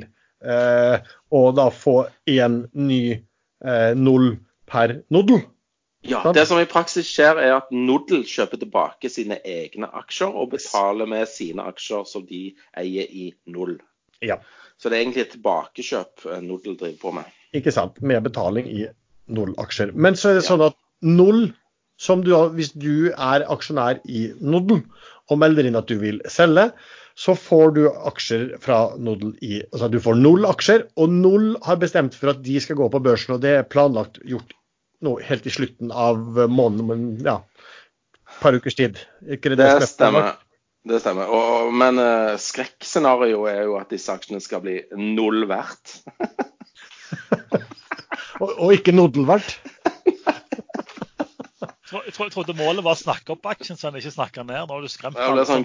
eh, 0.42 0.96
å 1.30 1.42
da 1.54 1.68
få 1.70 1.94
én 2.26 2.64
ny 2.74 3.02
eh, 3.14 3.92
null 3.94 4.32
per 4.70 5.00
Nodel. 5.14 5.42
Ja. 6.06 6.22
Det 6.32 6.44
som 6.46 6.60
i 6.62 6.68
praksis 6.68 7.08
skjer, 7.10 7.40
er 7.42 7.56
at 7.56 7.72
Nodel 7.74 8.22
kjøper 8.28 8.60
tilbake 8.60 9.10
sine 9.10 9.40
egne 9.42 9.88
aksjer 9.98 10.30
og 10.30 10.52
betaler 10.54 11.10
med 11.10 11.26
sine 11.30 11.64
aksjer 11.66 12.06
som 12.06 12.26
de 12.28 12.52
eier 12.78 13.10
i 13.10 13.32
null. 13.50 13.76
Ja. 14.24 14.38
Så 14.78 14.90
det 14.90 14.98
er 14.98 15.02
egentlig 15.02 15.24
et 15.26 15.34
tilbakekjøp 15.34 16.28
eh, 16.28 16.42
Nodel 16.44 16.78
driver 16.78 17.00
på 17.02 17.14
med. 17.18 17.34
Ikke 17.56 17.74
sant? 17.74 17.98
Med 18.04 18.22
betaling 18.22 18.68
i 18.70 18.86
Null-aksjer. 19.28 19.92
Men 19.94 20.16
så 20.16 20.30
er 20.30 20.38
det 20.38 20.46
sånn 20.46 20.62
at 20.64 20.76
Null, 21.04 21.50
som 22.00 22.22
du, 22.24 22.32
hvis 22.54 22.70
du 22.78 23.10
er 23.10 23.44
aksjonær 23.50 24.00
i 24.06 24.28
Nodel 24.40 24.84
og 25.28 25.40
melder 25.42 25.66
inn 25.68 25.78
at 25.78 25.90
du 25.90 25.98
vil 26.00 26.22
selge, 26.30 26.70
så 27.18 27.34
får 27.34 27.72
du 27.74 27.82
aksjer 27.90 28.44
fra 28.62 28.94
Nodel 28.96 29.32
i 29.42 29.58
Altså 29.72 29.88
du 29.90 29.98
får 30.02 30.20
null 30.20 30.46
aksjer, 30.46 30.84
og 31.00 31.10
Null 31.10 31.48
har 31.66 31.80
bestemt 31.82 32.14
for 32.14 32.30
at 32.30 32.44
de 32.44 32.60
skal 32.62 32.78
gå 32.78 32.86
på 32.92 33.00
børsen, 33.02 33.34
og 33.34 33.42
det 33.42 33.56
er 33.58 33.66
planlagt 33.66 34.20
gjort 34.22 34.54
nå 35.02 35.16
helt 35.26 35.46
i 35.46 35.54
slutten 35.54 35.90
av 35.94 36.20
måneden, 36.50 36.86
men 36.86 37.26
ja, 37.26 37.40
par 38.38 38.54
ukers 38.54 38.78
tid. 38.78 38.98
Ikke 39.26 39.50
det, 39.50 39.58
Det 39.58 39.70
er 39.70 39.86
stemmer. 39.90 40.36
Det 40.88 41.00
stemmer. 41.02 41.30
Og, 41.30 41.74
men 41.74 41.98
uh, 41.98 42.38
skrekkscenarioet 42.38 43.50
er 43.50 43.66
jo 43.66 43.76
at 43.80 43.90
disse 43.90 44.14
aksjene 44.14 44.40
skal 44.42 44.62
bli 44.64 44.78
null 44.94 45.46
verdt. 45.50 45.98
Og, 48.38 48.52
og 48.54 48.68
ikke 48.70 48.92
Nodel 48.94 49.24
verdt. 49.26 49.56
Jeg 51.88 52.12
tro- 52.12 52.12
tro- 52.12 52.28
trodde 52.34 52.54
målet 52.58 52.84
var 52.84 52.96
å 52.96 53.00
snakke 53.00 53.32
opp 53.32 53.46
aksjen, 53.48 53.78
så 53.78 53.88
han 53.88 53.96
ikke 54.00 54.12
snakker 54.12 54.44
ned. 54.44 54.66
Nå 54.68 54.74
har 54.76 54.82
du 54.84 54.88
skremt 54.92 55.16
Det 55.16 55.46
sånn 55.48 55.64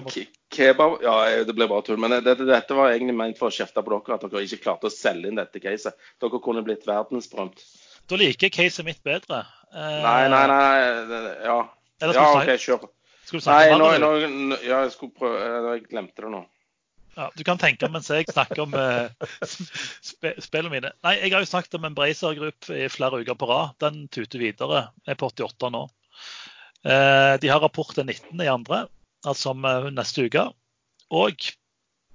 kebab 0.54 1.02
Ja, 1.04 1.16
det 1.44 1.54
ble 1.56 1.66
bare 1.68 1.82
tull. 1.84 1.98
Men 2.00 2.14
det, 2.16 2.22
det, 2.38 2.46
dette 2.48 2.76
var 2.78 2.92
egentlig 2.94 3.16
ment 3.18 3.38
for 3.40 3.50
å 3.50 3.54
kjefte 3.54 3.82
på 3.84 3.92
dere, 3.92 4.16
at 4.16 4.24
dere 4.30 4.44
ikke 4.46 4.62
klarte 4.64 4.88
å 4.88 4.94
selge 4.94 5.28
inn 5.28 5.36
dette 5.40 5.60
caset. 5.60 5.94
Dere 6.22 6.40
kunne 6.44 6.62
blitt 6.64 6.86
verdensberømt. 6.88 7.60
Da 8.08 8.16
liker 8.20 8.48
jeg 8.48 8.56
caset 8.56 8.84
mitt 8.88 9.02
bedre. 9.04 9.42
Eh, 9.74 10.00
Nei, 10.04 10.28
nei, 10.32 10.44
nei. 10.48 11.36
Ja. 11.44 11.58
Eller 12.02 12.14
Ja, 12.14 12.26
OK, 12.40 12.52
kjør. 12.60 12.88
du 13.30 13.38
Nei, 13.46 13.70
nå, 13.78 13.86
nå, 13.98 14.58
ja, 14.62 14.82
jeg 14.84 14.92
skulle 14.92 15.14
prøve 15.16 15.40
eh, 15.40 15.70
Jeg 15.74 15.88
glemte 15.88 16.22
det 16.24 16.30
nå. 16.34 16.44
Ja, 17.14 17.28
du 17.36 17.44
kan 17.46 17.58
tenke 17.62 17.86
mens 17.92 18.08
jeg 18.10 18.26
snakker 18.26 18.64
om 18.64 18.72
eh, 18.74 19.08
sp 19.46 20.32
spillene 20.42 20.72
mine. 20.72 20.90
Nei, 21.06 21.14
Jeg 21.22 21.32
har 21.32 21.44
jo 21.44 21.50
snakket 21.52 21.76
om 21.78 21.84
Embracer 21.88 22.34
Group 22.34 22.70
i 22.74 22.88
flere 22.90 23.20
uker 23.22 23.36
på 23.38 23.48
rad. 23.48 23.76
Den 23.82 24.08
tuter 24.08 24.40
videre. 24.42 24.88
Er 25.06 25.14
på 25.20 25.28
88 25.30 25.70
nå. 25.74 25.84
Eh, 26.84 27.34
de 27.40 27.48
har 27.48 27.60
rapport 27.64 27.94
den 27.96 28.06
19. 28.12 28.40
i 28.44 28.50
andre, 28.52 28.86
altså 29.26 29.50
om 29.54 29.64
eh, 29.64 29.90
neste 29.94 30.26
uke. 30.26 30.46
Og 31.14 31.46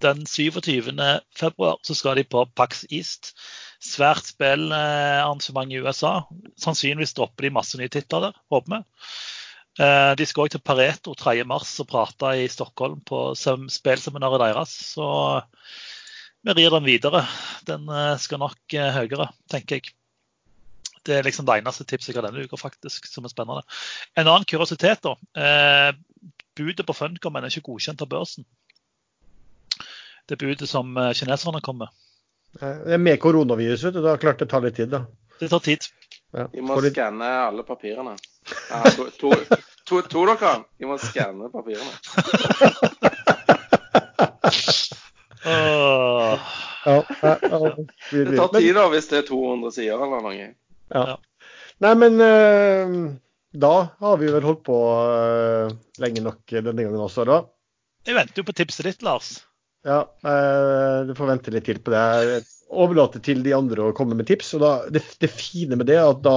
den 0.03 0.21
27. 0.25 0.93
februar 1.35 1.77
så 1.83 1.95
skal 1.97 2.15
de 2.19 2.23
på 2.23 2.45
Pax 2.55 2.85
East. 2.91 3.33
Svært 3.83 4.25
spillarrangement 4.27 5.71
i 5.71 5.79
USA. 5.83 6.21
Sannsynligvis 6.59 7.13
dropper 7.17 7.47
de 7.47 7.53
masse 7.55 7.77
nye 7.79 7.91
titler 7.91 8.27
der, 8.29 8.39
håper 8.51 8.75
vi. 8.77 8.81
Eh, 9.79 10.13
De 10.19 10.25
skal 10.27 10.45
òg 10.47 10.51
til 10.55 10.63
Pareto 10.65 11.13
3. 11.15 11.43
mars 11.47 11.71
og 11.79 11.87
prate 11.91 12.33
i 12.43 12.47
Stockholm 12.51 12.99
på 13.07 13.33
sem- 13.39 13.69
spillseminaret 13.71 14.41
deres. 14.43 14.73
Så 14.95 15.05
vi 16.43 16.55
rir 16.55 16.71
den 16.75 16.85
videre. 16.87 17.25
Den 17.67 17.87
eh, 17.89 18.17
skal 18.19 18.39
nok 18.43 18.75
eh, 18.75 18.91
høyere, 18.95 19.29
tenker 19.51 19.79
jeg. 19.79 19.93
Det 21.09 21.15
er 21.17 21.25
liksom 21.25 21.47
det 21.49 21.55
eneste 21.63 21.85
tipset 21.89 22.11
jeg 22.13 22.19
har 22.19 22.27
denne 22.29 22.43
uka, 22.45 22.57
faktisk, 22.61 23.07
som 23.09 23.25
er 23.25 23.31
spennende. 23.33 23.63
En 24.15 24.27
annen 24.29 24.45
kuriositet, 24.49 25.01
da. 25.01 25.15
Eh, 25.33 25.93
budet 26.59 26.85
på 26.85 26.93
Funcom 26.93 27.39
er 27.39 27.47
ikke 27.49 27.65
godkjent 27.71 28.03
av 28.05 28.11
børsen. 28.11 28.45
Det 30.29 30.37
budet 30.37 30.69
som 30.69 30.91
eh, 31.01 31.13
kineserne 31.17 31.63
kom 31.65 31.81
med. 31.81 31.89
Eh, 32.61 32.83
Det 32.85 32.93
er 32.99 33.01
med 33.01 33.17
koronavirus, 33.23 33.87
vet 33.87 33.97
du. 33.97 34.03
Da 34.05 34.17
klart 34.21 34.39
det 34.43 34.49
tar 34.53 34.61
litt 34.67 34.77
tid, 34.77 34.91
da. 34.93 35.03
Det 35.39 35.49
tar 35.49 35.63
tid. 35.65 35.87
Ja. 36.37 36.45
De 36.53 36.61
må 36.61 36.77
litt- 36.83 36.93
skanne 36.93 37.25
alle 37.47 37.63
papirene. 37.65 38.13
Ja, 38.69 38.83
to, 38.93 39.09
to, 39.17 39.31
to, 39.89 40.01
to 40.13 40.25
dere, 40.29 40.53
de 40.77 40.85
må 40.89 40.99
skanne 41.01 41.49
papirene. 41.49 41.93
oh. 45.45 46.39
Ja, 46.85 47.03
ja, 47.21 47.37
ja. 47.41 47.75
Det 48.11 48.37
tar 48.37 48.47
tid 48.59 48.75
da, 48.75 48.85
hvis 48.93 49.07
det 49.11 49.17
er 49.23 49.27
200 49.27 49.71
sider 49.75 49.99
eller 50.05 50.21
noe. 50.23 50.49
Ja. 50.93 51.17
Nei, 51.83 51.93
men 51.95 52.19
uh, 52.19 52.95
da 53.55 53.73
har 54.01 54.17
vi 54.19 54.31
vel 54.33 54.45
holdt 54.45 54.65
på 54.67 54.77
uh, 54.77 55.71
lenge 56.01 56.23
nok 56.25 56.55
denne 56.57 56.83
gangen 56.83 57.05
også, 57.05 57.25
da. 57.29 57.43
Jeg 58.07 58.17
venter 58.17 58.41
jo 58.41 58.47
på 58.47 58.55
tipset 58.57 58.87
ditt, 58.89 59.05
Lars. 59.05 59.37
Ja, 59.87 60.01
uh, 60.25 61.07
du 61.07 61.13
får 61.15 61.31
vente 61.33 61.53
litt 61.55 61.67
til 61.69 61.79
på 61.83 61.93
det. 61.93 62.41
Jeg 62.69 62.77
Overlate 62.85 63.17
til 63.25 63.39
de 63.41 63.53
andre 63.57 63.87
å 63.89 63.93
komme 63.97 64.13
med 64.13 64.27
tips. 64.29 64.51
og 64.53 64.61
da, 64.61 64.73
det, 64.93 65.01
det 65.19 65.31
fine 65.33 65.73
med 65.79 65.87
det 65.89 65.95
er 65.97 66.11
at 66.11 66.19
da 66.21 66.35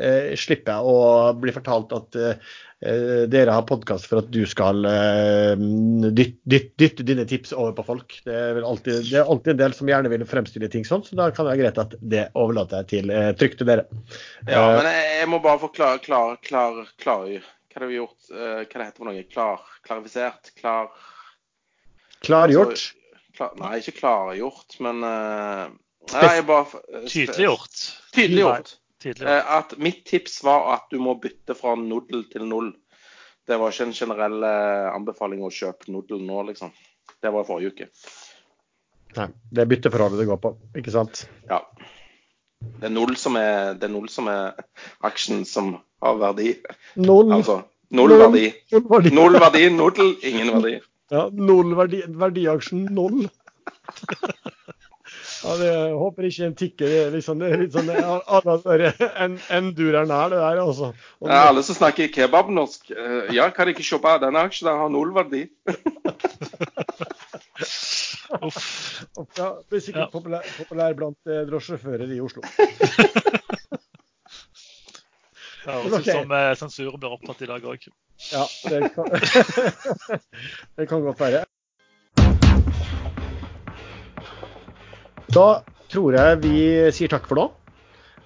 eh, 0.00 0.32
slipper 0.38 0.72
jeg 0.72 0.88
å 0.88 1.34
bli 1.36 1.52
fortalt 1.52 1.92
at 1.92 2.16
eh, 2.16 2.54
dere 3.28 3.52
har 3.52 3.64
podkast 3.68 4.08
for 4.08 4.22
at 4.22 4.30
du 4.32 4.40
skal 4.48 4.84
eh, 4.88 5.52
dytte, 6.16 6.40
dytte, 6.48 6.72
dytte 6.80 7.06
dine 7.08 7.26
tips 7.28 7.52
over 7.52 7.74
på 7.76 7.84
folk. 7.90 8.16
Det 8.24 8.32
er, 8.32 8.62
alltid, 8.64 9.04
det 9.10 9.20
er 9.20 9.28
alltid 9.28 9.52
en 9.52 9.60
del 9.60 9.76
som 9.76 9.92
gjerne 9.92 10.12
vil 10.12 10.24
fremstille 10.28 10.72
ting 10.72 10.84
sånn, 10.88 11.04
så 11.04 11.16
da 11.18 11.28
kan 11.28 11.44
det 11.44 11.54
være 11.54 11.62
greit 11.66 11.80
at 11.84 11.96
det 12.00 12.26
overlater 12.32 12.80
jeg 12.80 12.90
til 12.94 13.12
eh, 13.12 13.30
trygt 13.36 13.60
til 13.60 13.68
dere. 13.68 13.86
Ja, 14.48 14.64
Eh, 14.66 14.80
men 14.80 14.88
jeg, 14.90 15.06
jeg 15.20 15.30
må 15.32 15.44
bare 15.44 15.60
få 15.60 15.72
klar, 15.76 16.00
klar, 16.04 16.36
klar, 16.44 16.86
klar 17.02 17.28
Hva 17.28 17.82
har 17.82 17.90
vi 17.90 18.00
gjort? 18.00 18.18
Eh, 18.32 18.62
Hva 18.64 18.78
det 18.80 18.86
heter 18.86 19.00
for 19.02 19.08
noe? 19.10 19.24
Klar, 19.28 19.64
klarifisert? 19.84 20.54
Klar 20.56 20.88
Klargjort. 22.24 22.72
altså, 22.72 23.05
klar, 23.36 23.52
Nei, 23.60 23.76
ikke 23.80 23.96
klargjort, 24.00 24.78
men 24.84 25.04
uh, 25.04 25.68
Nei, 26.12 26.42
bare 26.46 26.80
eh, 26.94 27.06
Tydeliggjort. 27.10 27.78
Tydeliggjort. 28.14 28.74
Tydeliggjort. 29.02 29.30
Eh, 29.32 29.54
At 29.58 29.76
mitt 29.82 30.04
tips 30.06 30.38
var 30.46 30.68
at 30.76 30.86
du 30.90 31.00
må 31.02 31.16
bytte 31.22 31.56
fra 31.58 31.74
nodel 31.78 32.26
til 32.32 32.46
null. 32.46 32.72
Det 33.46 33.58
var 33.60 33.74
ikke 33.74 33.88
en 33.88 33.94
generell 33.94 34.40
uh, 34.42 34.94
anbefaling 34.94 35.42
å 35.46 35.52
kjøpe 35.54 35.90
nuddel 35.94 36.22
nå, 36.26 36.42
liksom. 36.50 36.72
Det 37.22 37.30
var 37.34 37.44
i 37.44 37.48
forrige 37.48 37.74
uke. 37.74 37.90
Nei, 39.16 39.28
det 39.54 39.62
er 39.62 39.70
bytteforholdet 39.70 40.20
det 40.20 40.28
går 40.28 40.40
på, 40.42 40.52
ikke 40.76 40.92
sant? 40.94 41.24
Ja. 41.48 41.60
Det 42.80 42.88
er 42.88 42.92
null 42.92 43.14
som 43.20 43.36
er, 43.38 43.76
det 43.78 43.88
null 43.92 44.08
som 44.12 44.28
er 44.32 44.56
aksjen 45.06 45.44
som 45.48 45.76
har 46.02 46.18
verdi. 46.20 46.56
Null, 46.98 47.30
Altså 47.36 47.60
null 47.94 48.16
verdi. 48.18 48.48
null 48.72 48.88
verdi. 48.90 49.12
Null 49.14 49.38
verdi, 49.40 49.62
ingen 50.26 50.52
verdi. 50.56 50.74
Ja, 51.14 51.28
null 51.30 51.74
verdi, 51.78 52.00
verdiaksjen 52.18 52.88
null. 52.94 53.26
Ja, 55.44 55.52
det 55.60 55.66
jeg 55.68 55.92
håper 56.00 56.26
ikke 56.26 56.46
en 56.48 56.54
tikker. 56.58 56.88
Det 56.90 57.00
er 57.04 57.12
liksom, 57.14 57.38
det 57.42 57.50
er 57.52 57.60
litt 57.60 57.74
sånn 57.76 57.90
alle 57.92 58.88
en, 59.22 59.36
Endureren 59.54 60.10
er 60.10 60.32
det 60.32 60.40
der, 60.40 60.60
altså. 60.64 60.88
Og 61.22 61.30
Ja, 61.30 61.44
alle 61.52 61.62
som 61.66 61.76
snakker 61.78 62.10
kebabnorsk, 62.14 62.90
eh, 62.90 63.30
ja, 63.36 63.46
kan 63.54 63.70
ikke 63.70 63.86
kjøpe 63.86 64.16
denne 64.24 64.42
aksjen? 64.48 64.66
Den 64.70 64.80
har 64.82 64.90
null 64.90 65.12
verdi. 65.14 65.44
Uff. 68.42 68.58
Ja, 69.38 69.52
blir 69.70 69.80
sikkert 69.84 70.08
Ja. 70.08 70.10
populær, 70.12 70.42
populær 70.58 70.96
blant 70.98 71.30
eh, 71.30 71.44
drosjesjåfører 71.48 72.10
i 72.16 72.20
Oslo. 72.24 72.42
Det 75.66 75.74
høres 75.74 75.98
ut 75.98 76.08
som 76.12 76.32
eh, 76.38 76.52
sensuren 76.54 77.00
blir 77.02 77.14
opptatt 77.16 77.42
i 77.42 77.50
dag 77.50 77.64
òg. 77.66 77.86
Ja, 78.30 78.44
det 78.70 78.92
kan, 78.94 79.08
det 80.78 80.86
kan 80.86 81.02
godt 81.02 81.20
være. 81.20 81.44
Da 85.34 85.46
tror 85.90 86.14
jeg 86.14 86.42
vi 86.44 86.58
sier 86.94 87.10
takk 87.10 87.26
for 87.26 87.40
nå. 87.40 87.46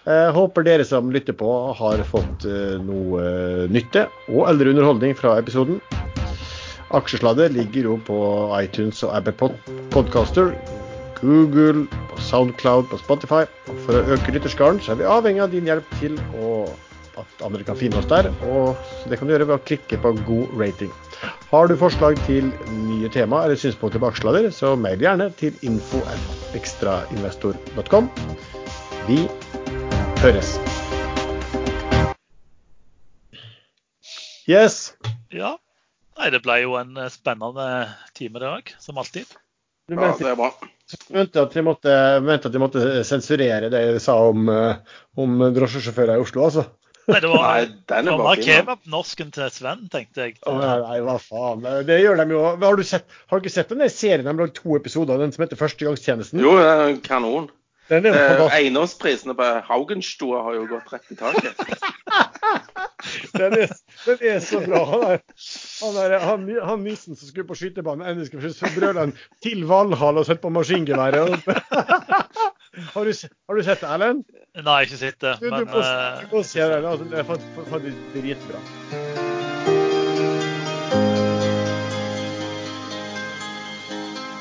Jeg 0.05 0.33
håper 0.37 0.65
dere 0.65 0.85
som 0.89 1.11
lytter 1.13 1.37
på, 1.37 1.49
har 1.77 2.05
fått 2.09 2.45
eh, 2.49 2.77
noe 2.81 3.25
eh, 3.25 3.65
nytte 3.73 4.07
og 4.29 4.47
eller 4.49 4.73
underholdning 4.73 5.17
fra 5.17 5.39
episoden. 5.41 5.81
Aksjesladder 6.97 7.53
ligger 7.55 7.89
jo 7.89 7.97
på 8.05 8.21
iTunes 8.59 9.01
og 9.07 9.13
Apple 9.17 9.53
Podcaster, 9.95 10.53
Google, 11.21 11.85
på 12.11 12.21
Soundcloud, 12.29 12.89
på 12.91 12.99
Spotify. 13.01 13.45
Og 13.71 13.83
for 13.87 13.97
å 13.97 14.17
øke 14.17 14.35
lytterskaren 14.35 14.81
så 14.83 14.93
er 14.95 15.03
vi 15.03 15.09
avhengig 15.09 15.45
av 15.45 15.53
din 15.55 15.69
hjelp 15.71 15.93
til 16.01 16.17
å, 16.41 16.65
at 17.23 17.43
andre 17.47 17.65
kan 17.67 17.77
finne 17.79 17.99
oss 18.01 18.09
der. 18.11 18.25
Og 18.49 18.65
det 19.11 19.17
kan 19.19 19.27
du 19.29 19.33
gjøre 19.35 19.49
ved 19.51 19.59
å 19.59 19.67
klikke 19.71 19.97
på 20.03 20.09
god 20.27 20.47
rating. 20.61 20.93
Har 21.51 21.65
du 21.67 21.75
forslag 21.79 22.15
til 22.27 22.45
nye 22.87 23.09
tema 23.13 23.37
eller 23.45 23.57
synspunkter 23.61 24.01
på 24.03 24.11
aksjelader, 24.13 24.45
så 24.55 24.69
mail 24.79 25.01
gjerne 25.03 25.27
til 25.41 25.53
info.ekstrainvestor.com. 25.67 28.05
Vi 29.09 29.19
høres. 30.23 30.49
Yes. 34.51 34.75
Ja. 35.31 35.55
Nei, 36.21 36.29
det 36.35 36.43
ble 36.45 36.59
jo 36.65 36.75
en 36.81 36.97
eh, 37.01 37.11
spennende 37.13 37.67
time, 38.19 38.41
det 38.41 38.49
dag, 38.49 38.75
som 38.83 38.99
alltid. 39.01 39.31
Du 39.89 39.97
Ja, 39.97 40.11
det 40.19 40.29
er 40.29 40.37
bra. 40.39 40.51
mente, 41.11 41.43
at 41.43 41.57
vi 41.57 41.63
måtte, 41.63 41.93
mente 42.23 42.51
at 42.51 42.55
vi 42.55 42.63
måtte 42.63 43.05
sensurere 43.07 43.71
det 43.73 43.81
jeg 43.81 44.03
sa 44.05 44.19
om, 44.29 44.49
eh, 44.53 44.77
om 45.17 45.39
drosjesjåfører 45.55 46.19
i 46.19 46.25
Oslo, 46.25 46.45
altså. 46.45 46.67
Nei, 47.09 47.21
det 47.21 47.31
var, 47.31 47.43
Nei, 47.43 47.61
den 47.67 48.07
det 48.07 48.13
er 48.13 48.19
var 48.19 48.27
bare 48.27 48.45
kebabnorsken 48.45 49.31
til 49.35 49.53
Sven, 49.55 49.87
tenkte 49.93 50.27
jeg. 50.27 50.37
Å, 50.47 50.57
nei, 50.59 50.75
nei, 50.85 50.99
hva 51.07 51.17
faen. 51.23 51.65
Det 51.89 51.97
gjør 52.03 52.21
de 52.21 52.37
jo. 52.37 52.43
Har 52.63 52.77
du, 52.79 52.85
sett, 52.87 53.09
har 53.31 53.41
du 53.41 53.47
ikke 53.47 53.55
sett 53.57 53.73
den 53.73 53.87
serien 53.91 54.29
de 54.29 54.37
har 54.45 54.53
to 54.55 54.77
episoder 54.79 55.17
av, 55.17 55.25
den 55.25 55.35
som 55.35 55.47
heter 55.47 55.59
Førstegangstjenesten? 55.61 56.43
Jo, 56.45 56.59
det 56.61 56.69
er 56.69 56.85
en 56.91 57.01
kanon. 57.05 57.49
Den 57.91 58.07
er 58.07 58.15
Eh. 58.15 58.55
Eiendomsprisene 58.55 59.35
på 59.35 59.47
Haugenstua 59.67 60.45
har 60.47 60.55
jo 60.61 60.67
gått 60.71 60.93
rett 60.93 61.11
i 61.11 61.17
taket. 61.19 61.65
Den 63.33 63.55
er, 63.57 63.71
den 64.05 64.19
er 64.29 64.41
så 64.45 64.61
bra. 64.61 64.81
Han, 64.91 65.03
er, 65.09 65.21
han, 65.81 65.97
er, 66.05 66.15
han, 66.21 66.43
han 66.69 66.83
nissen 66.85 67.17
som 67.17 67.31
skulle 67.31 67.49
på 67.49 67.57
skytebanen, 67.57 68.05
endelig 68.05 68.53
brøler 68.75 69.01
han 69.07 69.15
til 69.43 69.65
Valhall 69.69 70.21
og 70.21 70.27
sette 70.29 70.43
på 70.45 70.53
maskingeværet. 70.53 71.49
Har 72.77 73.05
du, 73.05 73.13
har 73.49 73.57
du 73.57 73.63
sett 73.67 73.81
det, 73.81 73.89
Erlend? 73.91 74.23
Nei, 74.63 74.77
ikke 74.87 75.01
sett 75.01 75.19
det. 75.23 75.35
Du, 75.41 75.49
du, 75.49 75.57
Men 75.57 75.67
må, 75.73 75.83
eh, 75.83 76.23
du 76.23 76.37
må 76.37 76.45
se 76.47 76.63
den. 76.63 76.87
Altså, 76.87 77.09
det 77.11 77.19
er 77.19 77.29
faktisk 77.75 78.07
dritbra. 78.15 79.30